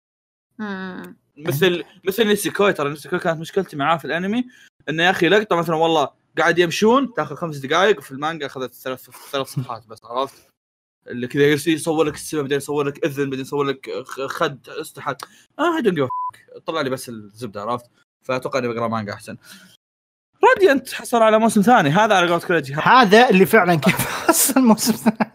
مثل 1.38 1.84
مثل 2.08 2.28
Nisekoi. 2.28 2.74
ترى 2.74 2.90
Nisekoi 2.90 3.20
كانت 3.20 3.40
مشكلتي 3.40 3.76
معاه 3.78 3.98
في 3.98 4.06
الأنمي. 4.06 4.46
إنه 4.90 5.04
يا 5.04 5.10
أخي 5.10 5.30
لقطة 5.30 5.56
مثلا 5.56 5.76
والله 5.76 6.10
قاعد 6.38 6.60
يمشون 6.60 7.14
تاخذ 7.14 7.36
خمس 7.36 7.58
دقائق 7.58 7.98
وفي 7.98 8.12
المانجا 8.12 8.46
أخذت 8.46 8.74
ثلاث 8.74 9.10
ثلاث 9.32 9.48
صفحات 9.48 9.88
بس 9.88 10.00
عرفت؟ 10.04 10.50
اللي 11.08 11.28
كذا 11.28 11.44
يصور 11.68 12.04
لك 12.04 12.14
السماء 12.14 12.44
بعدين 12.44 12.58
يصور 12.58 12.84
لك 12.84 13.06
إذن 13.06 13.24
بعدين 13.24 13.46
يصور 13.46 13.64
لك 13.64 13.90
خد 14.06 14.70
استحت 14.70 15.22
آه 15.60 16.10
طلع 16.66 16.82
لي 16.82 16.90
بس 16.90 17.10
الزبدة 17.10 17.62
عرفت؟ 17.62 17.86
فأتوقع 18.24 18.60
إني 18.60 18.68
بقرأ 18.68 18.88
مانجا 18.88 19.14
أحسن. 19.14 19.38
Radiant 20.44 20.94
حصل 20.94 21.22
على 21.22 21.40
موسم 21.40 21.62
ثاني 21.62 21.90
هذا 21.90 22.16
على 22.16 22.28
قولة 22.28 22.40
كريجي 22.40 22.74
هذا 22.74 23.30
اللي 23.30 23.46
فعلا 23.46 23.76
كيف 23.76 23.96
حصل 24.28 24.62
موسم 24.62 24.94
ثاني 24.94 25.29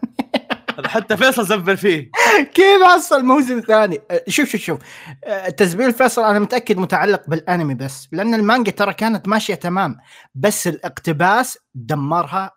حتى 0.85 1.17
فيصل 1.17 1.45
زبل 1.45 1.77
فيه. 1.77 2.11
كيف 2.53 2.83
حصل 2.83 3.23
موسم 3.25 3.59
ثاني؟ 3.59 4.01
أه، 4.11 4.23
شوف 4.27 4.49
شوف 4.49 4.61
شوف. 4.61 4.79
أه، 5.23 5.49
تزبيل 5.49 5.93
فيصل 5.93 6.23
أنا 6.23 6.39
متأكد 6.39 6.77
متعلق 6.77 7.21
بالأنمي 7.27 7.73
بس 7.73 8.07
لأن 8.11 8.33
المانجا 8.33 8.71
ترى 8.71 8.93
كانت 8.93 9.27
ماشية 9.27 9.55
تمام 9.55 9.97
بس 10.35 10.67
الاقتباس 10.67 11.57
دمرها 11.75 12.51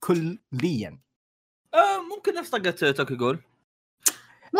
كليا. 0.00 0.98
آه 1.74 2.02
ممكن 2.16 2.34
نفس 2.34 2.50
طقة 2.50 2.70
Tokyo 2.90 3.14
Ghoul. 3.14 3.38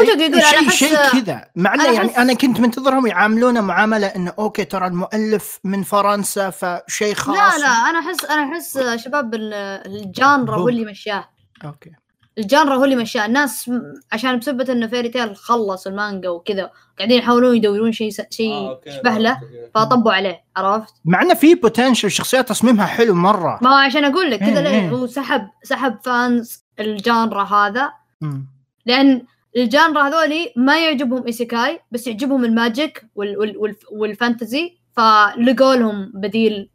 أنا 0.01 0.41
شيء 0.41 0.71
شيء 0.71 0.97
كذا. 1.13 1.51
مع 1.57 1.75
إنه 1.75 1.85
أنا 1.85 1.93
يعني 1.93 2.19
أنا 2.19 2.35
كنت 2.35 2.61
منتظرهم 2.61 3.07
يعاملونه 3.07 3.61
معاملة 3.61 4.07
إنه 4.07 4.33
okay 4.39 4.65
ترى 4.65 4.87
المؤلف 4.87 5.59
من 5.65 5.83
فرنسا 5.83 6.51
فشيء 6.51 7.15
خاص. 7.15 7.37
لا 7.37 7.59
لا 7.59 7.67
أنا 7.67 7.99
احس 7.99 8.25
أنا 8.25 8.53
أحس 8.53 8.79
شباب 9.05 9.35
ال- 9.35 9.55
ال 9.87 9.98
genre 9.98 10.57
هو. 10.57 10.69
اللي 10.69 10.85
مشاه. 10.85 11.29
okay. 11.65 11.91
ال 12.39 12.45
genre 12.45 12.75
هو 12.77 12.85
اللي 12.85 12.97
مشاه 12.97 13.27
الناس 13.27 13.71
عشان 14.13 14.39
بسبة 14.39 14.73
إنه 14.73 14.87
Fairy 14.87 15.09
Tail 15.09 15.37
خلص 15.37 15.87
المانجا 15.87 16.29
وكذا 16.29 16.71
قاعدين 16.99 17.19
يحاولون 17.19 17.57
يدورون 17.57 17.93
شيء 17.93 18.11
س- 18.11 18.21
آه، 18.21 18.27
شيء 18.31 18.79
يشبه 18.87 19.19
له 19.19 19.41
فطبوا 19.75 20.13
عليه 20.13 20.45
عرفت؟ 20.57 20.95
مع 21.05 21.23
إنه 21.23 21.35
في 21.35 21.55
potential 21.55 22.11
شخصيات 22.11 22.49
تصميمها 22.49 22.87
حلو 22.87 23.15
مرة 23.15 23.59
ما 23.63 23.71
هو 23.71 23.75
عشان 23.75 24.05
أقول 24.05 24.31
لك 24.31 24.39
كذا 24.41 24.63
ليه 24.63 24.69
إيه. 24.71 24.91
هو 24.91 25.07
سحب 25.07 25.49
سحب 25.63 25.99
fans 26.05 26.65
ال 26.81 26.91
genre 26.91 27.43
هذا 27.43 27.93
مم. 28.21 28.47
لأن 28.87 29.23
ال 29.57 29.64
genre 29.64 30.03
هذولي 30.09 30.53
ما 30.57 30.85
يعجبهم 30.85 31.27
isekai 31.27 31.81
بس 31.91 32.07
يعجبهم 32.07 32.45
ال 32.45 32.55
magic 32.55 33.07
وال 33.15 33.39
وال 33.39 33.57
وال 33.59 33.77
وال 33.93 34.12
fantasy 34.12 34.79
فلقوا 34.97 35.75
لهم 35.75 36.13
بديل 36.15 36.71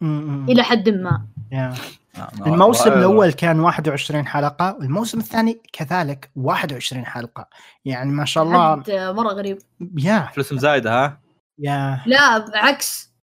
مم،. 0.00 0.46
إلى 0.48 0.62
حد 0.62 0.88
ما 0.88 1.22
يا. 1.52 1.74
آه، 2.18 2.30
الموسم 2.46 2.92
الأول 2.92 3.32
كان 3.32 3.60
21 3.60 4.26
حلقة 4.26 4.76
والموسم 4.80 5.18
الثاني 5.18 5.60
كذلك 5.72 6.30
21 6.36 7.06
حلقة. 7.06 7.48
يعني 7.84 8.12
ما 8.12 8.24
شاء 8.24 8.44
الله 8.44 8.82
مرة 9.12 9.28
غريب. 9.32 9.58
يا. 9.98 10.30
فلوسهم 10.34 10.58
زايدة 10.58 11.04
ها؟ 11.04 11.20
yeah. 11.58 12.02
لا 12.06 12.44
عكس 12.54 13.16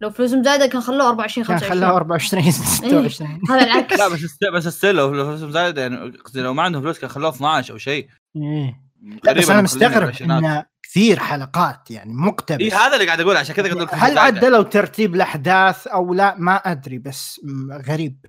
لو 0.00 0.10
فلوسهم 0.10 0.42
زايدة 0.44 0.66
كان 0.66 0.80
خلوه 0.80 1.08
24 1.08 1.46
كان 1.46 1.58
25 1.58 1.80
خلاها 1.80 1.96
24 1.96 2.50
26 2.50 3.40
هذا 3.50 3.64
العكس. 3.64 3.98
لا 3.98 4.08
بس 4.08 4.24
است- 4.24 4.44
بس 4.54 4.68
still 4.68 4.94
لو 4.94 5.14
لو 5.14 5.24
فلوسهم 5.24 5.50
زايدة 5.50 5.82
يعني 5.82 5.96
قصدي 6.24 6.40
لو 6.40 6.54
ما 6.54 6.62
عندهم 6.62 6.82
فلوس 6.82 6.98
كان 6.98 7.10
خلوه 7.10 7.30
12 7.30 7.72
أو 7.72 7.78
شيء. 7.78 8.08
إيه. 8.36 8.80
لا 9.02 9.18
قريباً 9.32 9.40
بس 9.40 9.50
أنا 9.50 9.62
مستغرب. 9.62 10.12
انه 10.22 10.64
كثير 10.82 11.18
حلقات 11.18 11.90
يعني 11.90 12.12
مقتبس. 12.14 12.60
اي 12.60 12.70
هذا 12.70 12.94
اللي 12.94 13.06
قاعد 13.06 13.20
أقول 13.20 13.36
عشان 13.36 13.54
كذا 13.54 13.68
لك 13.68 13.94
هل. 13.94 14.18
عدلوا 14.18 14.62
ترتيب 14.62 15.14
الأحداث 15.14 15.86
أو 15.86 16.14
لا؟ 16.14 16.34
ما 16.38 16.54
أدري 16.56 16.98
بس 16.98 17.40
غريب. 17.88 18.26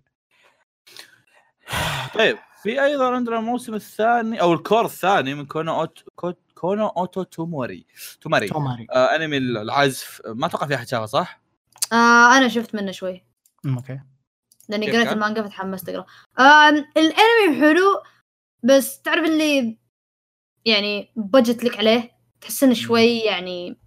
طيب. 2.17 2.37
في 2.63 2.83
أيضا 2.83 3.15
عندنا 3.15 3.39
الموسم 3.39 3.73
الثاني 3.73 4.41
أو 4.41 4.53
ال 4.53 4.60
cour 4.60 4.85
الثاني 4.85 5.33
من 5.33 5.45
كونو 5.45 5.79
أوت... 5.79 6.03
كو- 6.15 6.33
كونو 6.55 6.87
أوتو 6.87 7.23
توموري. 7.23 7.85
توماري. 8.21 8.47
توماري. 8.47 8.87
آه 8.91 9.15
أنمي 9.15 9.37
العزف. 9.37 10.21
ما 10.25 10.45
أتوقع 10.45 10.67
في 10.67 10.75
احد 10.75 10.87
شافه 10.87 11.05
صح؟ 11.05 11.41
آه 11.93 12.37
أنا 12.37 12.47
شفت 12.47 12.75
منه 12.75 12.91
شوي. 12.91 13.25
أوكي. 13.65 13.99
لأني 14.69 14.91
قريت؟ 14.91 15.11
المانجا 15.11 15.43
فتحمست 15.43 15.89
أقرأ. 15.89 16.05
آه 16.39 16.69
الأنمي 16.97 17.61
حلو 17.61 18.03
بس 18.63 19.01
تعرف 19.01 19.25
اللي 19.25 19.77
يعني 20.65 21.11
بجت 21.15 21.63
لك 21.63 21.77
عليه؟ 21.77 22.11
تحس 22.41 22.63
إنه 22.63 22.73
شوي 22.73 23.19
يعني 23.19 23.77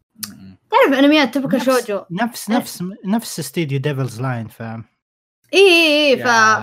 تعرف 0.71 0.99
أنميات 0.99 1.35
تبكى 1.35 1.61
شوجو. 1.61 2.05
نفس 2.11 2.51
نفس 2.51 2.85
نفس 3.05 3.39
استديو 3.41 3.79
ديفلز 3.81 4.21
لاين 4.21 4.49
ف 4.49 4.63
اي 5.55 5.59
اي 5.59 6.11
اي 6.11 6.17
ف 6.17 6.21
يا. 6.21 6.61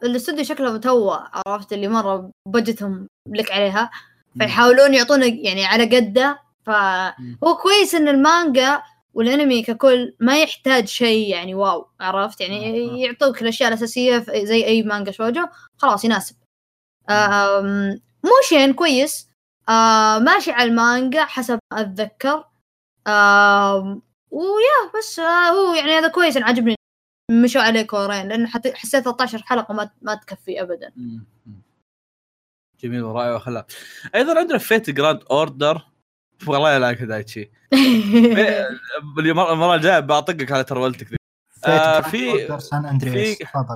فالاستوديو 0.00 0.44
شكله 0.44 0.72
متوه 0.72 1.30
عرفت 1.46 1.72
اللي 1.72 1.88
مرة 1.88 2.30
بجتهم 2.48 3.06
لك 3.28 3.50
عليها. 3.52 3.90
فيحاولون 4.38 4.94
يعطونك 4.94 5.34
يعني 5.38 5.64
على 5.64 5.96
قده. 5.96 6.38
فهو 6.66 7.56
كويس 7.62 7.94
إن 7.94 8.08
المانجا 8.08 8.82
والأنمي 9.14 9.62
ككل 9.62 10.16
ما 10.20 10.42
يحتاج 10.42 10.86
شيء 10.88 11.28
يعني 11.28 11.54
wow 11.54 11.88
عرفت؟ 12.00 12.40
يعني 12.40 12.86
مم. 12.90 12.96
يعطوك 12.96 13.42
الأشياء 13.42 13.68
الأساسية 13.68 14.18
زي 14.44 14.64
أي 14.64 14.82
مانجا 14.82 15.12
shoujo 15.12 15.46
خلاص 15.78 16.04
يناسب. 16.04 16.36
مو 18.24 18.40
شين 18.40 18.72
كويس. 18.74 19.28
آه 19.68 20.18
ماشي 20.18 20.50
على 20.52 20.70
المانجا 20.70 21.24
حسب 21.24 21.58
ما 21.72 21.80
أتذكر. 21.80 22.44
و 24.30 24.42
yeah 24.42 24.90
بس 24.98 25.18
آه 25.18 25.48
هو 25.50 25.74
يعني 25.74 25.92
هذا 25.92 26.08
كويس 26.08 26.36
أنا 26.36 26.46
عجبني 26.46 26.74
مشوا 27.30 27.62
عليه 27.62 27.82
كورين 27.82 28.28
لأن 28.28 28.46
حسيت 28.46 29.04
13 29.04 29.42
حلقة 29.42 29.74
ما 29.74 29.90
ما 30.02 30.14
تكفي 30.14 30.62
ابدا. 30.62 30.92
جميل 32.80 33.02
ورائع 33.02 33.34
وخلاق 33.34 33.66
أيضا 34.14 34.38
عندنا 34.38 34.58
Fate 34.58 34.90
Grand 34.90 35.20
Order 35.30 35.82
والله 36.46 36.78
لا 36.78 36.92
دايتشي 36.92 37.50
المره 39.18 39.52
المرة 39.52 39.74
الجاية 39.74 40.00
بعطقك 40.00 40.52
على 40.52 40.64
ترولتك 40.64 41.06
ذي. 41.10 41.16
آه، 41.66 42.00
في- 42.00 42.60
سان 42.60 42.86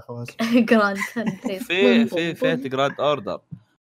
فواز 0.06 0.26
جراند 0.40 0.96
في 0.98 1.58
في 2.08 2.34
فيت 2.34 2.66
جراند 2.66 3.00
اوردر 3.00 3.40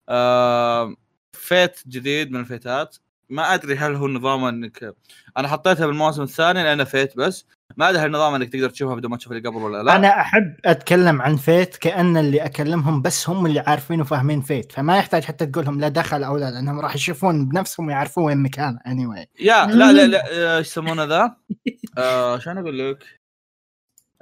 آه 0.10 0.96
Fate 1.34 1.88
جديد 1.88 2.32
من 2.32 2.40
الفيتات 2.40 2.98
ما 3.30 3.54
أدري 3.54 3.78
هل 3.78 3.96
هو 3.96 4.08
نظام 4.08 4.44
انك 4.44 4.96
أنا 5.38 5.48
حطيتها 5.48 5.86
بالموسم 5.88 6.22
الثاني 6.22 6.64
لأنه 6.64 6.84
Fate 6.84 7.18
بس. 7.18 7.46
ما 7.76 7.90
ادري 7.90 8.02
هل 8.02 8.12
نظام 8.12 8.36
إنك 8.36 8.50
تقدر 8.50 8.70
تشوفها 8.70 8.96
بدون 8.96 9.12
ما 9.12 9.18
تشوف 9.18 9.32
اللي 9.32 9.50
قبل 9.50 9.58
ولا 9.58 9.84
لا 9.84 9.96
أنا 9.96 10.22
أحب 10.22 10.56
أتكلم 10.66 11.22
عن 11.22 11.36
Fate 11.36 11.78
كأن 11.78 12.18
اللي 12.18 12.46
أكلمهم 12.46 13.02
بس 13.02 13.30
هم 13.30 13.46
اللي 13.46 13.60
عارفين 13.60 14.02
وفاهمين 14.02 14.42
Fate 14.42 14.72
فما 14.72 14.98
يحتاج 14.98 15.24
حتى 15.24 15.46
تقول 15.46 15.66
لهم 15.66 15.80
لا 15.80 15.88
دخل 15.88 16.24
أو 16.24 16.38
لا 16.38 16.52
لأنهم 16.52 16.80
راح 16.80 16.96
يشوفون 16.96 17.50
بنفسهم 17.50 17.88
ويعرفون 17.88 18.24
وين 18.24 18.38
مكانه 18.38 18.80
اني 18.88 19.06
anyway. 19.06 19.28
يا 19.40 19.66
لا 19.66 19.92
لا 19.92 20.08
لا 20.08 20.24
آه، 20.34 20.58
إيش 20.58 20.68
يسمونه 20.68 21.04
ذا؟ 21.04 21.38
آه، 21.98 22.40
شلون 22.40 22.58
أقول 22.58 22.92
لك؟ 22.92 23.20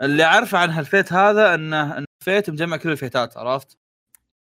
اللي 0.01 0.23
اعرفه 0.23 0.57
عن 0.57 0.69
هالفيت 0.69 1.13
هذا 1.13 1.55
إنه 1.55 1.97
إن 1.97 2.05
Fate 2.23 2.49
مجمع 2.49 2.77
كل 2.77 2.91
الفيتات 2.91 3.37
عرفت؟ 3.37 3.77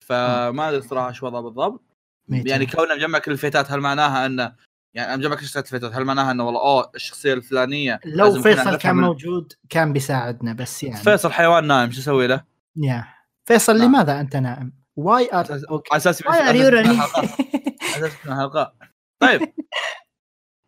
فما 0.05 0.69
أدري 0.69 0.81
صراحة 0.81 1.11
شو 1.11 1.25
وضعه 1.25 1.41
بالضبط. 1.41 1.83
يعني 2.29 2.65
كونه 2.65 2.95
مجمع 2.95 3.19
كل 3.19 3.31
الفيتات 3.31 3.71
هل 3.71 3.79
معناها 3.79 4.25
إنه 4.25 4.55
يعني 4.97 5.09
أنا 5.13 5.17
مجمع 5.17 5.35
كل 5.35 5.41
الشخصيات 5.41 5.65
الفيتات 5.65 5.93
هل 5.93 6.03
معناها 6.05 6.31
إنه 6.31 6.45
والله 6.45 6.59
اوه 6.61 6.91
الشخصية 6.95 7.33
الفلانية 7.33 7.99
لو 8.05 8.41
فيصل 8.41 8.75
كان 8.75 8.95
من- 8.95 9.03
موجود 9.03 9.53
كان 9.69 9.93
بيساعدنا 9.93 10.53
بس 10.53 10.83
يعني. 10.83 10.97
فيصل 11.03 11.31
حيوان 11.31 11.67
نايم 11.67 11.91
شو 11.91 11.99
أسوي 12.01 12.27
له؟ 12.27 12.43
يا. 12.75 13.05
فيصل 13.45 13.77
نعم. 13.77 13.87
لماذا 13.87 14.19
أنت 14.19 14.35
نائم؟ 14.35 14.73
واي 14.95 15.29
ار 15.33 15.61
أوكي 15.69 15.89
على 15.91 15.97
أساس? 15.97 16.27
على 16.27 16.61
أساس 17.97 18.13
إنها 18.25 18.37
حلقة. 18.41 18.73
طيب. 19.19 19.53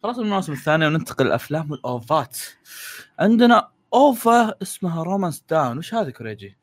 خلاص 0.04 0.18
من 0.18 0.24
الموسم 0.26 0.54
الثاني 0.54 0.88
وننتقل 0.88 1.26
للافلام 1.26 1.72
والاوفات 1.72 2.38
عندنا 3.20 3.72
أوفا 3.94 4.56
اسمها 4.62 5.04
رومانس 5.04 5.44
داون 5.50 5.78
وش 5.78 5.94
هذه 5.94 6.10
كوريجي؟ 6.10 6.58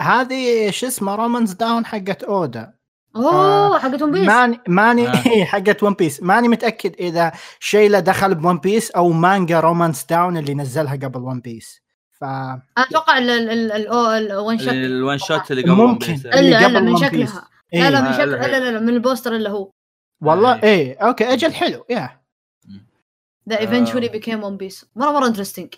هذه 0.00 0.70
شو 0.70 0.86
اسمه؟ 0.86 1.14
رومانز 1.14 1.52
داون 1.52 1.86
حقت 1.86 2.22
أودا. 2.22 2.74
أوه 3.16 3.78
حقت 3.78 4.02
ون 4.02 4.12
بيس 4.12 4.26
ماني 4.26 4.60
ماني 4.68 5.08
آه. 5.08 5.22
إيه، 5.26 5.44
حقت 5.44 5.82
ون 5.82 5.94
بيس 5.94 6.22
ماني 6.22 6.48
متأكد 6.48 6.94
إذا 7.00 7.32
شي 7.60 7.84
له 7.84 8.00
دخل 8.00 8.34
ب 8.34 8.40
One 8.40 8.58
Piece 8.58 8.90
أو 8.90 9.10
مانجا 9.12 9.60
Romance 9.60 10.04
Dawn 10.04 10.36
اللي 10.36 10.54
نزلها 10.54 10.92
قبل 10.96 11.20
One 11.20 11.40
Piece 11.40 11.82
ف 12.12 12.24
أتوقع 12.78 13.18
ال- 13.18 13.30
ال- 13.30 13.50
ال- 13.50 13.72
ال- 13.72 13.88
أو- 13.88 13.94
ال 14.32 14.39
one 14.39 14.58
shot 14.58 14.68
ال 14.68 14.81
one 14.81 15.18
shot 15.18 15.50
اللي 15.50 15.62
قبل 15.62 15.72
ممكن. 15.72 16.12
اللي 16.12 16.38
إلا 16.40 16.56
قبل 16.64 16.76
الا 16.76 16.80
من. 16.80 16.96
شكلها 16.96 17.48
إيه. 17.74 17.82
لا 17.82 17.90
لا 17.90 18.00
من 18.00 18.06
آه، 18.06 18.12
شكل 18.18 18.30
لا، 18.30 18.70
لا 18.70 18.80
من 18.80 18.88
البوستر 18.88 19.36
اللي 19.36 19.48
هو 19.48 19.70
والله 20.22 20.54
إيه. 20.54 20.62
إيه 20.62 20.98
okay 20.98 21.32
أجل 21.32 21.52
حلو 21.54 21.84
yeah 21.90 22.20
that 23.48 23.58
eventually 23.60 24.08
became 24.08 24.44
One 24.44 24.56
Piece 24.56 24.86
مرة 24.96 25.10
مرة 25.12 25.26
interesting. 25.26 25.74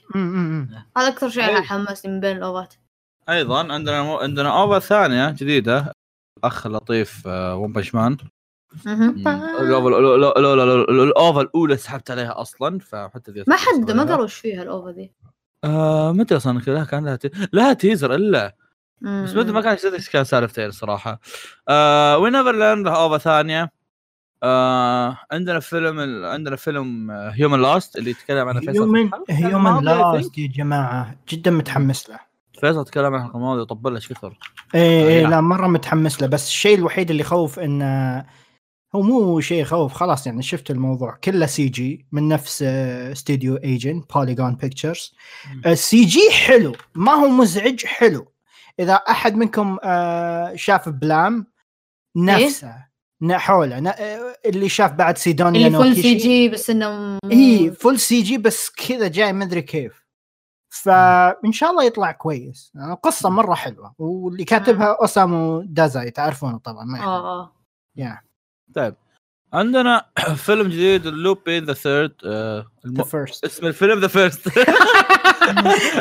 هذا 0.97 1.09
أكثر 1.09 1.28
شيء 1.28 1.45
أي. 1.47 1.62
حمسني 1.62 2.12
من 2.12 2.20
بين 2.20 2.37
الاوفات 2.37 2.74
أيضا 3.28 3.72
عندنا 3.72 4.03
مو... 4.03 4.16
عندنا 4.16 4.61
OVA 4.62 4.79
ثانية 4.78 5.30
جديدة 5.30 5.93
أخ 6.45 6.66
لطيف 6.66 7.22
آه، 7.26 7.57
One 7.57 7.73
Punch 7.73 7.95
Man. 7.95 8.17
الاوفا 10.89 11.41
الأولى 11.41 11.76
سحبت 11.76 12.11
عليها 12.11 12.41
أصلا 12.41 12.78
فحتى 12.78 13.30
ذي 13.32 13.45
ما 13.47 13.57
حد 13.57 13.91
ما. 13.91 14.05
قالوا 14.05 14.22
إيش 14.24 14.35
فيها 14.35 14.62
الاوفا 14.62 14.91
ذي 14.91 15.12
آه 15.64 16.12
متى 16.12 16.37
أصلا 16.37 16.61
كذا 16.61 16.85
كان 16.85 17.05
لها. 17.05 17.18
لها 17.53 17.72
تيزر 17.72 18.14
إلا. 18.14 18.57
بس 19.01 19.35
متى 19.35 19.53
ما 19.53 19.61
كان 19.61 19.93
إيش 19.93 20.11
كان 20.11 20.24
سالفتين 20.24 20.66
الصراحه 20.66 21.20
آه 21.68 22.18
وينفرلاند 22.18 22.87
لها 22.87 22.97
اوفا 22.97 23.18
ثانية 23.18 23.72
آه 24.43 25.18
عندنا 25.32 25.61
فيلم 25.61 26.01
ال... 26.01 26.24
عندنا 26.24 26.57
فيلم 26.57 27.11
هيومن 27.11 27.62
لاست 27.62 27.97
اللي 27.97 28.11
يتكلم 28.11 28.49
عن 28.49 28.61
فيصل 28.61 28.97
هيومن. 29.30 29.85
لاست 29.85 30.39
يا 30.39 30.49
جماعة 30.49 31.16
جدا 31.28 31.51
متحمس 31.51 32.11
له 32.11 32.34
فيصل 32.61 32.85
تكلم 32.85 33.15
عن 33.15 33.21
الحلقة 33.21 33.37
الماضيه 33.37 33.63
طبل 33.65 33.95
إيش 33.95 34.09
كثر 34.13 34.39
إيه 34.75 35.09
إيه. 35.09 35.27
لا 35.27 35.41
مرة 35.41 35.67
متحمس 35.67 36.23
له. 36.23 36.27
بس 36.29 36.49
الشيء 36.49 36.79
الوحيد 36.79 37.11
اللي 37.11 37.21
يخوف 37.23 37.59
انه 37.59 38.19
هو 38.95 39.03
مو 39.03 39.41
شيء 39.41 39.63
يخوف 39.63 39.93
خلاص 39.93 40.27
يعني 40.27 40.43
شفت 40.43 40.71
الموضوع. 40.71 41.19
كله 41.25 41.47
CG 41.47 42.07
من 42.13 42.29
نفس 42.29 42.63
استوديو 42.63 43.57
Ajin 43.57 44.01
Polygon 44.15 44.55
Pictures 44.55 45.15
ال 45.67 46.05
CG 46.05 46.31
حلو. 46.31 46.73
ما 46.95 47.13
هو 47.13 47.29
مزعج 47.29 47.87
حلو. 47.87 48.33
إذا 48.81 48.95
أحد 48.95 49.35
منكم 49.37 49.79
آه، 49.85 50.53
شاف 50.57 50.89
Blame 50.89 51.47
نفسه 52.17 52.75
ن- 53.23 53.39
حوله 53.39 53.89
آه، 53.91 54.37
اللي 54.47 54.69
شاف 54.69 54.93
بعد 54.93 55.19
سيدونيا 55.19 55.67
اللي 55.67 55.79
full. 55.79 55.97
CG 55.97 56.49
بس 56.49 56.71
إنه 56.71 57.19
اي 57.33 57.71
full 57.71 57.99
CG 58.01 58.39
بس 58.39 58.71
كذا 58.71 59.09
جاي 59.09 59.33
ما 59.33 59.45
أدري 59.45 59.63
كيف. 59.63 60.04
فإن 60.83 61.53
شاء 61.53 61.70
الله 61.70 61.85
يطلع 61.85 62.12
كويس. 62.12 62.72
آه، 62.77 62.95
قصة 62.95 63.29
مرة 63.31 63.55
حلوة. 63.55 63.95
واللي 63.99 64.45
كاتبها 64.45 64.97
أوسامو 65.01 65.61
دازاي 65.62 66.11
تعرفونه 66.11 66.59
طبعا 66.59 66.85
ما. 66.85 67.01
آه 67.01 67.41
آه. 67.43 67.53
يا 67.97 68.20
طيب. 68.75 68.95
عندنا 69.53 70.07
فيلم 70.47 70.68
جديد 70.68 71.07
Lupin 71.07 71.65
The 71.65 71.73
Third 71.73 72.15
The 72.87 73.05
First 73.05 73.45
اسم 73.45 73.66
الفيلم 73.66 74.01
The 74.01 74.09
First 74.09 74.49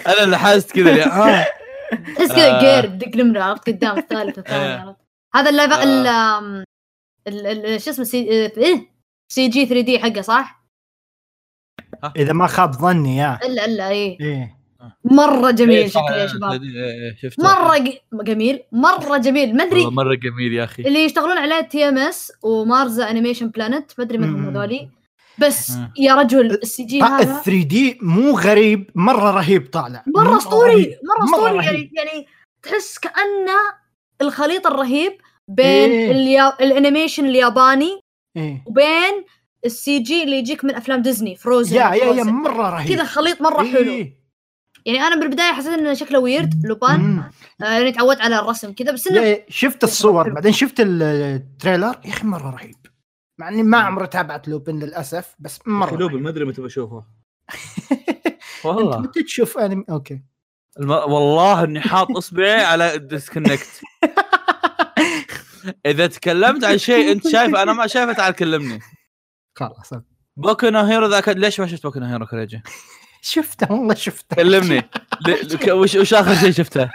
أنا 0.07 0.23
اللي 0.23 0.37
حاسس 0.37 0.71
كذا 0.73 0.89
اللي- 0.91 1.03
آه. 1.03 1.45
تحس 2.15 2.31
كذا 2.31 2.57
آه. 2.57 2.61
جير 2.81 2.89
تدق 2.89 3.15
نمره 3.17 3.43
عرفت 3.43 3.69
قدام 3.69 3.97
الثالث 3.97 4.39
الثاني 4.39 4.63
إيه. 4.73 4.79
عرفت. 4.79 4.99
هذا 5.35 5.49
ال 5.49 5.54
live 5.54 5.71
آه. 5.73 6.63
ال 7.27 7.81
شو 7.81 7.89
اسمه 7.91 8.05
سي 8.05 8.17
إيه؟ 8.57 8.89
CG 9.31 9.65
3D 9.65 9.99
حقه 9.99 10.21
صح؟ 10.21 10.63
إذا 12.15 12.33
ما 12.33 12.47
خاب 12.47 12.71
ظني 12.73 13.17
يا 13.17 13.39
الا 13.45 13.65
إلا 13.65 13.89
إيه. 13.89 14.19
إيه. 14.19 14.57
مرة 15.05 15.47
إيه، 15.47 15.51
جميل 15.55 15.91
شكله 15.91 16.15
يا 16.15 16.21
إيه، 16.21 16.27
شباب 16.27 16.51
إيه، 16.63 16.83
إيه، 16.83 17.15
شفته 17.21 17.43
مرة 17.43 17.77
ج- 17.77 17.99
جميل 18.23 18.59
مرة 18.71 19.17
جميل 19.17 19.55
ما 19.55 19.63
أدري 19.63 19.79
والله 19.79 19.91
مرة 20.03 20.15
جميل 20.15 20.53
يا 20.53 20.63
أخي 20.63 20.83
اللي 20.83 21.03
يشتغلون 21.05 21.37
عليه 21.37 21.61
TMS 21.61 22.31
و 22.43 22.54
Marza 22.54 23.09
Animation 23.09 23.47
Planet 23.49 23.91
ما 23.97 24.03
أدري 24.03 24.17
منهم 24.17 24.41
مم. 24.41 24.49
هذولي 24.49 24.89
بس. 25.37 25.71
يا 25.99 26.15
رجل 26.15 26.51
ال 26.51 26.83
CG 26.83 26.97
ال 26.99 27.03
هذا 27.03 27.23
3 27.41 27.63
D 27.63 27.97
مو 28.01 28.31
غريب 28.39 28.89
مرة 28.95 29.31
رهيب 29.31 29.69
طالع 29.71 30.03
مرة 30.15 30.37
أسطوري. 30.37 30.95
مرة 31.03 31.25
أسطوري. 31.25 31.65
يعني 31.65 31.91
يعني 31.97 32.27
تحس 32.63 32.97
كأنه 32.97 33.59
الخليط 34.21 34.67
الرهيب 34.67 35.11
بين 35.47 35.91
إيه. 35.91 36.11
اليا... 36.11 36.63
ال 36.63 36.69
animation 36.69 37.25
الياباني 37.25 37.99
إيه 38.37 38.63
وبين 38.67 39.25
ال 39.65 39.99
CG 39.99 40.23
اللي 40.23 40.37
يجيك 40.37 40.65
من 40.65 40.75
أفلام 40.75 41.01
ديزني 41.01 41.35
Frozen 41.35 41.75
يا 41.75 41.81
يا 41.95 42.13
يا 42.13 42.23
مرة 42.23 42.69
رهيب 42.69 42.95
كذا 42.95 43.03
خليط 43.03 43.41
مرة 43.41 43.61
إيه. 43.61 43.71
حلو 43.73 44.07
يعني 44.85 45.01
أنا 45.01 45.15
بالبداية 45.15 45.53
حسيت 45.53 45.73
إنه 45.73 45.93
شكله 45.93 46.19
weird 46.19 46.65
لوبان. 46.65 46.99
مم. 46.99 47.31
آه 47.61 47.65
يعني 47.65 47.91
تعودت 47.91 48.21
على 48.21 48.39
الرسم 48.39 48.73
كذا 48.73 48.91
بس 48.91 49.07
إنه 49.07 49.37
شفت 49.49 49.83
الصور 49.83 50.23
حلو. 50.23 50.33
بعدين 50.33 50.51
شفت 50.51 50.75
ال 50.79 50.92
trailer؟ 50.92 51.99
يا 52.05 52.09
أخي 52.09 52.27
مرة 52.27 52.49
رهيب. 52.49 52.75
مع 53.37 53.49
إني 53.49 53.63
ما 53.63 53.77
عمري 53.77 54.07
تابعت 54.07 54.47
لوبن 54.47 54.79
للأسف 54.79 55.35
بس 55.39 55.59
مرة 55.65 55.95
لوبن. 55.97 56.21
ما 56.21 56.29
أدري 56.29 56.45
متى 56.45 56.61
بشوفه. 56.61 57.03
أنت 58.65 58.65
والله. 58.65 58.99
متى 58.99 59.23
تشوف 59.23 59.57
أنمي؟ 59.57 59.85
okay. 59.89 60.23
الم... 60.79 60.91
والله 60.91 61.63
إني 61.63 61.81
حاط 61.81 62.17
إصبعي 62.17 62.63
على 62.63 62.95
ال 62.95 63.03
disconnect 63.03 63.81
إذا 65.85 66.07
تكلمت 66.07 66.63
عن 66.63 66.77
شيء 66.77 67.11
أنت 67.11 67.27
شايف 67.27 67.55
أنا 67.55 67.73
ما 67.73 67.87
شايفه 67.87 68.13
تعال 68.13 68.33
كلمني. 68.33 68.79
خلاص 69.55 69.93
بوكو 70.37 70.69
نو 70.69 70.79
هيرو 70.79 71.07
ذاك 71.07 71.29
ليش 71.29 71.59
ما 71.59 71.67
شفت 71.67 71.83
بوكو 71.83 71.99
نو 71.99 72.05
هيرو 72.05 72.25
كوريجي؟ 72.25 72.61
شفته؟ 73.25 73.71
والله 73.71 73.93
شفته. 73.95 74.35
كلمني. 74.35 74.89
وش 75.71 75.95
وش 75.95 76.13
آخر 76.13 76.35
شيء 76.35 76.51
شفته؟ 76.51 76.89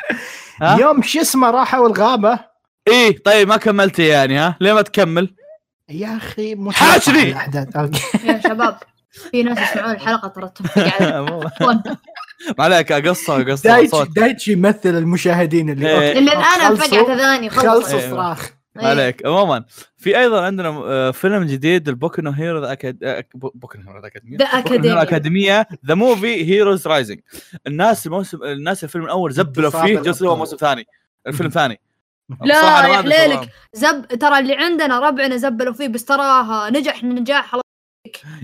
يوم 0.62 1.03
شو 1.03 1.20
اسمه 1.20 1.51
راحوا 1.51 1.87
الغابة. 1.89 2.39
إيه 2.89 3.22
طيب 3.22 3.49
ما 3.49 3.57
كملت 3.57 3.99
يعني 3.99 4.39
ها؟ 4.39 4.57
ليه 4.61 4.72
ما 4.72 4.83
تكمل؟ 4.83 5.35
يا 5.89 6.16
أخي 6.16 6.57
حاشني! 6.70 7.31
يا 8.24 8.40
شباب 8.44 8.78
في 9.31 9.43
ناس 9.43 9.70
يسمعون 9.70 9.90
الحلقة 9.90 10.28
ترى 10.28 10.51
ما 12.59 12.65
عليك 12.65 12.93
قصه 12.93 13.44
قصه 13.44 13.62
دايتشي 13.70 13.89
صوت. 13.90 14.09
دايتشي 14.11 14.53
يمثل 14.53 14.78
المشاهدين 14.97 15.70
اللي 15.70 15.89
إيه. 16.01 16.19
اللي 16.19 16.32
الان 16.32 16.43
خلصوا- 16.77 16.86
فجأة 16.86 17.03
تذاني 17.03 17.51
خلص. 17.51 17.89
إيه. 17.93 18.11
صراخ. 18.11 18.51
ما 18.83 18.89
عليك. 18.89 19.27
عموما 19.27 19.65
في 19.97 20.19
أيضا 20.19 20.45
عندنا 20.47 20.69
آه، 20.69 21.11
فيلم 21.11 21.45
جديد 21.45 21.89
البوكو 21.89 22.23
نو 22.23 22.31
هيرو 22.31 22.61
the 22.61 22.73
Acad... 22.73 23.05
آه، 23.05 23.25
بو- 23.35 23.53
بوكو 23.55 23.79
نو 23.79 23.91
هيرو 23.91 24.01
the 24.01 24.07
اكاديميه 24.07 24.39
the 24.39 24.45
academy 24.45 24.93
الاكاديميه 24.93 25.69
the 25.86 25.95
movie 25.95 26.45
Heroes 26.51 26.86
Rising 26.86 27.20
الناس 27.67 28.07
الموسم 28.07 28.43
الناس 28.43 28.85
الفيلم 28.85 29.05
الأول 29.05 29.33
زبلوا 29.33 29.71
فيه 29.71 29.81
جلسوا 29.99 30.27
الأبطال. 30.27 30.39
موسم 30.39 30.57
ثاني. 30.57 30.87
الفيلم 31.27 31.51
ثاني. 31.51 31.81
لا 32.43 32.87
يا 32.89 32.97
حليلك. 33.03 33.49
زب 33.73 34.07
ترى 34.07 34.39
اللي 34.39 34.55
عندنا 34.55 34.99
ربعنا 34.99 35.37
زبلوا 35.37 35.73
فيه 35.73 35.89
بس 35.89 36.05
تراه 36.05 36.71
نجح 36.71 37.05
نجاح 37.05 37.55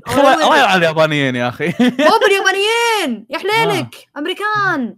الله 0.09 0.59
يلعن 0.59 0.79
اليابانيين 0.79 1.37
يا 1.37 1.49
أخي. 1.49 1.67
مو 1.81 2.19
باليابانيين 2.23 3.27
يا 3.31 3.39
حليلك. 3.39 3.95
أمريكان. 4.17 4.97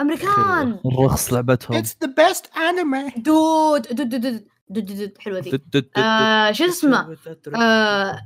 أمريكان. 0.00 0.80
الرخص 0.86 1.32
لعبتهم. 1.32 1.76
It's 1.76 1.96
the 2.02 2.14
best 2.26 2.56
anime 2.56 3.10
دود 3.16 3.82
دود 3.82 4.08
دود 4.08 4.20
دود 4.20 4.46
دود 4.68 4.96
دود 4.96 5.18
حلوة 5.18 5.40
ذي 5.40 5.60
آه، 5.96 6.52
شو 6.52 6.64
اسمه؟ 6.64 7.16
آه، 7.56 8.20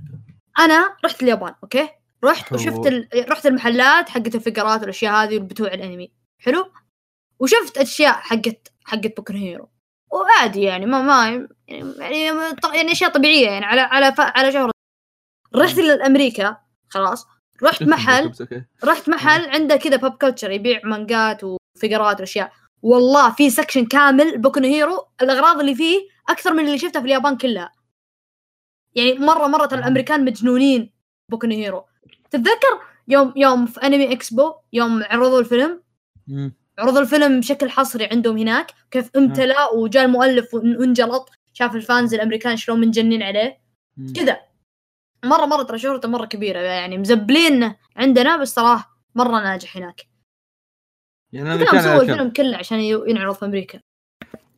أنا 0.59 0.97
رحت 1.05 1.23
اليابان 1.23 1.55
okay؟ 1.63 1.89
رحت. 2.25 2.53
وشفت 2.53 2.87
ال... 2.87 3.09
رحت 3.29 3.47
المحلات 3.47 4.09
حقت 4.09 4.35
الفيقرات 4.35 4.81
والأشياء 4.81 5.13
هذه 5.13 5.35
والبتوع 5.35 5.69
الأنمي. 5.69 6.13
حلو؟ 6.39 6.73
وشفت 7.39 7.79
أشياء 7.79 8.13
حقت 8.13 8.73
حقت 8.85 9.17
بوكن 9.17 9.37
هيرو. 9.37 9.69
وعادي 10.13 10.63
يعني 10.63 10.87
ما 10.87 11.03
ما 11.03 11.49
يعني 11.69 12.25
يعني 12.75 12.93
أشياء 12.93 13.11
طبيعية 13.11 13.51
يعني 13.51 13.65
على 13.65 13.81
على 13.81 14.13
ف... 14.13 14.21
على 14.21 14.53
شهر. 14.53 14.71
رحت 15.57 15.79
لأمريكا 15.79 16.57
خلاص. 16.89 17.27
رحت 17.63 17.83
محل. 17.83 18.33
رحت 18.85 19.09
محل 19.09 19.51
عنده 19.51 19.77
كذا 19.77 19.97
pop 19.97 20.13
culture 20.13 20.51
يبيع 20.51 20.81
مانجات 20.85 21.45
وفيقرات 21.77 22.21
واشياء 22.21 22.53
والله 22.83 23.31
في 23.31 23.51
section 23.51 23.87
كامل 23.87 24.39
بوكن 24.39 24.65
هيرو 24.65 25.07
الأغراض 25.23 25.61
اللي 25.61 25.75
فيه 25.75 26.09
أكثر 26.29 26.53
من 26.53 26.67
اللي 26.67 26.79
شفتها 26.79 27.01
في 27.01 27.07
اليابان 27.07 27.37
كلها 27.37 27.73
يعني 28.95 29.15
مرة 29.15 29.47
مرة 29.47 29.67
ترى 29.67 29.79
الأمريكان 29.79 30.25
مجنونين 30.25 30.93
بوكن 31.31 31.51
هيرو. 31.51 31.85
تتذكر 32.31 32.81
يوم 33.09 33.33
يوم 33.37 33.67
في 33.67 33.83
Anime 33.83 34.13
Expo 34.13 34.55
يوم 34.73 35.03
عرضوا 35.03 35.41
الفيلم؟ 35.41 35.83
مم. 36.27 36.55
عرض 36.79 36.97
الفيلم 36.97 37.41
بشكل 37.41 37.71
حصري 37.71 38.07
عندهم 38.07 38.39
هناك 38.39 38.73
كيف 38.91 39.11
امتلأ 39.17 39.71
وجاء 39.73 40.05
المؤلف 40.05 40.55
وانجلط 40.55 41.31
شاف 41.53 41.75
ال 41.77 41.84
fans 41.84 42.15
الأمريكان 42.15 42.57
شلون 42.57 42.81
منجنين 42.81 43.23
عليه. 43.23 43.61
كذا. 44.17 44.41
مرة 45.25 45.47
مرة 45.47 45.63
ترى 45.63 45.79
شهرته 45.79 46.09
مرة 46.09 46.27
كبيرة 46.27 46.59
يعني 46.59 46.99
مزبلين 46.99 47.75
عندنا 47.97 48.37
بس 48.37 48.55
تراه 48.55 48.85
مرة 49.15 49.41
ناجح 49.41 49.77
هناك. 49.77 50.14
يعني 51.35 51.65
كان 51.65 51.77
مسوي 51.79 51.81
الامريكان 51.91 52.11
الفيلم 52.11 52.31
كله 52.31 52.57
عشان 52.57 52.79
ينعرض 52.81 53.35
في 53.35 53.45
أمريكا 53.45 53.81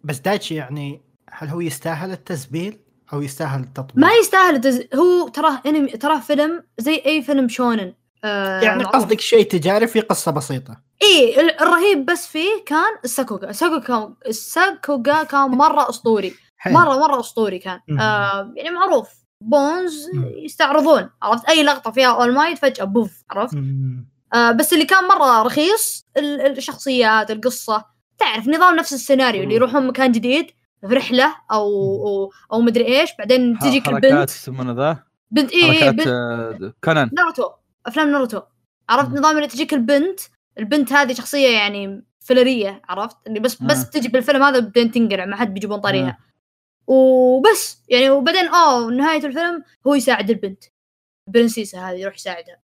بس 0.05 0.19
دايتشي 0.19 0.55
يعني 0.55 1.03
هل 1.31 1.49
هو 1.49 1.61
يستاهل 1.61 2.11
التزبيل 2.13 2.79
أو 3.13 3.23
يستاهل 3.23 3.61
التطبيل؟ 3.61 4.05
ما 4.05 4.13
يستاهل 4.13 4.61
تز... 4.61 4.83
هو 4.95 5.29
تراه 5.29 5.63
انمي 5.67 5.89
تراه 5.91 6.21
فيلم 6.21 6.65
زي 6.79 7.03
أي 7.07 7.23
فيلم 7.23 7.49
شونن 7.49 7.95
آه 8.25 8.61
يعني 8.61 8.85
معروف. 8.85 8.97
قصدك 8.97 9.21
شيء 9.21 9.43
تجاري 9.49 9.87
في 9.87 10.01
قصة 10.01 10.33
بسيطة 10.33 10.81
ال- 11.41 11.61
الرهيب 11.61 12.07
بس 12.07 12.27
فيه 12.27 12.65
كان 12.67 12.97
الساكوغا 13.05 13.51
الساكوغا 13.51 14.15
الساكوغا 14.27 15.23
كان 15.23 15.51
مرة 15.51 15.89
أسطوري 15.91 16.35
حلو. 16.57 16.75
مره 16.75 16.99
مرة 16.99 17.21
أسطوري 17.21 17.59
كان. 17.59 17.81
آه 18.01 18.53
يعني 18.57 18.71
معروف 18.71 19.09
Bones. 19.43 20.09
يستعرضون 20.45 21.11
عرفت 21.23 21.49
أي 21.49 21.63
لقطة 21.63 21.91
فيها 21.91 22.07
All 22.15 22.35
Might 22.35 22.59
فجأة 22.59 22.85
بوف 22.85 23.23
عرفت 23.31 23.55
مم. 23.55 24.09
آه 24.35 24.53
بس 24.53 24.73
اللي 24.73 24.85
كان 24.85 25.05
مرة 25.05 25.43
رخيص 25.43 26.05
ال- 26.17 26.41
الشخصيات 26.59 27.31
القصة. 27.31 27.85
تعرف 28.19 28.49
نظام 28.49 28.77
نفس 28.77 28.93
السيناريو 28.93 29.43
اللي. 29.43 29.55
يروحون 29.55 29.87
مكان 29.87 30.13
جديد 30.13 30.47
في 30.81 30.95
رحلة 30.95 31.35
أو 31.53 31.63
أو, 32.07 32.33
أو 32.53 32.61
مدري 32.61 33.01
إيش 33.01 33.11
بعدين 33.19 33.59
تجيك 33.59 33.85
حركات 33.87 34.05
البنت. 34.05 34.31
يسمونه 34.31 34.73
ذا؟ 34.73 35.03
بنت 35.31 35.53
إيه 35.53 35.65
إيه 35.65 35.73
حركات 35.81 35.95
بنت. 35.95 36.07
آه، 36.07 36.75
كونان. 36.85 37.11
ناروتو 37.13 37.51
أفلام 37.87 38.11
ناروتو. 38.13 38.41
عرفت. 38.89 39.11
نظام 39.11 39.37
اللي 39.37 39.49
تجيك 39.49 39.75
البنت؟ 39.75 40.21
البنت 40.59 40.93
هذه 40.93 41.13
شخصية 41.13 41.49
يعني 41.49 42.05
فيلرية 42.21 42.83
عرفت؟ 42.89 43.17
اللي 43.27 43.41
بس 43.41 43.63
آه. 43.63 43.67
بس 43.67 43.91
تجي 43.91 44.09
بالفيلم 44.09 44.43
هذا 44.43 44.59
بعدين 44.59 44.91
تنقلع 44.91 45.25
ما 45.25 45.37
حد 45.37 45.55
بيجيبون 45.55 45.81
طاريها. 45.81 46.09
آه. 46.09 46.93
وبس 46.93 47.79
يعني 47.89 48.11
وبعدين 48.11 48.47
اوه 48.49 48.91
نهاية 48.91 49.27
الفيلم 49.27 49.63
هو 49.87 49.95
يساعد 49.95 50.31
البنت. 50.31 50.65
البرنسيسة 51.29 51.91
هذه 51.91 51.97
يروح 51.97 52.15
يساعدها. 52.15 52.66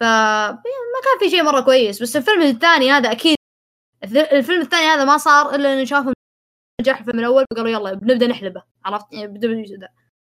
ف 0.00 0.02
ما 0.02 1.00
كان 1.04 1.18
في 1.20 1.30
شيء 1.30 1.42
مرة 1.42 1.60
كويس 1.60 2.02
بس 2.02 2.16
الفيلم 2.16 2.42
الثاني 2.42 2.90
هذا 2.90 3.12
أكيد 3.12 3.36
الف- 4.04 4.16
الفيلم 4.16 4.60
الثاني 4.60 4.86
هذا 4.86 5.04
ما 5.04 5.16
صار 5.18 5.54
إلا 5.54 5.80
ان 5.80 5.86
شافوا 5.86 6.12
نجاح 6.80 6.98
الفيلم 6.98 7.18
الأول 7.18 7.44
فقالوا 7.52 7.70
يلا 7.70 7.94
بنبدأ 7.94 8.26
نحلبه 8.26 8.62
عرفت 8.84 9.12
يعني 9.12 9.26
بدا 9.26 9.48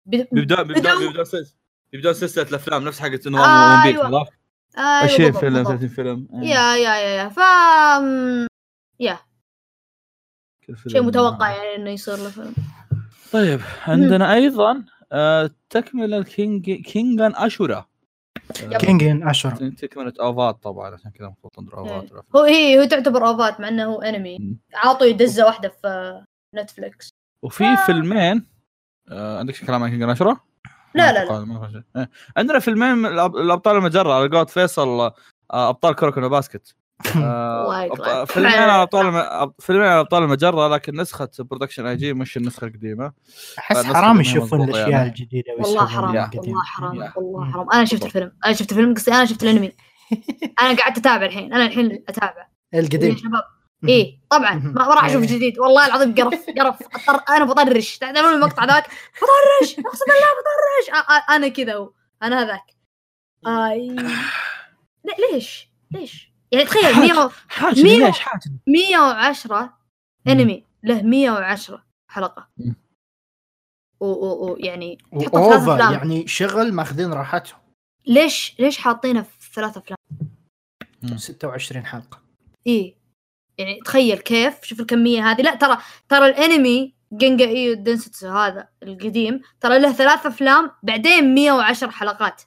بدا- 0.07 0.27
بدا- 0.33 0.65
بدأوا- 0.65 1.47
بيبدا 1.93 2.13
سلسلة 2.13 2.49
الأفلام 2.49 2.85
نفس 2.85 3.01
حقت 3.01 3.29
نظام 3.29 3.41
آه، 3.51 3.77
ون 3.77 3.83
بيس 3.93 4.01
أيوة. 4.01 4.19
عرفت؟ 4.19 4.33
أيوه 4.79 4.89
20 4.89 5.19
بالضبط، 5.31 5.41
فيلم 5.41 5.55
بالضبط. 5.55 5.73
30 5.73 5.89
فيلم 5.89 6.29
إيه. 6.43 6.49
يا 6.49 6.77
يا 6.77 6.95
يا 6.97 7.23
يا 7.23 7.29
ف 7.29 7.39
يا 9.01 9.19
فيلم. 10.75 10.77
شيء 10.93 11.03
متوقع 11.03 11.51
يعني 11.51 11.77
إنه 11.77 11.91
يصير 11.91 12.17
له 12.17 12.31
فيلم 12.31 12.55
طيب 13.33 13.61
عندنا 13.87 14.35
أيضا 14.35 14.85
آه، 15.13 15.51
تكملة 15.71 16.23
كينج 16.23 16.71
كينجان 16.71 17.33
أشورا 17.37 17.87
كينج 18.79 19.05
إن 19.05 19.29
اشهر 19.29 19.53
تكمله 19.71 20.13
أوفات 20.21 20.63
طبعا 20.63 20.95
عشان 20.95 21.11
كذا 21.11 21.27
المفروض 21.27 21.53
تنظر 21.53 21.79
أوفات 21.79 22.11
هو 22.37 22.41
هي 22.43 22.81
هو 22.81 22.85
تعتبر 22.85 23.27
أوفات 23.29 23.61
مع 23.61 23.69
إنه 23.69 23.85
هو 23.85 24.01
أنمي. 24.03 24.57
عاطوا 24.75 25.11
دزه 25.11 25.47
واحدة 25.47 25.69
في 25.69 26.23
نتفلكس 26.55 27.09
وفي 27.43 27.65
آه. 27.65 27.87
فيلمين 27.87 28.47
آه، 29.11 29.39
عندك 29.39 29.55
شي 29.55 29.67
كلام 29.67 29.83
عن 29.83 30.11
اشورا؟ 30.11 30.41
لا 30.95 31.13
ما 31.13 31.13
لا 31.13 31.27
أتوقع- 31.27 31.63
لا 31.63 31.71
شيء. 31.73 31.83
إيه. 31.97 32.11
عندنا 32.37 32.59
فيلمين 32.59 33.07
الأبطال 33.07 33.77
المجره 33.77 34.13
على 34.15 34.29
قولة 34.29 34.45
فيصل 34.45 35.01
آه، 35.53 35.69
أبطال 35.69 35.95
كره 35.95 36.11
كره 36.11 36.27
باسكت 36.29 36.75
آه،. 37.17 38.25
فيلمين 38.25 38.53
على 38.69 38.87
أب- 38.87 39.51
فيلمين 39.59 39.87
على 39.87 40.01
ابطال 40.01 40.23
المجرة 40.23 40.69
لكن 40.69 41.01
نسخة 41.01 41.29
برودكشن 41.39 41.87
اي 41.87 41.97
جي 41.97 42.13
مش 42.13 42.37
النسخة 42.37 42.67
القديمة. 42.67 43.13
أحس 43.59 43.87
حرام 43.87 44.21
يشوفون 44.21 44.63
الأشياء 44.65 44.89
يعني. 44.91 45.09
الجديدة 45.09 45.53
والله 45.59 45.87
حرام. 45.87 46.31
والله 46.35 46.63
حرام. 46.65 47.13
والله. 47.17 47.53
حرام. 47.53 47.67
أنا 47.73 47.85
شفت. 47.85 48.05
الفيلم 48.05 48.33
أنا 48.45 48.53
شفت 48.53 48.71
الفيلم 48.73 48.95
قصدي 48.95 49.13
أنا 49.13 49.25
شفت 49.25 49.43
الأنمي. 49.43 49.73
أنا 50.63 50.77
قاعد 50.77 50.99
أتابع 50.99 51.27
الحين 51.27 51.53
أنا 51.53 51.67
الحين 51.67 52.05
أتابع. 52.09 52.49
يا 52.73 52.81
القديم 52.81 53.17
شباب 53.17 53.43
إيه 53.89 54.19
طبعا 54.31 54.55
ما 54.55 54.73
ما 54.87 54.95
راح 54.95 55.05
أشوف. 55.05 55.23
جديد. 55.23 55.59
والله 55.59 55.87
العظيم 55.87 56.15
قرف 56.15 56.47
قرف. 56.59 56.77
أضطر 57.09 57.23
أنا 57.37 57.45
بطرش 57.45 57.99
تعرفون 57.99 58.35
المقطع 58.35 58.65
ذاك؟ 58.65 58.85
بطرش 58.85 59.71
أقسم 59.73 60.05
بالله 60.07 60.29
بطرش 60.39 61.03
أنا 61.31 61.49
كذا. 61.49 61.89
أنا 62.23 62.43
هذاك. 62.43 62.63
آي. 63.47 63.97
لا، 65.05 65.15
ليش؟ 65.33 65.69
ليش؟ 65.91 66.32
يعني 66.53 66.65
تخيل 66.65 67.01
100 67.01 67.31
حاجة 67.49 67.83
مين- 67.83 68.07
ليش 68.07 68.19
حاجة. 68.21 68.51
110 68.67 69.79
انمي 70.29 70.65
له 70.83 71.03
110 71.03 71.85
حلقة. 72.11 72.49
مم. 72.59 72.75
و- 74.01 74.07
و- 74.07 74.53
ويعني 74.53 74.99
تحطه 75.21 75.93
يعني 75.93 76.27
شغل 76.27 76.73
ماخذين 76.73 77.13
راحتهم. 77.13 77.61
ليش 78.07 78.57
ليش 78.59 78.79
حاطينه 78.79 79.23
في 79.23 79.53
ثلاث 79.53 79.77
أفلام؟ 79.77 79.97
26 81.17 81.87
حلقة. 81.87 82.23
إيه 82.67 82.95
يعني 83.59 83.81
تخيل 83.85 84.19
كيف 84.19 84.65
شوف 84.65 84.81
الكمية 84.81 85.31
هذه. 85.31 85.43
لا 85.43 85.55
ترى 85.55 85.79
ترى 86.09 86.27
الانمي 86.27 86.95
جنجا 87.13 87.45
ايو 87.49 87.75
دنسيتسو 87.75 88.29
هذا 88.29 88.69
القديم 88.83 89.41
ترى 89.61 89.79
له 89.79 89.93
ثلاث 89.93 90.27
أفلام 90.27 90.71
بعدين 90.83 91.35
110 91.35 91.91
حلقات. 91.91 92.43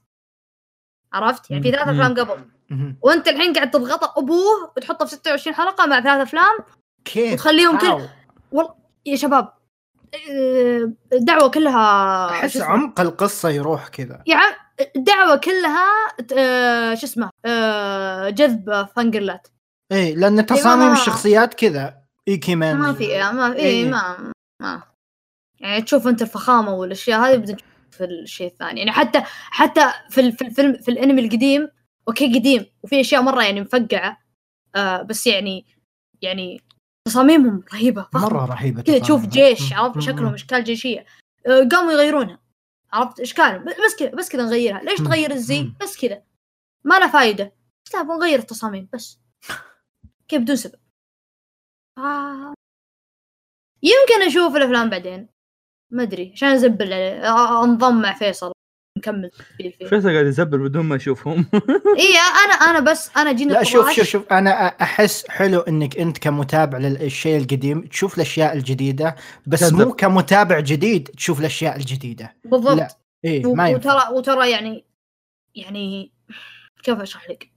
عرفت؟ 1.13 1.51
يعني 1.51 1.63
في 1.63 1.71
ثلاث. 1.71 1.87
أفلام 1.87 2.13
قبل. 2.13 2.49
وانت 3.01 3.27
الحين 3.27 3.53
قاعد 3.53 3.71
تضغط 3.71 4.17
ابوه 4.17 4.73
وتحطه 4.77 5.05
في 5.05 5.11
26 5.15 5.55
حلقة 5.55 5.85
مع 5.85 6.01
ثلاث 6.01 6.21
أفلام 6.27 6.57
كيف؟ 7.05 7.33
وتخليهم 7.33 7.77
كل-؟ 7.77 8.07
والله 8.51 8.75
يا 9.05 9.15
شباب 9.15 9.53
آه، 10.31 10.91
الدعوه 11.13 11.49
كلها 11.49 12.25
أحس؟ 12.29 12.57
عمق 12.57 12.99
القصة 13.01 13.49
يروح 13.49 13.87
كذا. 13.87 14.23
يا 14.27 14.35
عم 14.35 14.53
الدعوه 14.95 15.35
كلها 15.35 15.87
آه، 16.37 16.95
شو 16.95 17.05
اسمه 17.05 17.29
آه، 17.45 18.29
جذب 18.29 18.87
فانجرلات. 18.95 19.47
إيه 19.91 20.15
لأن 20.15 20.35
ما- 20.35 20.41
تصاميم 20.41 20.91
الشخصيات 20.91 21.53
كذا 21.53 21.97
إيكي 22.27 22.55
مان. 22.55 22.77
ما 22.77 22.93
في 22.93 23.07
ما 23.33 23.51
في 23.53 23.57
إيه. 23.59 23.65
إيه. 23.65 23.89
ما 23.89 24.31
ما. 24.61 24.81
يعني 25.59 25.81
تشوف 25.81 26.07
أنت 26.07 26.21
الفخامة 26.21 26.73
والأشياء 26.73 27.19
هذه 27.19 27.35
بدك 27.37 27.57
في 27.91 28.03
الشيء 28.03 28.47
الثاني. 28.47 28.79
يعني 28.79 28.91
حتى 28.91 29.21
حتى 29.49 29.85
في 30.09 30.21
الفيلم 30.21 30.77
في 30.81 30.91
الأنمي 30.91 31.21
القديم 31.25 31.67
أوكي 32.07 32.39
قديم 32.39 32.65
وفي 32.83 32.99
أشياء 33.01 33.21
مرة 33.21 33.43
يعني 33.43 33.61
مفقعة 33.61 34.21
آه 34.75 35.01
بس 35.01 35.27
يعني 35.27 35.65
يعني 36.21 36.61
تصاميمهم 37.07 37.63
رهيبة 37.73 38.07
مرة 38.13 38.45
رهيبة 38.45 38.81
كذا 38.81 38.99
تشوف. 38.99 39.25
جيش. 39.27 39.73
عرفت. 39.73 39.99
شكلهم 39.99 40.33
أشكال 40.33 40.63
جيشية 40.63 41.05
آه، 41.47 41.67
قاموا 41.71 41.91
يغيرونها 41.91 42.39
عرفت 42.93 43.19
أشكالهم 43.19 43.63
بس 43.65 43.95
كذا 43.99 44.09
بس 44.09 44.29
كذا 44.29 44.43
نغيرها 44.43 44.79
ليش. 44.83 44.99
تغير 44.99 45.31
الزي. 45.31 45.71
بس 45.81 45.97
كذا 46.01 46.23
ما 46.83 46.99
له 46.99 47.11
فايدة 47.11 47.53
بس 47.87 47.95
لا 47.95 48.01
بنغير 48.01 48.39
التصاميم 48.39 48.89
بس 48.93 49.19
كيف 50.27 50.41
بدون 50.41 50.55
سبب 50.55 50.79
آه. 51.97 52.53
يمكن 53.83 54.25
أشوف 54.27 54.55
الأفلام 54.55 54.89
بعدين 54.89 55.27
ما 55.91 56.03
أدري 56.03 56.31
عشان 56.31 56.47
ازبل 56.49 56.93
عليه 56.93 57.63
أنضم 57.63 58.01
مع 58.01 58.13
فيصل 58.13 58.51
نكمل 58.97 59.31
في 59.57 59.71
فيه 59.71 59.85
فيصل 59.85 60.11
قاعد 60.13 60.25
يزبل 60.25 60.57
بدون 60.69 60.85
ما 60.85 60.95
يشوفهم 60.95 61.45
اي 61.99 62.17
أنا 62.45 62.53
أنا 62.53 62.79
بس 62.91 63.17
أنا 63.17 63.31
جيني 63.31 63.53
لا 63.53 63.63
شوف. 63.63 63.89
شوف 63.91 64.05
شوف 64.07 64.33
أنا 64.33 64.49
أحس 64.67 65.27
حلو 65.29 65.59
إنك 65.59 65.97
أنت 65.97 66.17
كمتابع 66.17 66.77
للشيء 66.77 67.37
القديم 67.37 67.81
تشوف 67.81 68.15
الأشياء 68.15 68.53
الجديدة 68.53 69.15
بس. 69.47 69.73
مو 69.73 69.93
كمتابع 69.93 70.59
جديد 70.59 71.07
تشوف 71.07 71.39
الأشياء 71.39 71.75
الجديدة 71.75 72.35
بالضبط 72.45 72.77
لا 72.77 72.87
و- 73.47 73.55
ما 73.55 73.69
ينفع 73.69 74.09
وترى 74.09 74.15
وترى 74.17 74.51
يعني 74.51 74.85
يعني 75.55 76.11
كيف 76.83 76.99
أشرح 76.99 77.29
لك؟ 77.29 77.49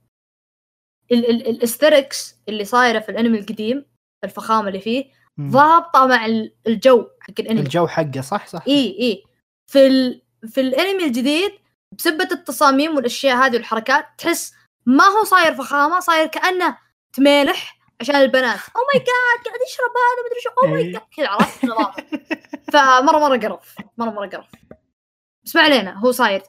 ال- 1.11 1.29
ال- 1.29 1.47
الاستركس 1.49 2.35
اللي 2.49 2.65
صايرة 2.65 2.99
في 2.99 3.09
الأنمي 3.09 3.39
القديم 3.39 3.85
الفخامة 4.23 4.67
اللي 4.67 4.79
فيه. 4.79 5.05
ضابطة 5.41 6.07
مع 6.07 6.25
ال- 6.25 6.53
الجو 6.67 7.07
حق 7.21 7.33
الأنمي 7.39 7.61
الجو 7.61 7.87
حقه 7.87 8.21
صح 8.21 8.47
صح 8.47 8.63
اي 8.67 8.97
اي 8.99 9.23
في 9.71 9.87
ال... 9.87 10.21
في 10.47 10.61
الانمي 10.61 11.05
الجديد 11.05 11.51
بسبة 11.97 12.27
التصاميم 12.31 12.95
والأشياء 12.95 13.37
هذه 13.37 13.55
والحركات 13.55 14.05
تحس 14.17 14.53
ما 14.85 15.03
هو 15.03 15.23
صاير 15.23 15.55
فخامة 15.55 15.99
صاير 15.99 16.27
كأنه 16.27 16.77
تميلح 17.13 17.79
عشان 18.01 18.15
البنات. 18.15 18.59
oh 18.75 18.81
my 18.93 18.99
God 18.99 19.45
قاعد 19.45 19.59
يشرب 19.67 19.91
هذا 19.99 20.25
مدري 20.25 20.41
شو. 20.43 20.49
oh 20.49 20.67
my 20.67 20.81
إيه. 20.81 20.91
God 20.91 21.01
كذا 21.17 21.29
عرفت؟ 21.29 21.65
فمره 22.73 23.19
مرة 23.19 23.37
قرف. 23.37 23.75
مره 23.97 24.09
مرة 24.09 24.27
قرف. 24.27 24.47
بس 25.45 25.55
ما 25.55 25.61
علينا 25.61 25.99
هو 25.99 26.11
صاير 26.11 26.43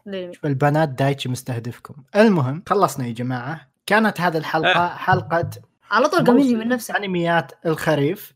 البنات 0.45 0.89
دايتشي 0.89 1.29
مستهدفكم. 1.29 1.95
المهم 2.17 2.63
خلصنا 2.69 3.07
يا 3.07 3.13
جماعة. 3.13 3.71
كانت 3.87 4.21
هذه 4.21 4.37
الحلقة 4.37 4.89
حلقة 4.89 5.51
على 5.91 6.09
طول 6.09 6.25
قام 6.25 6.39
يجي 6.39 6.55
موسم 6.55 6.59
من 6.59 6.69
نفسه. 6.69 6.97
انميات 6.97 7.53
الخريف. 7.67 8.33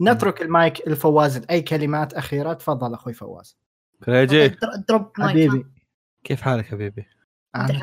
نترك 0.00 0.42
المايك 0.42 0.88
لفواز. 0.88 1.46
أي 1.50 1.62
كلمات 1.62 2.14
أخيرة؟ 2.14 2.52
تفضل 2.52 2.94
أخوي 2.94 3.12
فواز. 3.12 3.58
كريجي. 4.04 4.48
در- 4.48 4.56
دروب 4.88 5.10
حبيبي. 5.16 5.66
كيف 6.24 6.40
حالك 6.42 6.66
حبيبي؟ 6.66 7.06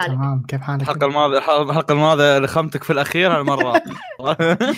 تمام. 0.06 0.44
كيف 0.48 0.62
حالك؟ 0.62 0.82
الحلقة 0.82 1.06
الماضيه 1.08 1.38
الحلقة 1.38 1.92
الماضية 1.92 2.40
لخمتك 2.40 2.84
في 2.84 2.94
الأخير 2.94 3.32
هالمره 3.38 3.74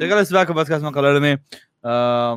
شغل 0.00 0.12
اسباكم 0.12 0.54
بودكاست 0.54 0.84
مقهى 0.84 1.04
الانمي 1.04 1.38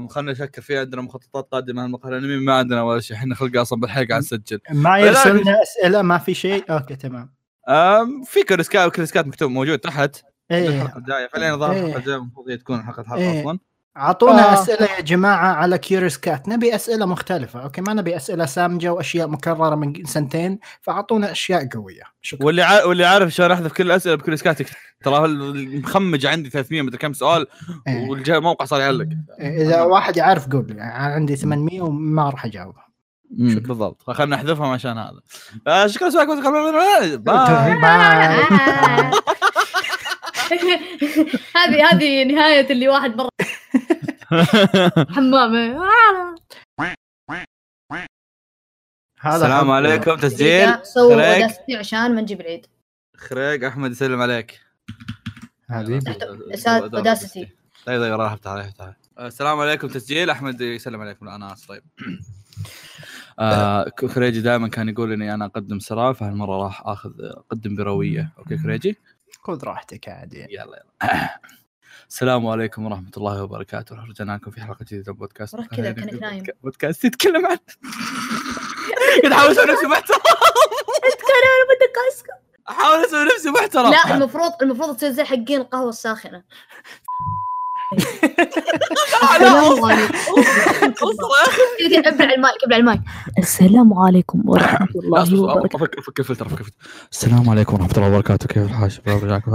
خلنا 0.10 0.32
نفكر 0.32 0.62
في 0.62 0.78
عندنا 0.78 1.02
مخططات 1.02 1.48
قادمة 1.52 1.86
المقهى 1.86 2.14
الانمي 2.14 2.46
ما 2.46 2.54
عندنا 2.54 2.82
ولا 2.84 3.00
شيء. 3.00 3.18
إحنا 3.18 3.36
خلق 3.36 3.60
أصلا 3.60 3.80
بالحلقة 3.80 4.08
قاعد 4.08 4.22
نسجل 4.22 4.60
ما 4.72 4.90
لا، 4.90 4.98
يرسل 4.98 5.36
لا. 5.38 5.42
لنا 5.42 5.62
أسئلة 5.64 6.02
ما 6.02 6.18
في 6.18 6.34
شيء؟ 6.34 6.66
okay 6.74 6.96
تمام. 6.96 7.34
آم، 7.70 8.24
في 8.24 8.44
CuriousCat 8.44 8.96
CuriousCat 8.96 9.28
مكتوب 9.28 9.52
موجود 9.52 9.80
تحت. 9.80 10.22
إيه. 10.52 10.70
الحلقة 10.82 10.98
الجاية. 10.98 11.28
فعليا 11.28 11.54
الظاهر 11.54 11.74
إيه. 11.74 11.80
الحلقة 11.82 11.98
الجاية. 12.00 12.16
المفروض 12.16 12.50
هي 12.50 12.58
تكون 12.58 12.84
حلقة 12.84 13.16
إيه. 13.16 13.42
أصلا 13.42 13.60
أعطونا 13.98 14.50
آه. 14.52 14.54
أسئلة 14.54 14.88
يا 14.98 15.02
جماعة 15.02 15.54
على 15.54 15.78
CuriousCat 15.78 16.50
نبي 16.50 16.76
أسئلة 16.76 17.06
مختلفة 17.06 17.64
okay؟ 17.64 17.82
ما 17.82 17.94
نبي 17.94 18.16
أسئلة 18.16 18.46
سامجة 18.46 18.94
وأشياء 18.94 19.28
مكررة 19.28 19.76
من 19.76 20.06
سنتين 20.06 20.60
فأعطونا 20.82 21.32
أشياء 21.32 21.68
قوية. 21.74 22.04
شكرا. 22.22 22.46
واللي 22.46 22.62
عا... 22.62 22.84
واللي 22.84 23.06
عارف 23.06 23.30
شلون 23.34 23.52
أحذف 23.52 23.74
كل 23.74 23.86
الأسئلة 23.86 24.16
ب 24.16 24.20
CuriousCat 24.20 24.62
يكتب. 24.62 24.76
ترى 25.04 25.26
المخمج 25.26 26.26
عندي 26.26 26.50
300 26.50 26.82
مدري 26.82 26.98
كم 26.98 27.14
سؤال 27.14 27.48
إيه. 27.88 28.10
والموقع 28.10 28.66
صار 28.66 28.80
يعلق. 28.82 29.08
إذا 29.42 29.82
واحد 29.82 30.18
يعرف 30.18 30.48
قول 30.48 30.68
لي. 30.70 30.76
يعني 30.78 31.14
عندي 31.14 31.36
800 31.36 31.82
وما 31.82 32.30
راح 32.30 32.46
اجاوب 32.46 32.76
مم، 33.38 33.56
بالضبط. 33.56 34.02
فخلنا 34.08 34.36
نحذفهم 34.36 34.70
عشان 34.72 34.98
هذا. 34.98 35.20
آه 35.68 35.88
شكرا 35.88 36.10
سواكم 36.10 36.42
باي. 36.42 37.18
باي. 37.18 37.78
هذه 41.58 41.90
هذه 41.92 42.24
نهاية 42.24 42.70
اللي 42.70 42.88
واحد 42.88 43.16
مرة 43.16 43.30
حمامة 45.16 45.86
هذا 49.20 49.36
السلام 49.36 49.72
عليكم 49.72 50.16
تسجيل؟ 50.16 50.86
سووا 50.86 51.16
خريج. 51.16 51.42
اوداستي 51.42 51.76
عشان 51.76 52.16
ما 52.16 52.22
نجيب 52.22 52.42
العيد. 52.42 52.66
خريق 53.18 53.68
أحمد 53.68 53.92
يسلم 53.92 54.22
عليك. 54.22 54.62
حبيبي. 55.70 56.12
أستاذ 56.54 56.82
أوداستي. 56.96 57.48
طيب 57.86 58.02
طيب 58.02 58.20
راح 58.20 58.32
افتح 58.32 58.52
عليه 58.52 58.68
افتح 58.68 58.94
السلام 59.20 59.60
عليكم 59.60 59.88
تسجيل. 59.88 60.30
أحمد 60.30 60.62
يسلم 60.62 61.02
عليكم 61.02 61.30
أنا 61.30 61.54
آسف. 61.54 61.68
طيب. 61.68 61.84
آه 63.40 63.90
كريجي 63.90 64.42
دائما 64.42 64.68
كان 64.68 64.90
يقول 64.90 65.12
إني 65.12 65.34
أنا 65.34 65.46
أقدم 65.46 65.80
سراب 65.80 66.16
فهالمرة 66.16 66.64
راح 66.64 66.82
آخذ 66.88 67.12
اقدم 67.22 67.76
بروية. 67.76 68.34
okay 68.38 68.58
كريجي 68.58 68.98
خذ 69.46 69.64
راحتك 69.64 70.10
عادي. 70.10 70.40
يلا 70.40 70.50
يلا. 70.54 70.84
السلام 72.10 72.48
عليكم 72.48 72.86
ورحمة 72.86 73.12
الله 73.18 73.44
وبركاته. 73.44 73.96
رجعنا 73.96 74.38
لكم 74.38 74.52
في 74.52 74.62
حلقة 74.62 74.86
جديدة 74.86 75.12
من 75.12 75.18
بودكاست. 75.18 75.54
وراك 75.54 75.68
كذا 75.68 75.92
كأنك 75.92 76.14
نايم. 76.14 76.44
بودكاست 76.64 77.06
يتكلم 77.06 77.46
عن 77.46 77.58
قاعد 79.24 79.32
أحاول 79.32 79.52
أسوي 79.52 79.66
نفسي 79.66 79.88
محترم. 79.88 80.20
أنا 81.36 81.66
بدك 81.76 81.98
اسكت 82.14 82.30
أحاول 82.70 83.06
أسوي 83.06 83.26
نفسي 83.26 83.50
محترم. 83.50 83.92
لا 83.92 84.16
المفروض 84.16 84.52
المفروض 84.62 84.96
تصير 84.96 85.12
زي 85.12 85.24
حقين 85.24 85.62
القهوة 85.62 85.90
الساخنة. 85.90 86.44
السلام 89.24 89.86
عليكم. 89.86 90.14
اوصل 91.04 91.30
يا 91.36 91.48
أخي 91.48 92.10
ابلع 92.10 92.34
المايك 92.34 92.64
ابلع 92.64 92.78
المايك. 92.78 93.02
السلام 93.40 93.94
عليكم 93.94 94.42
ورحمة 94.46 94.88
لا، 94.96 95.24
الله 95.24 95.54
وبركاته. 95.56 96.66
السلام 97.12 97.50
عليكم 97.50 97.74
ورحمة 97.74 97.92
الله 97.98 98.08
وبركاته. 98.08 98.48
كيف 98.48 98.64
الحال؟ 98.64 98.92
شباب 98.92 99.24
رجعكم؟ 99.24 99.52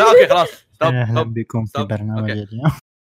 okay 0.00 0.28
خلاص. 0.30 0.48
أهلا 0.82 1.22
بكم 1.22 1.64
في. 1.64 1.82
برنامج. 1.84 2.30
اليوم. 2.30 2.72